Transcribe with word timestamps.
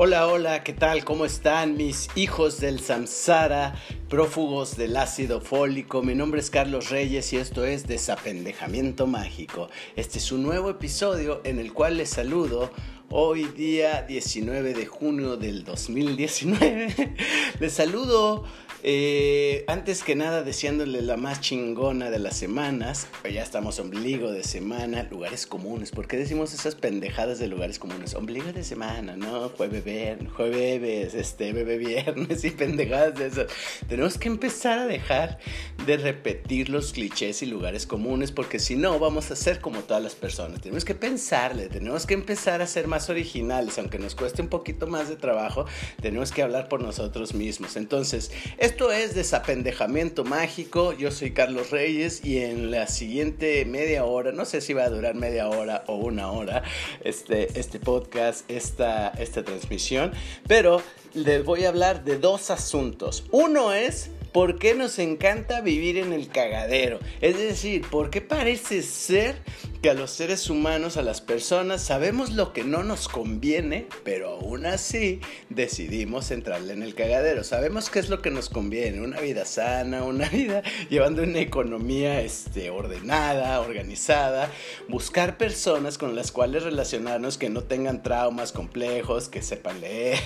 Hola, 0.00 0.28
hola, 0.28 0.62
¿qué 0.62 0.72
tal? 0.72 1.04
¿Cómo 1.04 1.24
están 1.24 1.76
mis 1.76 2.08
hijos 2.14 2.60
del 2.60 2.78
samsara, 2.78 3.74
prófugos 4.08 4.76
del 4.76 4.96
ácido 4.96 5.40
fólico? 5.40 6.02
Mi 6.02 6.14
nombre 6.14 6.38
es 6.38 6.50
Carlos 6.50 6.90
Reyes 6.90 7.32
y 7.32 7.38
esto 7.38 7.64
es 7.64 7.88
Desapendejamiento 7.88 9.08
Mágico. 9.08 9.70
Este 9.96 10.18
es 10.18 10.30
un 10.30 10.44
nuevo 10.44 10.70
episodio 10.70 11.40
en 11.42 11.58
el 11.58 11.72
cual 11.72 11.96
les 11.96 12.10
saludo 12.10 12.70
hoy 13.10 13.46
día 13.46 14.02
19 14.02 14.72
de 14.72 14.86
junio 14.86 15.36
del 15.36 15.64
2019. 15.64 17.16
les 17.58 17.72
saludo 17.72 18.44
eh, 18.82 19.64
antes 19.66 20.04
que 20.04 20.14
nada, 20.14 20.42
deseándole 20.42 21.02
la 21.02 21.16
más 21.16 21.40
chingona 21.40 22.10
de 22.10 22.18
las 22.18 22.36
semanas. 22.36 23.08
Ya 23.30 23.42
estamos 23.42 23.78
ombligo 23.80 24.30
de 24.30 24.44
semana, 24.44 25.02
lugares 25.10 25.46
comunes. 25.46 25.90
¿Por 25.90 26.06
qué 26.06 26.16
decimos 26.16 26.54
esas 26.54 26.74
pendejadas 26.74 27.38
de 27.38 27.48
lugares 27.48 27.78
comunes? 27.78 28.14
Ombligo 28.14 28.52
de 28.52 28.62
semana, 28.62 29.16
¿no? 29.16 29.48
Jueves, 29.50 29.84
viernes, 29.84 30.32
jueves, 30.32 31.14
este, 31.14 31.52
bebé 31.52 31.78
viernes 31.78 32.44
y 32.44 32.50
pendejadas 32.50 33.18
de 33.18 33.26
eso. 33.26 33.46
Tenemos 33.88 34.16
que 34.16 34.28
empezar 34.28 34.78
a 34.78 34.86
dejar 34.86 35.38
de 35.84 35.96
repetir 35.96 36.68
los 36.68 36.92
clichés 36.92 37.42
y 37.42 37.46
lugares 37.46 37.86
comunes 37.86 38.30
porque 38.32 38.58
si 38.58 38.76
no, 38.76 38.98
vamos 38.98 39.30
a 39.30 39.36
ser 39.36 39.60
como 39.60 39.80
todas 39.80 40.02
las 40.02 40.14
personas. 40.14 40.60
Tenemos 40.60 40.84
que 40.84 40.94
pensarle, 40.94 41.68
tenemos 41.68 42.06
que 42.06 42.14
empezar 42.14 42.62
a 42.62 42.66
ser 42.66 42.86
más 42.86 43.10
originales, 43.10 43.78
aunque 43.78 43.98
nos 43.98 44.14
cueste 44.14 44.42
un 44.42 44.48
poquito 44.48 44.86
más 44.86 45.08
de 45.08 45.16
trabajo, 45.16 45.66
tenemos 46.00 46.32
que 46.32 46.42
hablar 46.42 46.68
por 46.68 46.80
nosotros 46.80 47.34
mismos. 47.34 47.76
Entonces, 47.76 48.30
esto 48.68 48.92
es 48.92 49.14
Desapendejamiento 49.14 50.24
Mágico. 50.24 50.92
Yo 50.92 51.10
soy 51.10 51.30
Carlos 51.30 51.70
Reyes 51.70 52.22
y 52.22 52.42
en 52.42 52.70
la 52.70 52.86
siguiente 52.86 53.64
media 53.64 54.04
hora, 54.04 54.30
no 54.30 54.44
sé 54.44 54.60
si 54.60 54.74
va 54.74 54.84
a 54.84 54.90
durar 54.90 55.14
media 55.14 55.48
hora 55.48 55.84
o 55.86 55.94
una 55.94 56.30
hora, 56.30 56.62
este, 57.02 57.58
este 57.58 57.80
podcast, 57.80 58.48
esta, 58.50 59.08
esta 59.08 59.42
transmisión, 59.42 60.12
pero 60.46 60.82
les 61.14 61.42
voy 61.46 61.64
a 61.64 61.70
hablar 61.70 62.04
de 62.04 62.18
dos 62.18 62.50
asuntos. 62.50 63.24
Uno 63.30 63.72
es 63.72 64.10
¿Por 64.32 64.58
qué 64.58 64.74
nos 64.74 64.98
encanta 64.98 65.62
vivir 65.62 65.96
en 65.96 66.12
el 66.12 66.28
cagadero? 66.28 66.98
Es 67.22 67.38
decir, 67.38 67.86
¿por 67.90 68.10
qué 68.10 68.20
parece 68.20 68.82
ser 68.82 69.36
que 69.82 69.90
a 69.90 69.94
los 69.94 70.10
seres 70.10 70.50
humanos, 70.50 70.96
a 70.96 71.02
las 71.02 71.20
personas, 71.20 71.82
sabemos 71.82 72.30
lo 72.30 72.52
que 72.52 72.64
no 72.64 72.82
nos 72.82 73.08
conviene, 73.08 73.86
pero 74.04 74.30
aún 74.30 74.66
así 74.66 75.20
decidimos 75.50 76.30
entrarle 76.30 76.72
en 76.72 76.82
el 76.82 76.94
cagadero? 76.94 77.44
Sabemos 77.44 77.88
qué 77.90 78.00
es 78.00 78.08
lo 78.08 78.20
que 78.20 78.30
nos 78.30 78.48
conviene, 78.48 79.00
una 79.00 79.20
vida 79.20 79.44
sana, 79.44 80.02
una 80.04 80.28
vida 80.30 80.62
llevando 80.90 81.22
una 81.22 81.40
economía 81.40 82.20
este, 82.20 82.70
ordenada, 82.70 83.60
organizada, 83.60 84.50
buscar 84.88 85.36
personas 85.36 85.98
con 85.98 86.16
las 86.16 86.32
cuales 86.32 86.64
relacionarnos 86.64 87.38
que 87.38 87.48
no 87.48 87.62
tengan 87.62 88.02
traumas 88.02 88.52
complejos, 88.52 89.28
que 89.28 89.42
sepan 89.42 89.80
leer. 89.80 90.18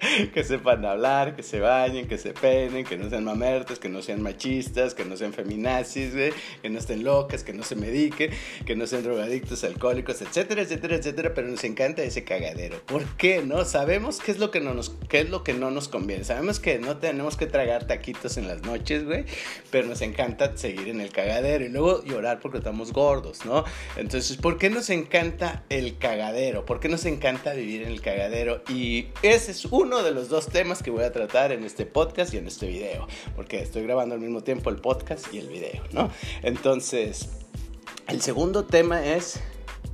que 0.32 0.44
sepan 0.44 0.84
hablar, 0.84 1.36
que 1.36 1.42
se 1.42 1.60
bañen, 1.60 2.08
que 2.08 2.18
se 2.18 2.32
peinen, 2.32 2.84
que 2.84 2.96
no 2.96 3.10
sean 3.10 3.24
mamertos, 3.24 3.78
que 3.78 3.88
no 3.88 4.02
sean 4.02 4.22
machistas, 4.22 4.94
que 4.94 5.04
no 5.04 5.16
sean 5.16 5.32
feminazis, 5.32 6.12
que 6.62 6.70
no 6.70 6.78
estén 6.78 7.04
locas, 7.04 7.44
que 7.44 7.52
no 7.52 7.62
se 7.62 7.76
mediquen, 7.76 8.30
que 8.66 8.76
no 8.76 8.86
sean 8.86 9.02
drogadictos, 9.02 9.64
alcohólicos, 9.64 10.20
etcétera, 10.22 10.62
etcétera, 10.62 10.96
etcétera, 10.96 11.32
pero 11.34 11.48
nos 11.48 11.64
encanta 11.64 12.02
ese 12.02 12.24
cagadero. 12.24 12.80
¿Por 12.86 13.04
qué? 13.16 13.42
¿No? 13.42 13.64
Sabemos 13.64 14.18
qué 14.18 14.32
es 14.32 14.38
lo 14.38 14.50
que 14.50 14.60
no 14.60 14.74
nos, 14.74 14.92
qué 15.08 15.20
es 15.20 15.30
lo 15.30 15.44
que 15.44 15.54
no 15.54 15.70
nos 15.70 15.88
conviene. 15.88 16.24
Sabemos 16.24 16.60
que 16.60 16.78
no 16.78 16.98
tenemos 16.98 17.36
que 17.36 17.46
tragar 17.46 17.86
taquitos 17.86 18.36
en 18.36 18.48
las 18.48 18.62
noches, 18.62 19.04
güey, 19.04 19.24
pero 19.70 19.86
nos 19.86 20.00
encanta 20.00 20.56
seguir 20.56 20.88
en 20.88 21.00
el 21.00 21.10
cagadero 21.10 21.64
y 21.64 21.68
luego 21.68 22.04
llorar 22.04 22.40
porque 22.40 22.58
estamos 22.58 22.92
gordos, 22.92 23.44
¿no? 23.44 23.64
Entonces, 23.96 24.36
¿por 24.36 24.58
qué 24.58 24.70
nos 24.70 24.90
encanta 24.90 25.64
el 25.68 25.98
cagadero? 25.98 26.64
¿Por 26.64 26.80
qué 26.80 26.88
nos 26.88 27.04
encanta 27.06 27.54
vivir 27.54 27.82
en 27.82 27.88
el 27.88 28.00
cagadero? 28.00 28.62
Y 28.68 29.08
ese 29.22 29.52
es 29.52 29.64
uno 29.66 30.02
de 30.02 30.10
los 30.12 30.28
dos 30.28 30.48
temas 30.48 30.82
que 30.82 30.90
voy 30.90 31.04
a 31.04 31.12
tratar 31.12 31.52
en 31.52 31.64
este 31.64 31.86
podcast 31.86 32.34
y 32.34 32.38
en 32.38 32.46
este 32.46 32.66
video, 32.66 33.06
porque 33.36 33.60
estoy 33.60 33.82
grabando 33.82 34.14
al 34.14 34.20
mismo 34.20 34.42
tiempo 34.42 34.70
el 34.70 34.76
podcast 34.76 35.32
y 35.32 35.38
el 35.38 35.48
video, 35.48 35.82
¿no? 35.92 36.10
Entonces, 36.42 37.28
el 38.10 38.20
segundo 38.20 38.64
tema 38.64 39.06
es 39.06 39.38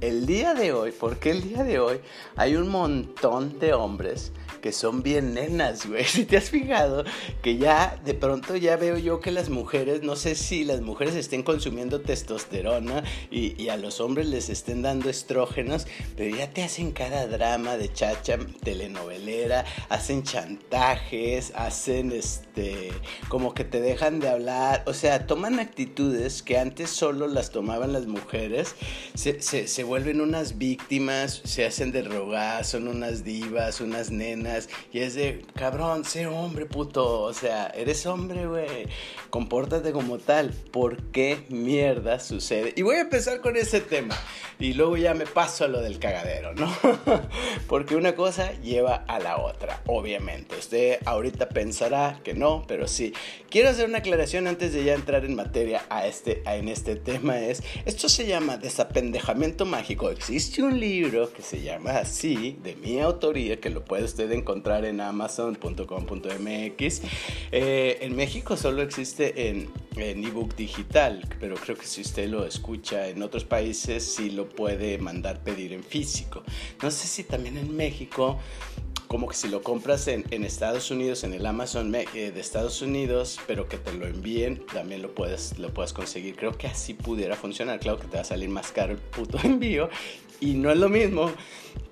el 0.01 0.25
día 0.25 0.55
de 0.55 0.73
hoy, 0.73 0.91
porque 0.91 1.31
el 1.31 1.43
día 1.43 1.65
de 1.65 1.79
hoy 1.79 2.01
hay 2.35 2.57
un 2.57 2.69
montón 2.71 3.59
de 3.59 3.75
hombres 3.75 4.33
que 4.67 4.73
son 4.73 5.05
bien 5.05 5.35
nenas, 5.35 5.87
güey. 5.87 6.05
Si 6.17 6.25
te 6.25 6.39
has 6.39 6.51
fijado 6.51 7.05
que 7.41 7.57
ya 7.57 8.01
de 8.05 8.15
pronto 8.15 8.57
ya 8.57 8.77
veo 8.77 8.99
yo 8.99 9.21
que 9.21 9.31
las 9.31 9.49
mujeres, 9.49 10.03
no 10.03 10.17
sé 10.17 10.35
si 10.35 10.65
las 10.65 10.81
mujeres 10.81 11.15
estén 11.15 11.45
consumiendo 11.45 12.01
testosterona 12.01 13.05
y, 13.31 13.69
a 13.69 13.77
los 13.77 14.01
hombres 14.01 14.27
les 14.27 14.49
estén 14.49 14.83
dando 14.83 15.09
estrógenos, 15.09 15.87
pero 16.17 16.37
ya 16.37 16.51
te 16.53 16.65
hacen 16.65 16.91
cada 16.91 17.29
drama 17.29 17.77
de 17.77 17.93
chacha 17.93 18.39
telenovelera, 18.65 19.65
hacen 19.89 20.25
chantajes, 20.25 21.53
hacen 21.55 22.11
este, 22.11 22.91
como 23.29 23.55
que 23.55 23.63
te 23.63 23.81
dejan 23.81 24.19
de 24.19 24.31
hablar, 24.31 24.83
o 24.87 24.95
sea, 24.95 25.29
toman 25.29 25.61
actitudes 25.61 26.43
que 26.43 26.59
antes 26.59 26.91
solo 26.91 27.29
las 27.29 27.51
tomaban 27.51 27.93
las 27.93 28.07
mujeres, 28.07 28.75
se, 29.15 29.41
se 29.41 29.85
vuelven 29.85 30.21
unas 30.21 30.59
víctimas, 30.59 31.41
se 31.45 31.65
hacen 31.65 31.93
de 31.93 32.03
rogar, 32.03 32.65
son 32.65 32.89
unas 32.89 33.23
divas, 33.23 33.81
unas 33.81 34.11
nenas 34.11 34.56
y 34.93 35.01
es 35.01 35.15
de, 35.15 35.45
cabrón, 35.55 36.05
sé 36.05 36.27
hombre, 36.27 36.67
puto. 36.67 37.23
O 37.23 37.33
sea, 37.33 37.69
eres 37.69 38.07
hombre, 38.07 38.47
güey. 38.47 38.87
Compórtate 39.31 39.93
como 39.93 40.19
tal. 40.19 40.51
¿Por 40.51 41.03
qué 41.11 41.45
mierda 41.49 42.21
sucede? 42.21 42.73
Y 42.77 42.83
voy 42.83 42.97
a 42.97 43.01
empezar 43.03 43.41
con 43.41 43.57
ese 43.57 43.81
tema. 43.81 44.17
Y 44.59 44.73
luego 44.73 44.97
ya 44.97 45.13
me 45.13 45.27
paso 45.27 45.65
a 45.65 45.69
lo 45.69 45.83
del 45.83 45.99
cagadero, 45.99 46.55
¿no? 46.55 46.73
Porque 47.69 47.95
una 47.95 48.15
cosa 48.15 48.53
lleva 48.63 49.05
a 49.07 49.19
la 49.19 49.39
otra, 49.39 49.83
obviamente. 49.87 50.57
Usted 50.57 50.99
ahorita 51.05 51.51
pensará 51.51 52.21
que 52.25 52.33
no, 52.33 52.65
pero 52.67 52.89
sí. 52.89 53.13
Quiero 53.51 53.69
hacer 53.69 53.89
una 53.89 53.99
aclaración 53.99 54.47
antes 54.47 54.73
de 54.73 54.85
ya 54.85 54.95
entrar 54.95 55.25
en 55.25 55.37
materia 55.37 55.85
a 55.91 56.07
este, 56.07 56.43
en 56.47 56.69
este 56.69 56.97
tema. 56.97 57.39
Es, 57.39 57.63
esto 57.85 58.09
se 58.09 58.27
llama 58.27 58.57
Desapendejamiento 58.57 59.67
Mágico. 59.67 60.11
Existe 60.11 60.63
un 60.63 60.81
libro 60.81 61.33
que 61.33 61.43
se 61.43 61.61
llama 61.61 61.99
así, 61.99 62.59
de 62.63 62.77
mi 62.77 63.01
autoría, 63.01 63.61
que 63.61 63.71
lo 63.71 63.85
puede 63.85 64.05
usted 64.05 64.31
encontrar 64.33 64.46
en 64.85 65.01
amazon.com.mx. 65.01 67.03
Eh, 67.53 67.99
en 68.01 68.17
México 68.17 68.57
solo 68.57 68.83
existe 68.83 69.49
en, 69.49 69.69
en 69.97 70.25
ebook 70.25 70.55
digital, 70.57 71.27
pero 71.41 71.57
creo 71.57 71.77
que 71.77 71.87
si 71.87 72.01
usted 72.01 72.29
lo 72.29 72.47
escucha 72.47 73.09
en 73.09 73.23
otros 73.23 73.45
países 73.45 74.05
sí 74.05 74.31
lo 74.31 74.49
puede 74.49 74.99
mandar 74.99 75.43
pedir 75.43 75.73
en 75.73 75.83
físico. 75.83 76.43
No 76.83 76.91
sé 76.91 77.07
si 77.07 77.25
también 77.25 77.57
en 77.57 77.77
México 77.77 78.39
como 79.07 79.29
que 79.29 79.37
si 79.37 79.49
lo 79.49 79.63
compras 79.63 80.09
en, 80.09 80.25
en 80.31 80.45
Estados 80.45 80.91
Unidos, 80.91 81.25
en 81.25 81.33
el 81.33 81.47
Amazon 81.47 81.95
eh, 81.95 82.07
de 82.13 82.41
Estados 82.41 82.83
Unidos, 82.83 83.39
pero 83.47 83.69
que 83.69 83.79
te 83.79 83.93
lo 83.93 84.07
envíen, 84.07 84.65
también 84.67 85.03
lo 85.03 85.15
puedes, 85.15 85.59
lo 85.59 85.73
puedes 85.73 85.93
conseguir. 85.93 86.37
Creo 86.37 86.53
que 86.53 86.67
así 86.67 86.95
pudiera 86.95 87.37
funcionar. 87.37 87.79
Claro 87.79 87.99
que 87.99 88.09
te 88.09 88.17
va 88.17 88.23
a 88.23 88.25
salir 88.25 88.49
más 88.49 88.73
caro 88.73 88.93
el 88.93 88.99
puto 88.99 89.39
envío. 89.45 89.89
Y 90.41 90.55
no 90.55 90.71
es 90.71 90.79
lo 90.79 90.89
mismo 90.89 91.31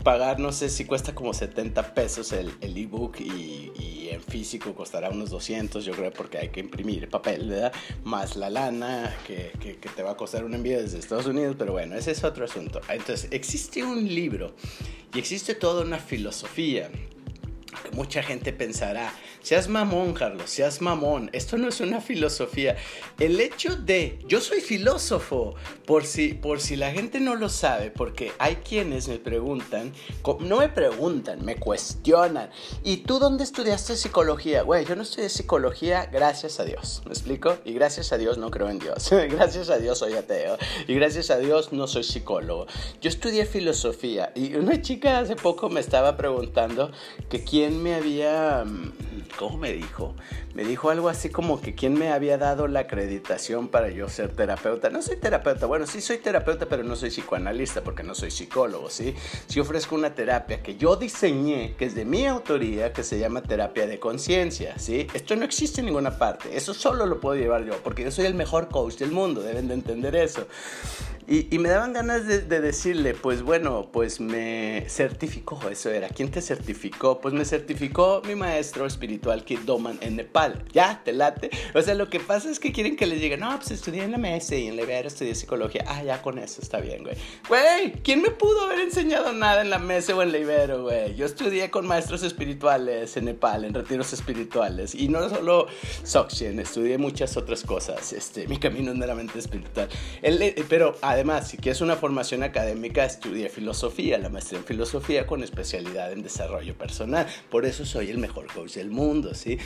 pagar, 0.03 0.39
no 0.39 0.53
sé 0.53 0.69
si 0.69 0.85
cuesta 0.85 1.15
como 1.15 1.33
70 1.33 1.95
pesos 1.95 2.33
el 2.33 2.53
ebook 2.61 3.21
y, 3.21 3.73
y, 3.79 4.09
en 4.11 4.23
físico 4.23 4.75
costará 4.75 5.09
unos 5.11 5.31
200, 5.31 5.85
yo 5.85 5.93
creo, 5.93 6.13
porque 6.13 6.39
hay 6.39 6.49
que 6.51 6.61
imprimir 6.61 7.09
papel, 7.09 7.49
¿verdad? 7.49 7.73
Más 8.05 8.37
la 8.37 8.51
lana 8.51 9.17
que, 9.27 9.51
que, 9.59 9.79
que 9.79 9.89
te 9.89 10.03
va 10.03 10.13
a 10.13 10.17
costar 10.17 10.45
un 10.45 10.55
envío 10.55 10.81
desde 10.81 10.99
Estados 10.99 11.27
Unidos, 11.27 11.57
pero 11.59 11.73
bueno, 11.73 11.97
ese 11.97 12.11
es 12.11 12.23
otro 12.23 12.45
asunto. 12.45 12.81
Entonces, 12.89 13.29
existe 13.33 13.83
un 13.83 14.07
libro 14.07 14.55
y 15.15 15.19
existe 15.19 15.55
toda 15.55 15.83
una 15.83 15.99
filosofía 15.99 16.91
mucha 17.93 18.23
gente 18.23 18.53
pensará, 18.53 19.13
seas 19.43 19.69
mamón, 19.69 20.15
Carlos, 20.15 20.51
seas 20.51 20.81
mamón, 20.81 21.31
esto 21.33 21.57
no 21.57 21.69
es 21.69 21.81
una 21.81 22.01
filosofía. 22.01 22.77
El 23.19 23.41
hecho 23.41 23.77
de, 23.77 24.19
yo 24.27 24.41
soy 24.41 24.61
filósofo, 24.61 25.55
por 25.87 26.05
si, 26.05 26.35
por 26.35 26.61
si 26.61 26.77
la 26.77 26.91
gente 26.93 27.21
no 27.21 27.35
lo 27.35 27.49
sabe, 27.49 27.91
porque 27.91 28.33
hay 28.39 28.57
quienes 28.57 29.09
me 29.09 29.19
preguntan, 29.19 29.93
no 30.41 30.59
me 30.59 30.69
preguntan, 30.69 31.45
me 31.45 31.57
cuestionan, 31.57 32.51
¿y 32.83 32.99
tú 32.99 33.19
dónde 33.19 33.45
estudiaste 33.45 33.97
psicología? 33.97 34.63
Güey, 34.63 34.85
yo 34.85 34.97
no 34.97 35.03
estudié 35.03 35.29
psicología, 35.29 36.07
gracias 36.07 36.61
a 36.61 36.65
Dios, 36.65 37.03
¿me 37.05 37.13
explico? 37.13 37.59
Y 37.65 37.73
gracias 37.73 38.13
a 38.13 38.19
Dios 38.19 38.39
no 38.39 38.51
creo 38.51 38.71
en 38.71 38.79
Dios, 38.79 39.11
gracias 39.31 39.71
a 39.71 39.79
Dios 39.79 39.99
soy 39.99 40.15
ateo, 40.15 40.57
y 40.87 40.95
gracias 40.95 41.31
a 41.31 41.39
Dios 41.39 41.73
no 41.73 41.87
soy 41.87 42.05
psicólogo. 42.05 42.67
Yo 43.01 43.09
estudié 43.09 43.47
filosofía, 43.47 44.33
y 44.35 44.55
una 44.55 44.81
chica 44.81 45.19
hace 45.19 45.37
poco 45.37 45.69
me 45.69 45.81
estaba 45.81 46.17
preguntando 46.17 46.91
que 47.29 47.45
quién 47.45 47.64
me 47.71 47.95
había, 47.95 48.65
mm, 48.65 48.93
¿cómo 49.39 49.59
me 49.59 49.73
dijo? 49.73 50.15
Me 50.55 50.63
dijo 50.63 50.91
algo 50.91 51.09
así 51.09 51.31
como 51.31 51.61
que 51.61 51.75
quién 51.75 51.95
me 51.95 52.13
había 52.13 52.39
dado 52.39 52.69
la 52.69 52.81
acreditación 52.81 53.67
para 53.67 53.91
yo 53.91 54.09
ser 54.09 54.31
terapeuta. 54.37 54.89
No 54.89 55.03
soy 55.03 55.17
terapeuta, 55.17 55.67
bueno, 55.67 55.85
sí 55.85 56.01
soy 56.01 56.19
terapeuta, 56.19 56.67
pero 56.67 56.85
no 56.85 56.95
soy 56.95 57.11
psicoanalista 57.11 57.83
porque 57.83 58.05
no 58.05 58.15
soy 58.15 58.31
psicólogo, 58.31 58.89
¿sí? 58.89 59.15
Sí 59.49 59.59
ofrezco 59.59 59.97
una 59.97 60.15
terapia 60.15 60.63
que 60.63 60.77
yo 60.77 60.95
diseñé, 60.95 61.75
que 61.77 61.87
es 61.87 61.97
de 61.97 62.05
mi 62.05 62.27
autoría, 62.27 62.93
que 62.93 63.03
se 63.03 63.19
llama 63.19 63.43
terapia 63.43 63.89
de 63.89 63.99
conciencia, 63.99 64.79
¿sí? 64.79 65.09
Esto 65.13 65.35
no 65.35 65.45
existe 65.45 65.81
en 65.81 65.87
ninguna 65.87 66.19
parte, 66.19 66.57
eso 66.57 66.73
solo 66.73 67.05
lo 67.05 67.19
puedo 67.19 67.35
llevar 67.35 67.65
yo, 67.65 67.75
porque 67.83 68.05
yo 68.05 68.13
soy 68.13 68.27
el 68.27 68.35
mejor 68.35 68.69
coach 68.69 68.95
del 68.99 69.11
mundo, 69.11 69.43
deben 69.43 69.67
de 69.67 69.75
entender 69.75 70.15
eso. 70.15 70.47
Y, 71.27 71.59
me 71.59 71.71
daban 71.71 71.95
ganas 71.95 72.27
de, 72.27 72.43
decirle, 72.43 73.15
pues 73.15 73.41
bueno, 73.41 73.89
pues 73.91 74.21
me 74.21 74.85
certificó, 74.89 75.59
eso 75.71 75.89
era. 75.89 76.11
¿Quién 76.11 76.31
te 76.31 76.43
certificó? 76.43 77.19
Pues 77.19 77.33
me 77.33 77.47
certificó 77.47 78.21
mi 78.27 78.35
maestro 78.35 78.85
espiritual 78.85 79.43
Kid 79.43 79.61
Doman 79.61 79.97
en 80.03 80.17
Nepal. 80.17 80.44
Ya, 80.73 81.03
te 81.05 81.13
late. 81.13 81.51
O 81.75 81.83
sea, 81.83 81.95
lo 81.95 82.09
que 82.09 82.21
pasa 82.21 82.51
es 82.51 82.59
que 82.59 82.73
quieren 82.73 82.97
que 82.97 83.07
les 83.07 83.21
diga, 83.21 83.37
no, 83.37 83.57
pues 83.57 83.71
estudié 83.71 84.05
en 84.05 84.13
la 84.13 84.19
MS 84.19 84.53
y 84.53 84.67
en 84.69 84.77
la 84.77 84.83
Ibero 84.83 85.09
estudié 85.09 85.35
psicología. 85.35 85.85
Ah, 85.87 86.03
ya 86.03 86.23
con 86.23 86.39
eso 86.39 86.61
está 86.61 86.81
bien, 86.81 87.03
güey. 87.03 87.17
Güey, 87.49 87.93
¿quién 88.03 88.23
me 88.23 88.31
pudo 88.31 88.63
haber 88.63 88.81
enseñado 88.81 89.33
nada 89.33 89.63
en 89.63 89.71
la 89.71 89.79
MS 89.79 90.11
o 90.11 90.23
en 90.23 90.33
la 90.33 90.39
Ibero, 90.39 90.83
güey? 90.83 91.15
Yo 91.15 91.27
estudié 91.27 91.71
con 91.71 91.87
maestros 91.87 92.23
espirituales 92.23 93.17
en 93.17 93.27
Nepal, 93.27 93.65
en 93.65 93.75
retiros 93.75 94.13
espirituales. 94.13 94.95
Y 94.95 95.09
no 95.09 95.29
solo 95.29 95.67
Sokshen, 96.03 96.59
estudié 96.61 96.99
muchas 96.99 97.37
otras 97.37 97.63
cosas. 97.63 98.13
Este, 98.13 98.47
mi 98.49 98.59
camino 98.59 98.93
es 98.93 98.99
meramente 98.99 99.39
espiritual. 99.39 99.89
Eh, 100.23 100.65
pero 100.69 100.97
además, 101.03 101.49
si 101.49 101.57
quieres 101.57 101.81
una 101.81 101.97
formación 101.97 102.43
académica, 102.43 103.05
estudié 103.05 103.49
filosofía, 103.49 104.19
la 104.19 104.29
maestría 104.29 104.59
en 104.61 104.65
filosofía 104.65 105.27
con 105.27 105.43
especialidad 105.43 106.13
en 106.13 106.23
desarrollo 106.23 106.75
personal. 106.77 107.27
Por 107.51 107.65
eso 107.65 107.85
soy 107.85 108.11
el 108.11 108.19
mejor 108.19 108.47
coach 108.53 108.75
del 108.75 108.91
mundo, 108.91 109.35
¿sí? 109.35 109.59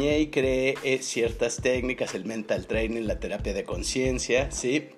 Y 0.00 0.28
creé 0.28 0.76
eh, 0.84 1.02
ciertas 1.02 1.56
técnicas, 1.56 2.14
el 2.14 2.24
mental 2.24 2.66
training, 2.66 3.02
la 3.02 3.18
terapia 3.18 3.52
de 3.52 3.64
conciencia, 3.64 4.50
¿sí? 4.52 4.90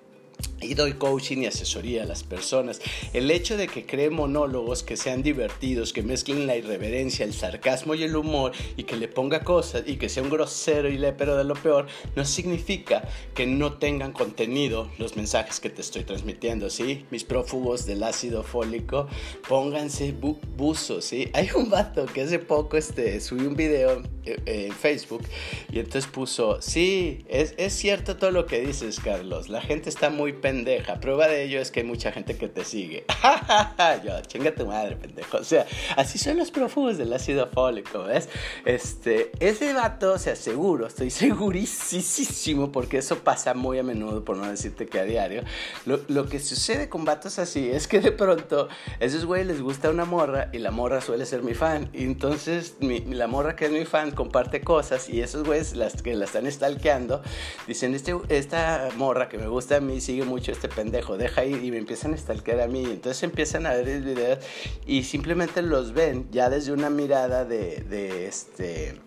Y 0.61 0.75
doy 0.75 0.93
coaching 0.93 1.39
y 1.39 1.45
asesoría 1.47 2.03
a 2.03 2.05
las 2.05 2.23
personas. 2.23 2.81
El 3.13 3.29
hecho 3.31 3.57
de 3.57 3.67
que 3.67 3.85
cree 3.85 4.09
monólogos 4.09 4.83
que 4.83 4.95
sean 4.95 5.23
divertidos, 5.23 5.91
que 5.93 6.03
mezclen 6.03 6.47
la 6.47 6.55
irreverencia, 6.55 7.25
el 7.25 7.33
sarcasmo 7.33 7.95
y 7.95 8.03
el 8.03 8.15
humor 8.15 8.51
y 8.77 8.83
que 8.83 8.95
le 8.95 9.07
ponga 9.07 9.43
cosas 9.43 9.83
y 9.85 9.97
que 9.97 10.09
sea 10.09 10.23
un 10.23 10.29
grosero 10.29 10.89
y 10.89 11.01
pero 11.17 11.35
de 11.35 11.43
lo 11.43 11.55
peor, 11.55 11.87
no 12.15 12.23
significa 12.25 13.07
que 13.33 13.47
no 13.47 13.73
tengan 13.73 14.13
contenido 14.13 14.89
los 14.97 15.17
mensajes 15.17 15.59
que 15.59 15.69
te 15.69 15.81
estoy 15.81 16.03
transmitiendo, 16.03 16.69
¿sí? 16.69 17.05
Mis 17.09 17.23
prófugos 17.23 17.85
del 17.85 18.03
ácido 18.03 18.43
fólico, 18.43 19.07
pónganse 19.47 20.13
buzos, 20.13 21.05
¿sí? 21.05 21.29
Hay 21.33 21.49
un 21.55 21.69
vato 21.69 22.05
que 22.05 22.21
hace 22.21 22.39
poco 22.39 22.77
este, 22.77 23.19
subí 23.19 23.45
un 23.45 23.55
video 23.55 24.03
eh, 24.25 24.39
en 24.45 24.71
Facebook 24.73 25.23
y 25.71 25.79
entonces 25.79 26.09
puso, 26.09 26.61
sí, 26.61 27.25
es, 27.27 27.55
es 27.57 27.73
cierto 27.73 28.17
todo 28.17 28.31
lo 28.31 28.45
que 28.45 28.61
dices, 28.61 28.99
Carlos, 28.99 29.49
la 29.49 29.61
gente 29.61 29.89
está 29.89 30.09
muy 30.09 30.30
pendeja. 30.31 30.99
Prueba 30.99 31.27
de 31.27 31.43
ello 31.43 31.59
es 31.59 31.71
que 31.71 31.81
hay 31.81 31.85
mucha 31.85 32.11
gente 32.11 32.37
que 32.37 32.47
te 32.47 32.63
sigue. 32.65 33.05
Yo, 34.05 34.21
chinga 34.21 34.53
tu 34.53 34.65
madre, 34.65 34.95
pendejo. 34.95 35.37
O 35.37 35.43
sea, 35.43 35.65
así 35.97 36.17
son 36.17 36.37
los 36.37 36.51
prófugos 36.51 36.97
del 36.97 37.13
ácido 37.13 37.47
fólico, 37.47 38.03
¿ves? 38.03 38.29
Este, 38.65 39.31
ese 39.39 39.73
vato, 39.73 40.13
o 40.13 40.17
sea, 40.17 40.35
seguro, 40.35 40.87
estoy 40.87 41.09
segurísimo, 41.11 42.71
porque 42.71 42.97
eso 42.97 43.19
pasa 43.19 43.53
muy 43.53 43.79
a 43.79 43.83
menudo, 43.83 44.23
por 44.23 44.37
no 44.37 44.49
decirte 44.49 44.87
que 44.87 44.99
a 44.99 45.03
diario. 45.03 45.43
Lo, 45.85 46.25
que 46.27 46.39
sucede 46.39 46.87
con 46.87 47.03
vatos 47.03 47.39
así 47.39 47.69
es 47.69 47.87
que 47.87 47.99
de 47.99 48.11
pronto 48.11 48.69
esos 48.99 49.25
güeyes 49.25 49.47
les 49.47 49.61
gusta 49.61 49.89
una 49.89 50.05
morra 50.05 50.49
y 50.53 50.59
la 50.59 50.71
morra 50.71 51.01
suele 51.01 51.25
ser 51.25 51.43
mi 51.43 51.53
fan. 51.53 51.89
Y 51.93 52.03
entonces 52.03 52.75
la 52.79 53.27
morra 53.27 53.55
que 53.55 53.65
es 53.65 53.71
mi 53.71 53.85
fan 53.85 54.11
comparte 54.11 54.61
cosas 54.61 55.09
y 55.09 55.21
esos 55.21 55.43
güeyes 55.43 55.75
las 55.75 56.01
que 56.01 56.13
la 56.13 56.25
están 56.25 56.49
stalkeando 56.49 57.21
dicen, 57.67 57.95
este, 57.95 58.15
esta 58.29 58.89
morra 58.97 59.29
que 59.29 59.37
me 59.37 59.47
gusta 59.47 59.77
a 59.77 59.79
mí 59.81 59.99
sigue 60.01 60.20
mucho 60.25 60.51
este 60.51 60.67
pendejo, 60.67 61.17
deja 61.17 61.45
ir 61.45 61.63
y 61.63 61.71
me 61.71 61.77
empiezan 61.77 62.13
a 62.13 62.17
stalkear 62.17 62.61
a 62.61 62.67
mí. 62.67 62.83
Entonces 62.85 63.23
empiezan 63.23 63.65
a 63.65 63.73
ver 63.73 63.87
el 63.87 64.03
video 64.03 64.37
y 64.85 65.03
simplemente 65.03 65.61
los 65.61 65.93
ven 65.93 66.27
ya 66.31 66.49
desde 66.49 66.71
una 66.71 66.89
mirada 66.89 67.45
de, 67.45 67.81
de 67.81 68.27
este 68.27 68.99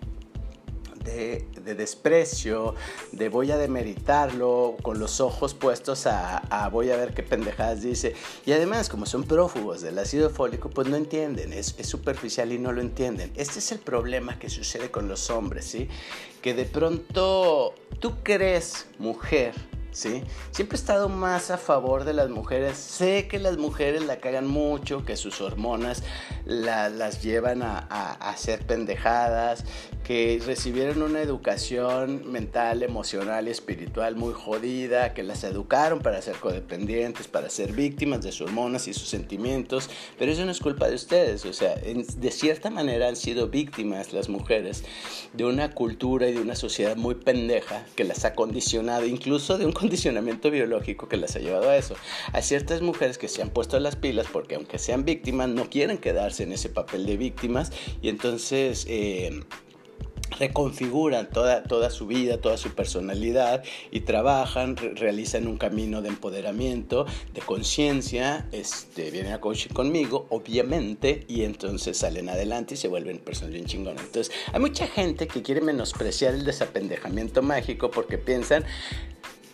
de, 1.04 1.74
desprecio, 1.74 2.74
de 3.12 3.28
voy 3.28 3.50
a 3.50 3.56
demeritarlo, 3.56 4.76
con 4.82 4.98
los 4.98 5.20
ojos 5.20 5.54
puestos 5.54 6.06
a, 6.06 6.68
voy 6.72 6.90
a 6.90 6.96
ver 6.96 7.14
qué 7.14 7.22
pendejadas 7.22 7.82
dice. 7.82 8.14
Y 8.46 8.52
además, 8.52 8.88
como 8.88 9.06
son 9.06 9.24
prófugos 9.24 9.82
del 9.82 9.98
ácido 9.98 10.30
fólico, 10.30 10.70
pues 10.70 10.88
no 10.88 10.96
entienden, 10.96 11.52
es, 11.52 11.74
es 11.78 11.86
superficial 11.86 12.52
y 12.52 12.58
no 12.58 12.72
lo 12.72 12.80
entienden. 12.80 13.32
Este 13.36 13.58
es 13.58 13.72
el 13.72 13.78
problema 13.78 14.38
que 14.38 14.48
sucede 14.48 14.90
con 14.90 15.08
los 15.08 15.30
hombres, 15.30 15.66
¿sí? 15.66 15.88
Que 16.42 16.54
de 16.54 16.64
pronto 16.64 17.74
tú 18.00 18.16
crees, 18.22 18.86
mujer, 18.98 19.54
¿sí? 19.94 20.22
Siempre 20.50 20.76
he 20.76 20.80
estado 20.80 21.08
más 21.08 21.50
a 21.50 21.56
favor 21.56 22.04
de 22.04 22.12
las 22.12 22.28
mujeres. 22.28 22.76
Sé 22.76 23.26
que 23.28 23.38
las 23.38 23.56
mujeres 23.56 24.04
la 24.04 24.18
cagan 24.18 24.46
mucho, 24.46 25.04
que 25.04 25.16
sus 25.16 25.40
hormonas 25.40 26.02
las 26.44 27.22
llevan 27.22 27.62
a, 27.62 27.78
a, 27.78 28.36
ser 28.36 28.66
pendejadas, 28.66 29.64
que 30.02 30.42
recibieron 30.44 31.00
una 31.00 31.22
educación 31.22 32.30
mental, 32.30 32.82
emocional 32.82 33.48
y 33.48 33.50
espiritual 33.50 34.16
muy 34.16 34.34
jodida, 34.34 35.14
que 35.14 35.22
las 35.22 35.44
educaron 35.44 36.00
para 36.00 36.20
ser 36.20 36.36
codependientes, 36.36 37.28
para 37.28 37.48
ser 37.48 37.72
víctimas 37.72 38.22
de 38.22 38.32
sus 38.32 38.48
hormonas 38.48 38.88
y 38.88 38.92
sus 38.92 39.08
sentimientos, 39.08 39.88
pero 40.18 40.32
eso 40.32 40.44
no 40.44 40.50
es 40.50 40.60
culpa 40.60 40.88
de 40.88 40.96
ustedes, 40.96 41.46
o 41.46 41.52
sea, 41.52 41.76
de 41.76 42.30
cierta 42.30 42.68
manera 42.68 43.08
han 43.08 43.16
sido 43.16 43.48
víctimas 43.48 44.12
las 44.12 44.28
mujeres 44.28 44.84
de 45.32 45.44
una 45.44 45.70
cultura 45.70 46.28
y 46.28 46.34
de 46.34 46.40
una 46.40 46.56
sociedad 46.56 46.96
muy 46.96 47.14
pendeja 47.14 47.86
que 47.94 48.04
las 48.04 48.26
ha 48.26 48.34
condicionado, 48.34 49.06
incluso 49.06 49.56
de 49.56 49.64
un 49.64 49.72
condicionamiento 49.84 50.50
biológico 50.50 51.08
que 51.08 51.18
las 51.18 51.36
ha 51.36 51.40
llevado 51.40 51.68
a 51.68 51.76
eso. 51.76 51.94
Hay 52.32 52.42
ciertas 52.42 52.80
mujeres 52.80 53.18
que 53.18 53.28
se 53.28 53.42
han 53.42 53.50
puesto 53.50 53.78
las 53.78 53.96
pilas 53.96 54.26
porque 54.32 54.54
aunque 54.54 54.78
sean 54.78 55.04
víctimas, 55.04 55.50
no 55.50 55.68
quieren 55.68 55.98
quedarse 55.98 56.42
en 56.42 56.52
ese 56.52 56.70
papel 56.70 57.04
de 57.04 57.18
víctimas 57.18 57.70
y 58.00 58.08
entonces... 58.08 58.86
Eh, 58.88 59.42
reconfiguran 60.38 61.28
toda, 61.28 61.62
toda 61.62 61.90
su 61.90 62.06
vida, 62.06 62.40
toda 62.40 62.56
su 62.56 62.74
personalidad 62.74 63.62
y 63.92 64.00
trabajan, 64.00 64.74
realizan 64.76 65.46
un 65.46 65.58
camino 65.58 66.02
de 66.02 66.08
empoderamiento, 66.08 67.06
de 67.32 67.40
conciencia, 67.40 68.48
este, 68.50 69.12
vienen 69.12 69.32
a 69.32 69.40
coaching 69.40 69.70
conmigo, 69.72 70.26
obviamente, 70.30 71.24
y 71.28 71.44
entonces 71.44 71.98
salen 71.98 72.30
adelante 72.30 72.74
y 72.74 72.76
se 72.76 72.88
vuelven 72.88 73.18
personas 73.18 73.52
bien 73.52 73.66
chingonas. 73.66 74.02
Entonces, 74.04 74.34
hay 74.52 74.60
mucha 74.60 74.88
gente 74.88 75.28
que 75.28 75.42
quiere 75.42 75.60
menospreciar 75.60 76.34
el 76.34 76.44
desapendejamiento 76.44 77.40
mágico 77.42 77.92
porque 77.92 78.18
piensan 78.18 78.64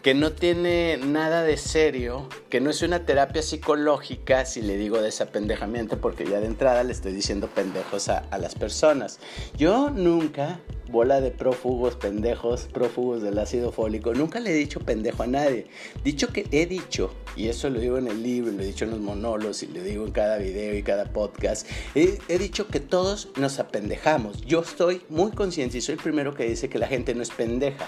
que 0.02 0.14
no 0.14 0.32
tiene 0.32 0.96
nada 0.96 1.42
de 1.42 1.58
serio, 1.58 2.26
que 2.48 2.60
no 2.60 2.70
es 2.70 2.80
una 2.82 3.04
terapia 3.04 3.42
psicológica, 3.42 4.46
si 4.46 4.62
le 4.62 4.78
digo 4.78 5.02
desapendejamiento, 5.02 6.00
porque 6.00 6.24
ya 6.24 6.40
de 6.40 6.46
entrada 6.46 6.84
le 6.84 6.92
estoy 6.92 7.12
diciendo 7.12 7.48
pendejos 7.48 8.08
a, 8.08 8.26
las 8.38 8.54
personas. 8.54 9.18
Yo 9.58 9.90
nunca 9.90 10.60
bola 10.90 11.20
de 11.20 11.30
prófugos, 11.30 11.94
pendejos, 11.94 12.62
prófugos 12.72 13.22
del 13.22 13.38
ácido 13.38 13.70
fólico. 13.70 14.12
Nunca 14.12 14.40
le 14.40 14.50
he 14.50 14.54
dicho 14.54 14.80
pendejo 14.80 15.22
a 15.22 15.26
nadie. 15.26 15.66
Dicho 16.02 16.28
que 16.28 16.46
he 16.50 16.66
dicho, 16.66 17.12
y 17.36 17.48
eso 17.48 17.70
lo 17.70 17.78
digo 17.78 17.98
en 17.98 18.08
el 18.08 18.22
libro, 18.22 18.50
lo 18.50 18.60
he 18.62 18.66
dicho 18.66 18.86
en 18.86 18.92
los 18.92 19.00
monólogos 19.00 19.62
y 19.62 19.68
lo 19.68 19.82
digo 19.82 20.04
en 20.04 20.10
cada 20.10 20.38
video 20.38 20.74
y 20.76 20.82
cada 20.82 21.04
podcast, 21.12 21.66
he, 21.94 22.18
he 22.28 22.38
dicho 22.38 22.66
que 22.66 22.80
todos 22.80 23.28
nos 23.36 23.60
apendejamos. 23.60 24.40
Yo 24.40 24.62
estoy 24.62 25.02
muy 25.08 25.30
consciente 25.30 25.78
y 25.78 25.80
soy 25.80 25.94
el 25.94 26.02
primero 26.02 26.34
que 26.34 26.44
dice 26.44 26.68
que 26.68 26.78
la 26.78 26.88
gente 26.88 27.14
no 27.14 27.22
es 27.22 27.30
pendeja. 27.30 27.86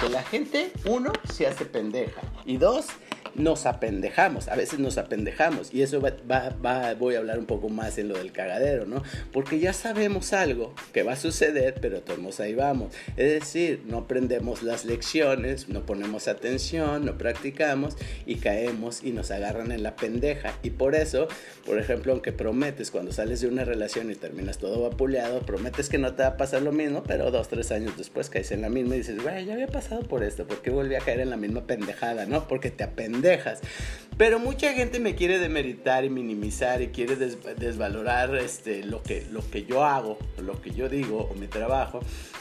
Que 0.00 0.08
la 0.10 0.22
gente, 0.22 0.70
uno, 0.84 1.12
se 1.32 1.46
hace 1.46 1.53
pendeja. 1.64 2.20
Y 2.44 2.56
dos, 2.56 2.86
nos 3.36 3.66
apendejamos, 3.66 4.48
a 4.48 4.56
veces 4.56 4.78
nos 4.78 4.98
apendejamos 4.98 5.72
y 5.72 5.82
eso 5.82 6.00
va, 6.00 6.94
voy 6.98 7.14
a 7.14 7.18
hablar 7.18 7.38
un 7.38 7.46
poco 7.46 7.68
más 7.68 7.98
en 7.98 8.08
lo 8.08 8.18
del 8.18 8.32
cagadero, 8.32 8.86
¿no? 8.86 9.02
Porque 9.32 9.58
ya 9.58 9.72
sabemos 9.72 10.32
algo 10.32 10.74
que 10.92 11.02
va 11.02 11.12
a 11.12 11.16
suceder, 11.16 11.74
pero 11.80 12.00
todos 12.00 12.40
ahí 12.40 12.54
vamos. 12.54 12.94
Es 13.16 13.40
decir, 13.40 13.82
no 13.86 13.98
aprendemos 13.98 14.62
las 14.62 14.84
lecciones, 14.84 15.68
no 15.68 15.84
ponemos 15.84 16.28
atención, 16.28 17.04
no 17.04 17.18
practicamos 17.18 17.96
y 18.26 18.36
caemos 18.36 19.02
y 19.02 19.12
nos 19.12 19.30
agarran 19.30 19.72
en 19.72 19.82
la 19.82 19.96
pendeja. 19.96 20.54
Y 20.62 20.70
por 20.70 20.94
eso, 20.94 21.28
por 21.66 21.78
ejemplo, 21.78 22.12
aunque 22.12 22.32
prometes 22.32 22.90
cuando 22.90 23.12
sales 23.12 23.40
de 23.40 23.48
una 23.48 23.64
relación 23.64 24.10
y 24.10 24.14
terminas 24.14 24.58
todo 24.58 24.82
vapuleado, 24.82 25.40
prometes 25.40 25.88
que 25.88 25.98
no 25.98 26.14
te 26.14 26.22
va 26.22 26.30
a 26.30 26.36
pasar 26.36 26.62
lo 26.62 26.72
mismo, 26.72 27.02
pero 27.02 27.30
dos, 27.30 27.48
tres 27.48 27.72
años 27.72 27.96
después 27.96 28.30
caes 28.30 28.52
en 28.52 28.62
la 28.62 28.68
misma 28.68 28.94
y 28.94 28.98
dices, 28.98 29.22
güey, 29.22 29.44
ya 29.44 29.54
había 29.54 29.68
pasado 29.68 30.02
por 30.02 30.22
esto, 30.22 30.46
¿por 30.46 30.62
qué 30.62 30.70
volví 30.70 30.94
a 30.94 31.00
caer 31.00 31.20
en 31.20 31.30
la 31.30 31.36
misma 31.36 31.66
pendejada, 31.66 32.26
no? 32.26 32.46
Porque 32.46 32.70
te 32.70 32.84
apendejas 32.84 33.23
dejas. 33.24 33.60
Pero 34.16 34.38
mucha 34.38 34.72
gente 34.74 35.00
me 35.00 35.16
quiere 35.16 35.40
demeritar 35.40 36.04
y 36.04 36.10
minimizar 36.10 36.80
y 36.82 36.88
quiere 36.88 37.16
desvalorar 37.16 38.36
este, 38.36 38.84
lo, 38.84 39.02
que, 39.02 39.26
lo 39.32 39.48
que 39.50 39.64
yo 39.64 39.84
hago, 39.84 40.18
lo 40.38 40.62
que 40.62 40.70
yo 40.70 40.88
digo 40.88 41.28
o 41.28 41.34
mi 41.34 41.48
trabajo, 41.48 41.98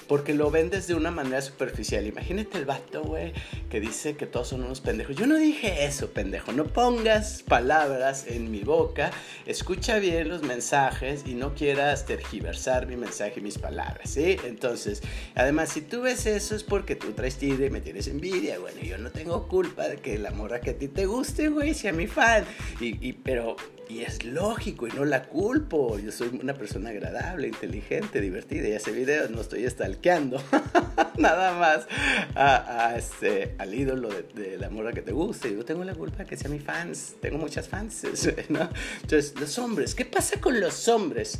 porque 0.07 0.35
lo 0.35 0.51
ven 0.51 0.69
desde 0.69 0.93
una 0.93 1.09
manera 1.09 1.41
superficial. 1.41 2.05
Imagínate 2.05 2.59
el 2.59 2.65
vato, 2.65 3.01
güey, 3.01 3.33
que 3.71 3.79
dice 3.79 4.15
que 4.15 4.27
todos 4.27 4.49
son 4.49 4.63
unos 4.63 4.81
pendejos. 4.81 5.15
Yo 5.15 5.25
no 5.25 5.35
dije 5.35 5.85
eso, 5.85 6.11
pendejo. 6.11 6.51
No 6.51 6.65
pongas 6.65 7.41
palabras 7.41 8.27
en 8.27 8.51
mi 8.51 8.59
boca. 8.59 9.09
Escucha 9.47 9.97
bien 9.97 10.29
los 10.29 10.43
mensajes 10.43 11.23
y 11.25 11.33
no 11.33 11.55
quieras 11.55 12.05
tergiversar 12.05 12.85
mi 12.85 12.97
mensaje 12.97 13.39
y 13.39 13.41
mis 13.41 13.57
palabras, 13.57 14.11
¿sí? 14.11 14.37
Entonces, 14.45 15.01
además, 15.33 15.69
si 15.69 15.81
tú 15.81 16.01
ves 16.01 16.27
eso 16.27 16.55
es 16.55 16.63
porque 16.63 16.95
tú 16.95 17.13
traes 17.13 17.37
tira 17.37 17.65
y 17.65 17.71
me 17.71 17.81
tienes 17.81 18.07
envidia. 18.07 18.59
Bueno, 18.59 18.81
yo 18.81 18.99
no 18.99 19.09
tengo 19.09 19.47
culpa 19.47 19.87
de 19.87 19.97
que 19.97 20.19
la 20.19 20.29
morra 20.29 20.61
que 20.61 20.72
a 20.73 20.77
ti 20.77 20.87
te 20.87 21.05
guste, 21.05 21.49
güey, 21.49 21.73
sea 21.73 21.93
mi 21.93 22.07
fan. 22.07 22.45
Y, 22.79 23.13
pero 23.13 23.55
Y 23.89 24.01
es 24.01 24.23
lógico 24.23 24.87
y 24.87 24.91
no 24.91 25.05
la 25.05 25.23
culpo. 25.23 25.99
Yo 25.99 26.11
soy 26.11 26.39
una 26.41 26.55
persona 26.55 26.89
agradable, 26.89 27.47
inteligente, 27.47 28.21
divertida 28.21 28.67
y 28.67 28.73
hace 28.73 28.91
videos, 28.91 29.29
no 29.29 29.41
estoy 29.41 29.69
stalkeando. 29.69 30.41
Nada 31.17 31.53
más 31.53 31.87
a, 32.35 32.95
este, 32.97 33.55
al 33.59 33.73
ídolo 33.73 34.09
de, 34.33 34.57
la 34.57 34.69
morra 34.69 34.93
que 34.93 35.01
te 35.01 35.11
guste. 35.11 35.53
Yo 35.53 35.63
tengo 35.63 35.83
la 35.83 35.93
culpa 35.93 36.19
de 36.19 36.25
que 36.25 36.37
sea 36.37 36.49
mi 36.49 36.59
fans. 36.59 37.15
Tengo 37.21 37.37
muchas 37.37 37.69
fans. 37.69 38.03
¿no? 38.49 38.69
Entonces, 39.01 39.39
los 39.39 39.59
hombres, 39.59 39.93
¿qué 39.93 40.05
pasa 40.05 40.41
con 40.41 40.59
los 40.59 40.87
hombres? 40.87 41.39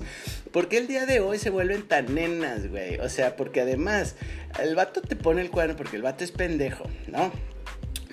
Porque 0.51 0.77
el 0.77 0.87
día 0.87 1.07
de 1.07 1.21
hoy 1.21 1.39
se 1.39 1.49
vuelven 1.49 1.87
tan 1.87 2.13
nenas, 2.13 2.69
güey? 2.69 2.99
O 2.99 3.09
sea, 3.09 3.35
porque 3.35 3.61
además 3.61 4.15
el 4.61 4.75
vato 4.75 5.01
te 5.01 5.15
pone 5.15 5.41
el 5.41 5.49
cuerno 5.49 5.75
porque 5.75 5.95
el 5.95 6.03
vato 6.03 6.23
es 6.23 6.31
pendejo, 6.31 6.85
¿no? 7.07 7.31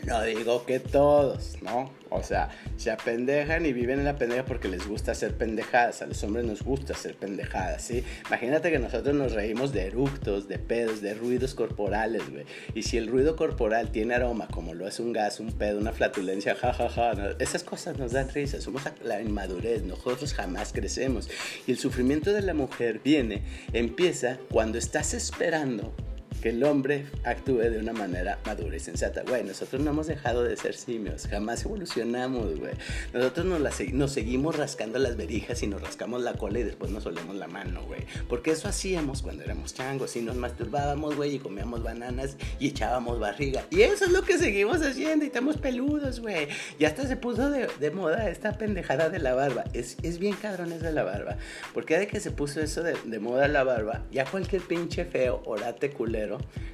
No 0.05 0.23
digo 0.23 0.65
que 0.65 0.81
todos, 0.81 1.61
¿no? 1.63 1.91
O 2.11 2.23
sea, 2.23 2.51
se 2.77 2.91
apendejan 2.91 3.65
y 3.67 3.73
viven 3.73 4.01
en 4.01 4.05
la 4.05 4.17
pendeja 4.17 4.45
porque 4.45 4.69
les 4.69 4.87
gusta 4.87 5.13
hacer 5.13 5.37
pendejadas. 5.37 6.03
A 6.03 6.07
los 6.07 6.23
hombres 6.25 6.45
nos 6.45 6.63
gusta 6.63 6.93
hacer 6.93 7.15
pendejadas, 7.15 7.83
¿sí? 7.83 8.05
Imagínate 8.27 8.71
que 8.71 8.79
nosotros 8.79 9.15
nos 9.15 9.33
reímos 9.33 9.73
de 9.73 9.87
eructos, 9.87 10.49
de 10.49 10.59
pedos, 10.59 11.01
de 11.01 11.15
ruidos 11.15 11.55
corporales, 11.55 12.29
güey. 12.31 12.47
Y 12.75 12.83
si 12.83 12.97
el 12.99 13.07
ruido 13.07 13.37
corporal 13.37 13.93
tiene 13.93 14.15
aroma, 14.15 14.49
como 14.49 14.75
lo 14.75 14.89
es 14.89 14.99
un 14.99 15.13
gas, 15.13 15.39
un 15.39 15.53
pedo, 15.53 15.79
una 15.79 15.93
flatulencia, 15.93 16.57
jajaja, 16.57 17.37
esas 17.39 17.63
cosas 17.63 17.97
nos 17.99 18.13
dan 18.13 18.29
risa. 18.31 18.61
Somos 18.61 18.83
la 19.05 19.21
inmadurez, 19.21 19.85
nosotros 19.85 20.35
jamás 20.35 20.73
crecemos. 20.73 21.29
Y 21.67 21.73
el 21.73 21.79
sufrimiento 21.79 22.33
de 22.33 22.43
la 22.43 22.55
mujer 22.55 23.01
viene, 23.05 23.43
empieza 23.73 24.39
cuando 24.51 24.79
estás 24.79 25.15
esperando 25.15 25.95
que 26.41 26.51
el 26.51 26.65
hombre 26.65 27.07
actúe 27.25 27.59
de 27.59 27.79
una 27.79 27.93
manera 27.93 28.39
madura 28.45 28.77
y 28.77 28.81
sensata. 28.81 29.23
Güey, 29.27 29.45
nosotros 29.45 29.83
no 29.83 29.91
hemos 29.91 30.07
dejado 30.07 30.43
de 30.43 30.57
ser 30.57 30.75
simios, 30.75 31.27
jamás 31.29 31.65
evolucionamos, 31.65 32.59
güey. 32.59 32.73
Nosotros 33.13 33.47
nos, 33.47 34.13
seguimos 34.13 34.57
rascando 34.57 34.99
las 34.99 35.17
verijas 35.17 35.63
y 35.63 35.67
nos 35.67 35.83
rascamos 35.83 36.23
la 36.23 36.35
cola 36.35 36.61
y 36.61 36.63
después 36.63 36.91
nos 36.91 37.07
olemos 37.07 37.37
la 37.37 37.49
mano, 37.49 37.85
güey. 37.85 38.07
Porque 38.29 38.53
eso 38.53 38.69
hacíamos 38.69 39.23
cuando 39.23 39.45
éramos 39.45 39.75
changos 39.75 40.17
y 40.17 40.23
nos 40.23 40.37
masturbábamos, 40.37 41.17
güey, 41.17 41.37
y 41.37 41.39
comíamos 41.39 41.83
bananas 41.83 42.37
y 42.59 42.69
echábamos 42.69 43.21
barriga. 43.21 43.65
Y 43.71 43.83
eso 43.83 44.05
es 44.05 44.13
lo 44.13 44.23
que 44.23 44.39
seguimos 44.39 44.81
haciendo 44.83 45.25
y 45.25 45.29
estamos 45.29 45.59
peludos, 45.59 46.21
güey. 46.21 46.49
Y 46.79 46.85
hasta 46.85 47.07
se 47.07 47.17
puso 47.17 47.51
de, 47.51 47.91
moda 47.91 48.31
esta 48.31 48.57
pendejada 48.57 49.11
de 49.11 49.19
la 49.19 49.35
barba. 49.35 49.65
Es, 49.73 49.97
es 50.03 50.19
bien 50.19 50.37
cabrón 50.37 50.73
eso 50.73 50.85
de 50.85 50.93
la 50.93 51.03
barba. 51.03 51.37
Porque 51.75 51.99
de 51.99 52.07
que 52.07 52.21
se 52.21 52.31
puso 52.31 52.61
eso 52.61 52.83
de, 52.83 52.97
de 53.05 53.19
moda 53.19 53.49
la 53.49 53.65
barba, 53.65 54.05
ya 54.11 54.25
cualquier 54.25 54.63
pinche 54.63 55.05
feo, 55.05 55.43
orate 55.45 55.91
culero, 55.91 56.30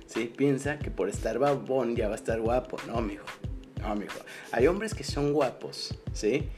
¿sí? 0.06 0.32
Piensa 0.36 0.78
que 0.78 0.90
por 0.90 1.08
estar 1.08 1.38
babón 1.38 1.96
ya 1.96 2.08
va 2.08 2.14
a 2.14 2.16
estar 2.16 2.40
guapo. 2.40 2.76
No, 2.86 3.00
mijo. 3.00 3.26
No, 3.80 3.94
mijo. 3.94 4.18
Hay 4.52 4.66
hombres 4.66 4.94
que 4.94 5.04
son 5.04 5.32
guapos, 5.32 5.98
¿sí? 6.12 6.48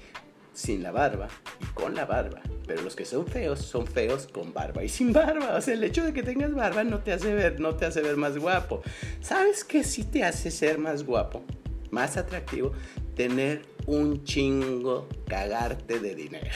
Sin 0.53 0.83
la 0.83 0.91
barba 0.91 1.29
y 1.61 1.67
con 1.75 1.95
la 1.95 2.05
barba. 2.05 2.41
Pero 2.67 2.83
los 2.83 2.97
que 2.97 3.05
son 3.05 3.27
feos 3.27 3.61
son 3.61 3.87
feos 3.87 4.27
con 4.27 4.53
barba 4.53 4.83
y 4.85 4.89
sin 4.89 5.13
barba. 5.13 5.57
O 5.57 5.61
sea, 5.61 5.75
el 5.75 5.85
hecho 5.85 6.05
de 6.05 6.13
que 6.13 6.23
tengas 6.23 6.55
barba 6.55 6.85
no 6.85 7.01
te 7.01 7.13
hace 7.13 7.33
ver, 7.35 7.61
no 7.61 7.77
te 7.77 7.87
hace 7.87 8.01
ver 8.01 8.17
más 8.17 8.37
guapo. 8.37 8.83
¿Sabes 9.21 9.65
qué 9.65 9.85
sí 9.85 10.05
te 10.05 10.25
hace 10.25 10.51
ser 10.51 10.79
más 10.79 11.05
guapo? 11.05 11.43
Más 11.91 12.17
atractivo. 12.17 12.73
Tener 13.19 13.63
un 13.87 14.23
chingo 14.23 15.09
cagarte 15.27 15.99
de 15.99 16.15
dinero. 16.15 16.47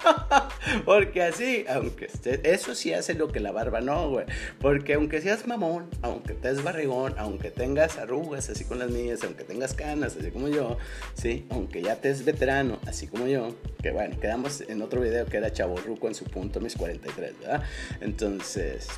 Porque 0.84 1.22
así, 1.22 1.64
aunque 1.68 2.06
esté, 2.06 2.40
eso 2.52 2.74
sí 2.74 2.92
hace 2.92 3.14
lo 3.14 3.28
que 3.28 3.38
la 3.38 3.52
barba 3.52 3.80
no, 3.80 4.10
güey. 4.10 4.26
Porque 4.60 4.94
aunque 4.94 5.20
seas 5.20 5.46
mamón, 5.46 5.88
aunque 6.02 6.34
te 6.34 6.52
barrigón, 6.54 7.14
aunque 7.16 7.50
tengas 7.50 7.98
arrugas 7.98 8.50
así 8.50 8.64
con 8.64 8.78
las 8.78 8.90
mías, 8.90 9.20
aunque 9.24 9.44
tengas 9.44 9.74
canas 9.74 10.16
así 10.18 10.30
como 10.30 10.48
yo, 10.48 10.78
sí, 11.14 11.46
aunque 11.50 11.80
ya 11.82 11.96
te 11.96 12.10
es 12.10 12.24
veterano 12.24 12.80
así 12.86 13.06
como 13.06 13.26
yo, 13.28 13.54
que 13.82 13.92
bueno, 13.92 14.18
quedamos 14.18 14.62
en 14.62 14.82
otro 14.82 15.00
video 15.00 15.26
que 15.26 15.36
era 15.36 15.52
chaborruco 15.52 16.08
en 16.08 16.14
su 16.16 16.24
punto, 16.24 16.60
mis 16.60 16.76
43, 16.76 17.40
¿verdad? 17.40 17.62
Entonces, 18.00 18.88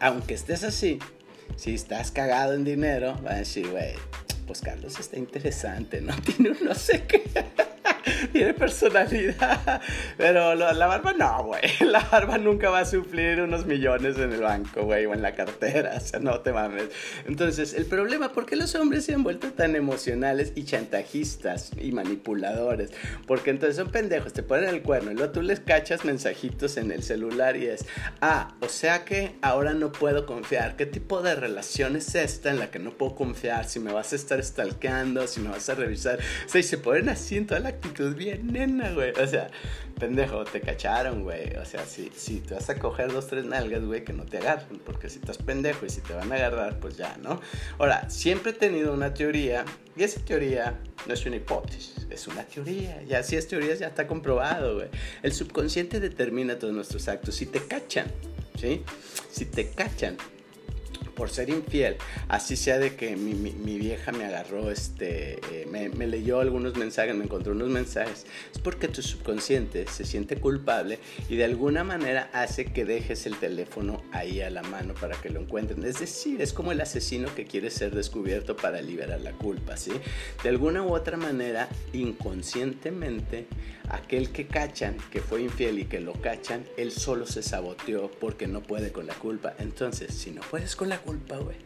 aunque 0.00 0.34
estés 0.34 0.64
así, 0.64 0.98
si 1.56 1.74
estás 1.74 2.10
cagado 2.10 2.54
en 2.54 2.64
dinero, 2.64 3.16
va 3.24 3.32
a 3.32 3.36
decir, 3.36 3.68
güey, 3.68 3.94
pues 4.46 4.60
Carlos 4.60 4.98
está 4.98 5.18
interesante, 5.18 6.00
¿no? 6.00 6.14
Tiene 6.22 6.50
un 6.50 6.64
no 6.64 6.74
sé 6.74 7.04
qué. 7.06 7.22
Tiene 8.32 8.54
personalidad. 8.54 9.80
Pero 10.16 10.54
la 10.54 10.86
barba 10.86 11.12
no, 11.12 11.44
güey. 11.44 11.62
La 11.80 12.00
barba 12.00 12.38
nunca 12.38 12.70
va 12.70 12.80
a 12.80 12.84
suplir 12.84 13.40
unos 13.40 13.66
millones 13.66 14.16
en 14.18 14.32
el 14.32 14.40
banco, 14.40 14.84
güey, 14.84 15.06
o 15.06 15.14
en 15.14 15.22
la 15.22 15.34
cartera. 15.34 15.94
O 15.96 16.00
sea, 16.00 16.20
no 16.20 16.40
te 16.40 16.52
mames. 16.52 16.88
Entonces, 17.26 17.74
el 17.74 17.86
problema, 17.86 18.32
¿por 18.32 18.46
qué 18.46 18.56
los 18.56 18.74
hombres 18.74 19.04
se 19.04 19.14
han 19.14 19.22
vuelto 19.22 19.52
tan 19.52 19.76
emocionales 19.76 20.52
y 20.54 20.64
chantajistas 20.64 21.72
y 21.78 21.92
manipuladores? 21.92 22.90
Porque 23.26 23.50
entonces 23.50 23.76
son 23.76 23.90
pendejos, 23.90 24.32
te 24.32 24.42
ponen 24.42 24.68
el 24.68 24.82
cuerno 24.82 25.10
y 25.10 25.14
luego 25.14 25.32
tú 25.32 25.42
les 25.42 25.60
cachas 25.60 26.04
mensajitos 26.04 26.76
en 26.76 26.90
el 26.92 27.02
celular 27.02 27.56
y 27.56 27.66
es, 27.66 27.84
ah, 28.20 28.54
o 28.60 28.68
sea 28.68 29.04
que 29.04 29.36
ahora 29.42 29.74
no 29.74 29.92
puedo 29.92 30.26
confiar. 30.26 30.76
¿Qué 30.76 30.86
tipo 30.86 31.22
de 31.22 31.34
relación 31.34 31.96
es 31.96 32.14
esta 32.14 32.50
en 32.50 32.58
la 32.58 32.70
que 32.70 32.78
no 32.78 32.92
puedo 32.92 33.14
confiar? 33.14 33.66
Si 33.66 33.80
me 33.80 33.92
vas 33.92 34.12
a 34.12 34.16
estar 34.16 34.42
stalkeando, 34.42 35.26
si 35.26 35.40
me 35.40 35.50
vas 35.50 35.68
a 35.68 35.74
revisar. 35.74 36.18
O 36.46 36.48
sea, 36.48 36.60
y 36.60 36.64
se 36.64 36.78
ponen 36.78 37.08
así 37.08 37.36
en 37.36 37.46
toda 37.46 37.60
la 37.60 37.72
actitud 37.82 38.14
bien 38.14 38.46
nena, 38.46 38.92
güey. 38.92 39.12
O 39.20 39.26
sea, 39.26 39.50
pendejo, 39.98 40.44
te 40.44 40.60
cacharon, 40.60 41.24
güey. 41.24 41.56
O 41.56 41.64
sea, 41.64 41.84
si, 41.84 42.10
si 42.14 42.40
te 42.40 42.54
vas 42.54 42.70
a 42.70 42.78
coger 42.78 43.12
dos, 43.12 43.26
tres 43.26 43.44
nalgas, 43.44 43.84
güey, 43.84 44.04
que 44.04 44.12
no 44.12 44.24
te 44.24 44.38
agarren. 44.38 44.78
Porque 44.84 45.08
si 45.08 45.18
estás 45.18 45.38
pendejo 45.38 45.84
y 45.84 45.90
si 45.90 46.00
te 46.00 46.14
van 46.14 46.30
a 46.30 46.36
agarrar, 46.36 46.78
pues 46.78 46.96
ya, 46.96 47.16
¿no? 47.22 47.40
Ahora, 47.78 48.08
siempre 48.08 48.52
he 48.52 48.54
tenido 48.54 48.94
una 48.94 49.12
teoría. 49.12 49.64
Y 49.96 50.04
esa 50.04 50.20
teoría 50.20 50.78
no 51.06 51.14
es 51.14 51.26
una 51.26 51.36
hipótesis, 51.36 52.06
es 52.08 52.26
una 52.28 52.44
teoría. 52.44 53.02
Ya 53.02 53.22
si 53.22 53.36
es 53.36 53.48
teoría, 53.48 53.74
ya 53.74 53.88
está 53.88 54.06
comprobado, 54.06 54.76
güey. 54.76 54.88
El 55.22 55.32
subconsciente 55.32 56.00
determina 56.00 56.58
todos 56.58 56.72
nuestros 56.72 57.08
actos. 57.08 57.34
Si 57.34 57.46
te 57.46 57.66
cachan, 57.66 58.06
¿sí? 58.58 58.84
Si 59.30 59.44
te 59.44 59.70
cachan 59.70 60.16
por 61.14 61.30
ser 61.30 61.50
infiel, 61.50 61.96
así 62.28 62.56
sea 62.56 62.78
de 62.78 62.96
que 62.96 63.16
mi, 63.16 63.34
mi, 63.34 63.78
vieja 63.78 64.12
me 64.12 64.24
agarró, 64.24 64.70
este, 64.70 65.34
eh, 65.52 65.66
me, 65.70 65.88
me, 65.88 66.06
leyó 66.06 66.40
algunos 66.40 66.76
mensajes, 66.76 67.14
me 67.14 67.24
encontró 67.24 67.52
unos 67.52 67.68
mensajes, 67.68 68.26
es 68.52 68.58
porque 68.58 68.88
tu 68.88 69.02
subconsciente 69.02 69.86
se 69.88 70.04
siente 70.04 70.36
culpable 70.36 70.98
y 71.28 71.36
de 71.36 71.44
alguna 71.44 71.84
manera 71.84 72.30
hace 72.32 72.66
que 72.66 72.84
dejes 72.84 73.26
el 73.26 73.36
teléfono 73.36 74.02
ahí 74.12 74.40
a 74.40 74.50
la 74.50 74.62
mano 74.62 74.94
para 74.94 75.16
que 75.20 75.30
lo 75.30 75.40
encuentren. 75.40 75.84
Es 75.84 76.00
decir, 76.00 76.40
es 76.40 76.52
como 76.52 76.72
el 76.72 76.80
asesino 76.80 77.34
que 77.34 77.46
quiere 77.46 77.70
ser 77.70 77.94
descubierto 77.94 78.56
para 78.56 78.80
liberar 78.80 79.20
la 79.20 79.32
culpa, 79.32 79.76
¿sí? 79.76 79.92
De 80.42 80.48
alguna 80.48 80.82
u 80.82 80.94
otra 80.94 81.16
manera, 81.16 81.68
inconscientemente, 81.92 83.46
aquel 83.92 84.30
que 84.30 84.46
cachan, 84.46 84.96
que 85.10 85.20
fue 85.20 85.42
infiel 85.42 85.78
y 85.78 85.84
que 85.84 86.00
lo 86.00 86.14
cachan, 86.14 86.64
él 86.76 86.90
solo 86.90 87.26
se 87.26 87.42
saboteó 87.42 88.10
porque 88.10 88.46
no 88.46 88.62
puede 88.62 88.90
con 88.90 89.06
la 89.06 89.14
culpa. 89.14 89.54
Entonces, 89.58 90.14
si 90.14 90.30
no 90.30 90.40
puedes 90.40 90.74
con 90.74 90.88
la 90.88 90.98
culpa, 90.98 91.36
güey. 91.36 91.56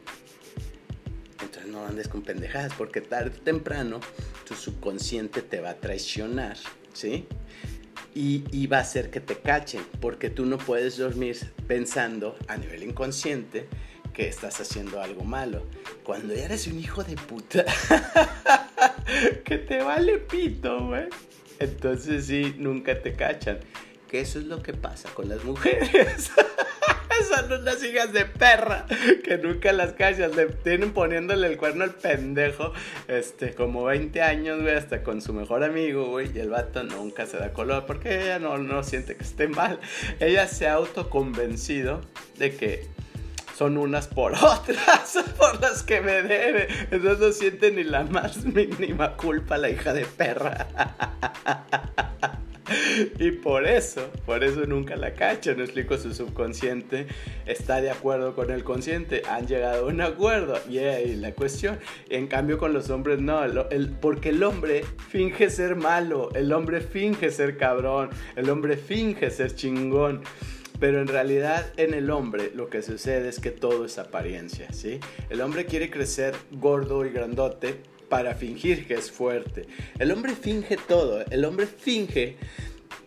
Entonces 1.40 1.70
no 1.70 1.86
andes 1.86 2.08
con 2.08 2.22
pendejadas, 2.22 2.72
porque 2.76 3.00
tarde 3.00 3.38
o 3.38 3.42
temprano 3.42 4.00
tu 4.46 4.54
subconsciente 4.54 5.42
te 5.42 5.60
va 5.60 5.70
a 5.70 5.76
traicionar, 5.76 6.56
¿sí? 6.92 7.26
Y, 8.14 8.66
va 8.66 8.78
a 8.78 8.80
hacer 8.80 9.10
que 9.10 9.20
te 9.20 9.36
cachen, 9.36 9.82
porque 10.00 10.30
tú 10.30 10.46
no 10.46 10.56
puedes 10.56 10.96
dormir 10.96 11.36
pensando 11.66 12.36
a 12.48 12.56
nivel 12.56 12.82
inconsciente 12.82 13.68
que 14.14 14.26
estás 14.26 14.58
haciendo 14.58 15.02
algo 15.02 15.22
malo. 15.22 15.66
Cuando 16.02 16.32
eres 16.32 16.66
un 16.66 16.80
hijo 16.80 17.04
de 17.04 17.14
puta, 17.14 17.66
que 19.44 19.58
te 19.58 19.82
vale 19.82 20.16
pito, 20.18 20.86
güey. 20.86 21.08
Entonces 21.58 22.26
sí, 22.26 22.54
nunca 22.58 23.00
te 23.00 23.12
cachan. 23.14 23.58
Que 24.08 24.20
eso 24.20 24.38
es 24.38 24.44
lo 24.44 24.62
que 24.62 24.72
pasa 24.72 25.08
con 25.14 25.28
las 25.28 25.44
mujeres. 25.44 26.30
Son 27.28 27.60
unas 27.60 27.82
hijas 27.82 28.12
de 28.12 28.24
perra 28.24 28.86
que 29.24 29.38
nunca 29.38 29.72
las 29.72 29.94
callas. 29.94 30.36
Le 30.36 30.46
tienen 30.46 30.92
poniéndole 30.92 31.48
el 31.48 31.56
cuerno 31.56 31.84
al 31.84 31.94
pendejo. 31.94 32.72
Este, 33.08 33.54
como 33.54 33.84
20 33.84 34.22
años, 34.22 34.60
güey, 34.62 34.74
hasta 34.74 35.02
con 35.02 35.20
su 35.22 35.32
mejor 35.32 35.64
amigo, 35.64 36.08
güey. 36.08 36.30
Y 36.34 36.38
el 36.38 36.50
vato 36.50 36.84
nunca 36.84 37.26
se 37.26 37.38
da 37.38 37.52
color 37.52 37.86
porque 37.86 38.22
ella 38.22 38.38
no, 38.38 38.58
no 38.58 38.82
siente 38.84 39.16
que 39.16 39.24
esté 39.24 39.48
mal. 39.48 39.80
Ella 40.20 40.46
se 40.46 40.68
ha 40.68 40.74
autoconvencido 40.74 42.00
de 42.38 42.54
que 42.54 42.86
son 43.56 43.78
unas 43.78 44.06
por 44.06 44.32
otras, 44.42 45.18
por 45.38 45.60
las 45.60 45.82
que 45.82 46.00
me 46.00 46.22
debe. 46.22 46.68
Entonces 46.90 47.18
no 47.18 47.32
siente 47.32 47.70
ni 47.70 47.84
la 47.84 48.04
más 48.04 48.44
mínima 48.44 49.16
culpa 49.16 49.56
la 49.56 49.70
hija 49.70 49.92
de 49.92 50.04
perra. 50.04 50.66
Y 53.20 53.30
por 53.30 53.64
eso, 53.64 54.10
por 54.24 54.42
eso 54.42 54.66
nunca 54.66 54.96
la 54.96 55.14
cacha, 55.14 55.54
no 55.54 55.62
explico 55.62 55.96
su 55.98 56.12
subconsciente, 56.12 57.06
está 57.46 57.80
de 57.80 57.90
acuerdo 57.90 58.34
con 58.34 58.50
el 58.50 58.64
consciente, 58.64 59.22
han 59.28 59.46
llegado 59.46 59.84
a 59.84 59.88
un 59.88 60.00
acuerdo, 60.00 60.58
y 60.68 60.78
ahí 60.78 61.14
la 61.14 61.32
cuestión. 61.32 61.78
En 62.08 62.26
cambio 62.26 62.58
con 62.58 62.72
los 62.72 62.90
hombres 62.90 63.20
no, 63.20 63.40
porque 64.00 64.30
el 64.30 64.42
hombre 64.42 64.84
finge 65.10 65.48
ser 65.48 65.76
malo, 65.76 66.30
el 66.34 66.52
hombre 66.52 66.80
finge 66.80 67.30
ser 67.30 67.56
cabrón, 67.56 68.10
el 68.34 68.50
hombre 68.50 68.76
finge 68.76 69.30
ser 69.30 69.54
chingón. 69.54 70.22
Pero 70.78 71.00
en 71.00 71.08
realidad 71.08 71.72
en 71.76 71.94
el 71.94 72.10
hombre 72.10 72.50
lo 72.54 72.68
que 72.68 72.82
sucede 72.82 73.28
es 73.28 73.40
que 73.40 73.50
todo 73.50 73.84
es 73.84 73.98
apariencia, 73.98 74.72
¿sí? 74.72 75.00
El 75.30 75.40
hombre 75.40 75.66
quiere 75.66 75.90
crecer 75.90 76.34
gordo 76.52 77.04
y 77.06 77.10
grandote 77.10 77.76
para 78.08 78.34
fingir 78.34 78.86
que 78.86 78.94
es 78.94 79.10
fuerte. 79.10 79.66
El 79.98 80.12
hombre 80.12 80.34
finge 80.34 80.76
todo, 80.76 81.24
el 81.30 81.44
hombre 81.44 81.66
finge 81.66 82.36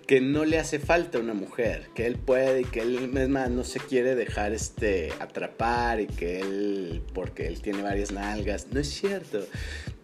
que 0.09 0.21
no 0.21 0.43
le 0.43 0.57
hace 0.57 0.79
falta 0.79 1.19
una 1.19 1.35
mujer, 1.35 1.89
que 1.93 2.07
él 2.07 2.15
puede 2.15 2.61
y 2.61 2.65
que 2.65 2.81
él 2.81 3.09
misma 3.09 3.45
no 3.45 3.63
se 3.63 3.79
quiere 3.79 4.15
dejar 4.15 4.53
este 4.53 5.13
atrapar 5.19 6.01
y 6.01 6.07
que 6.07 6.39
él 6.39 7.03
porque 7.13 7.45
él 7.45 7.61
tiene 7.61 7.83
varias 7.83 8.11
nalgas, 8.11 8.67
no 8.71 8.79
es 8.79 8.89
cierto. 8.89 9.45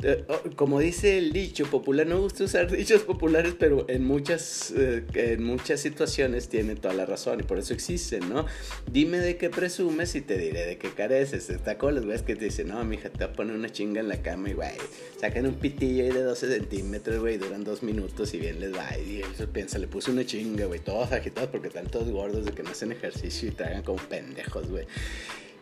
Eh, 0.08 0.24
como 0.56 0.80
dice 0.80 1.18
el 1.18 1.34
dicho 1.34 1.66
popular, 1.66 2.06
no 2.06 2.22
gusta 2.22 2.44
usar 2.44 2.70
dichos 2.78 3.02
populares, 3.02 3.56
pero 3.58 3.90
en 3.90 4.06
muchas 4.06 4.72
eh, 4.78 5.04
en 5.16 5.44
muchas 5.44 5.80
situaciones 5.80 6.48
tiene 6.48 6.76
toda 6.76 6.94
la 6.94 7.08
razón 7.08 7.40
y 7.40 7.44
por 7.44 7.58
eso 7.58 7.74
existen, 7.74 8.30
¿no? 8.30 8.46
Dime 8.92 9.18
de 9.18 9.38
qué 9.38 9.50
presumes 9.50 10.14
y 10.14 10.22
te 10.22 10.38
diré 10.38 10.64
de 10.68 10.78
qué 10.78 10.92
careces. 10.92 11.50
Está 11.50 11.80
con 11.80 11.96
los 11.96 12.06
güeyes 12.06 12.22
que 12.22 12.36
te 12.36 12.46
dicen, 12.46 12.68
"No, 12.68 12.86
mija, 12.86 13.10
te 13.10 13.26
voy 13.26 13.34
a 13.34 13.34
poner 13.34 13.56
una 13.56 13.72
chinga 13.72 14.00
en 14.00 14.08
la 14.08 14.22
cama 14.22 14.52
y 14.52 14.54
güey, 14.54 14.78
sacan 15.20 15.48
un 15.48 15.56
pitillo 15.56 16.04
ahí 16.04 16.12
de 16.12 16.22
12 16.22 16.54
centímetros, 16.54 17.20
güey, 17.20 17.40
duran 17.40 17.64
dos 17.64 17.82
minutos 17.82 18.32
y 18.36 18.38
bien 18.38 18.60
les 18.60 18.76
va." 18.76 18.88
Y 19.00 19.24
él 19.24 19.48
piensa, 19.48 19.80
le 19.80 19.88
puse 19.88 20.12
una 20.12 20.24
chinga, 20.24 20.66
güey. 20.66 20.82
Todos 20.82 21.12
agitados 21.14 21.50
porque 21.50 21.70
están 21.70 21.88
todos 21.88 22.08
gordos 22.12 22.46
de 22.46 22.52
que 22.52 22.62
no 22.62 22.70
hacen 22.70 22.92
ejercicio 22.92 23.50
y 23.50 23.54
tragan 23.54 23.82
como 23.82 23.98
pendejos, 24.04 24.70
güey. 24.70 24.86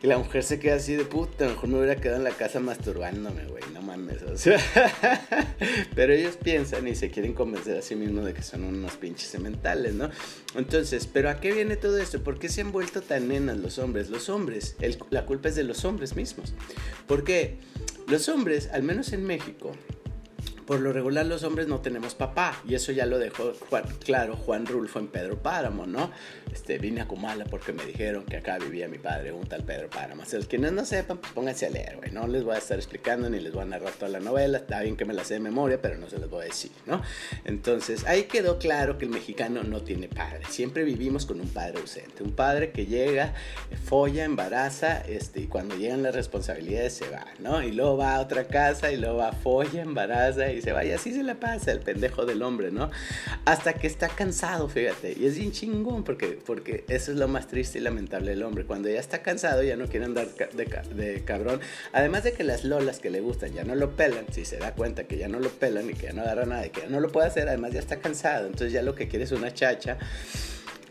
Y 0.04 0.08
la 0.08 0.18
mujer 0.18 0.44
se 0.44 0.60
queda 0.60 0.76
así 0.76 0.98
de 0.98 1.06
puta, 1.06 1.48
mejor 1.48 1.70
me 1.70 1.78
hubiera 1.78 1.96
quedado 1.96 2.18
en 2.18 2.26
la 2.26 2.32
casa 2.32 2.60
masturbándome, 2.60 3.46
güey, 3.46 3.64
no 3.74 3.82
mames. 3.82 4.22
O 4.22 4.36
pero 5.96 6.12
ellos 6.12 6.36
piensan 6.36 6.86
y 6.90 6.96
se 6.96 7.10
quieren 7.10 7.34
convencer 7.34 7.78
a 7.78 7.82
sí 7.82 7.96
mismos 7.96 8.26
de 8.26 8.34
que 8.34 8.44
son 8.44 8.66
unos 8.66 8.98
pinches 8.98 9.30
sementales, 9.30 9.94
¿no? 9.94 10.10
Entonces, 10.56 11.08
¿pero 11.08 11.30
a 11.30 11.40
qué 11.40 11.54
viene 11.54 11.78
todo 11.78 12.00
esto? 12.00 12.22
¿Por 12.22 12.38
qué 12.38 12.50
se 12.50 12.60
han 12.60 12.74
vuelto 12.74 13.02
tan 13.02 13.30
nenas 13.30 13.56
los 13.56 13.80
hombres? 13.80 14.10
Los 14.10 14.28
hombres, 14.28 14.76
la 15.10 15.26
culpa 15.26 15.48
es 15.48 15.56
de 15.56 15.64
los 15.64 15.86
hombres 15.86 16.18
mismos. 16.18 16.54
Porque 17.08 17.60
los 18.08 18.28
hombres, 18.28 18.70
al 18.74 18.84
menos 18.84 19.14
en 19.14 19.26
México, 19.26 19.72
por 20.65 20.79
lo 20.79 20.93
regular 20.93 21.25
los 21.25 21.43
hombres 21.43 21.67
no 21.67 21.79
tenemos 21.79 22.15
papá 22.15 22.62
y 22.67 22.75
eso 22.75 22.91
ya 22.91 23.05
lo 23.05 23.20
dejó 23.20 23.53
claro 24.03 24.36
Juan 24.36 24.65
Rulfo 24.65 25.00
en 25.00 25.08
Pedro 25.08 25.38
Páramo, 25.41 25.86
¿no? 25.86 26.12
Este, 26.51 26.77
vine 26.77 27.01
a 27.01 27.08
Comala 27.08 27.46
porque 27.46 27.74
me 27.74 27.86
dijeron 27.86 28.25
que 28.25 28.38
acá 28.38 28.58
vivía 28.60 28.88
mi 28.88 29.00
padre, 29.00 29.32
un 29.32 29.48
tal 29.48 29.63
Pedro 29.63 29.89
Páramo. 29.89 30.24
Si 30.25 30.36
los 30.36 30.48
quienes 30.48 30.72
no 30.72 30.86
sepan, 30.86 31.17
pues 31.17 31.34
pónganse 31.34 31.65
a 31.65 31.70
leer. 31.70 32.13
No 32.13 32.27
les 32.27 32.43
voy 32.43 32.55
a 32.55 32.60
estar 32.60 32.77
explicando 32.77 33.29
ni 33.29 33.39
les 33.39 33.51
voy 33.53 33.63
a 33.63 33.65
narrar 33.65 33.93
toda 33.93 34.12
la 34.12 34.20
novela. 34.20 34.60
Está 34.60 34.82
bien 34.82 34.96
que 34.96 35.05
me 35.05 35.13
la 35.13 35.24
sé 35.24 35.36
de 35.36 35.39
memoria, 35.39 35.82
pero 35.82 35.98
no 35.98 36.10
se 36.10 36.20
les 36.20 36.29
voy 36.29 36.43
a 36.43 36.46
decir, 36.46 36.72
¿no? 36.86 37.01
Entonces, 37.46 38.05
ahí 38.05 38.24
quedó 38.24 38.60
claro 38.60 38.98
que 38.98 39.05
el 39.05 39.12
mexicano 39.12 39.63
no 39.63 39.82
tiene 39.82 40.08
padre. 40.08 40.41
Siempre 40.50 40.84
vivimos 40.84 41.25
con 41.25 41.41
un 41.41 41.50
padre 41.50 41.79
ausente. 41.79 42.24
Un 42.24 42.34
padre 42.34 42.72
que 42.72 42.86
llega, 42.86 43.34
folla, 43.84 44.24
embaraza, 44.24 45.01
este, 45.01 45.41
y 45.41 45.48
cuando 45.48 45.75
llegan 45.75 46.03
las 46.03 46.13
responsabilidades 46.13 46.93
se 46.93 47.10
va, 47.10 47.25
¿no? 47.39 47.63
Y 47.63 47.72
luego 47.72 47.98
va 47.98 48.15
a 48.15 48.22
otra 48.22 48.46
casa 48.46 48.91
y 48.91 48.98
luego 48.98 49.17
va, 49.17 49.32
folla, 49.32 49.82
embaraza 49.82 50.51
y 50.56 50.62
se 50.62 50.72
va. 50.72 50.86
Y 50.86 50.92
así 50.92 51.14
se 51.14 51.24
la 51.24 51.36
pasa 51.36 51.72
el 51.72 51.80
pendejo 51.80 52.26
del 52.26 52.42
hombre, 52.42 52.72
¿no? 52.72 52.90
Hasta 53.46 53.74
que 53.74 53.88
está 53.88 54.10
cansado, 54.10 54.70
fíjate. 54.70 55.16
Y 55.20 55.26
es 55.26 55.38
bien 55.38 55.52
chingón 55.52 56.04
porque, 56.04 56.40
porque 56.46 56.84
eso 56.88 57.12
es 57.12 57.18
lo 57.18 57.28
más 57.28 57.48
triste 57.48 57.80
y 57.80 57.82
lamentable 57.82 58.32
del 58.32 58.44
hombre. 58.44 58.66
Cuando 58.66 58.90
ya 58.90 59.00
está 59.00 59.22
cansado, 59.22 59.64
ya 59.64 59.76
no 59.76 59.88
quiere 59.88 60.06
andar 60.06 60.28
de, 60.34 61.24
cabrón. 61.24 61.60
Además 61.92 62.24
de 62.24 62.34
que 62.34 62.44
las 62.44 62.64
lolas 62.64 63.00
que 63.00 63.10
le 63.10 63.22
gustan 63.22 63.54
ya 63.54 63.64
no 63.64 63.76
lo 63.76 63.96
pelan, 63.96 64.26
si 64.32 64.46
se 64.46 64.58
da 64.58 64.74
cuenta 64.74 65.06
que 65.06 65.18
ya 65.18 65.28
no 65.28 65.40
lo 65.40 65.50
pelan 65.50 65.90
y 65.90 65.94
que 65.94 66.08
ya 66.08 66.14
no 66.14 66.22
agarra 66.22 66.46
nada 66.46 66.66
y 66.66 66.70
que 66.70 66.82
ya 66.82 66.90
no 66.90 67.00
lo 67.00 67.12
puede 67.12 67.28
hacer, 67.28 67.48
además 67.48 67.72
ya 67.74 67.80
está 67.80 67.98
cansado. 67.98 68.48
Entonces 68.48 68.72
ya 68.72 68.82
lo 68.82 68.96
que 68.96 69.08
quiere 69.08 69.26
es 69.26 69.32
una 69.32 69.54
chacha 69.54 69.98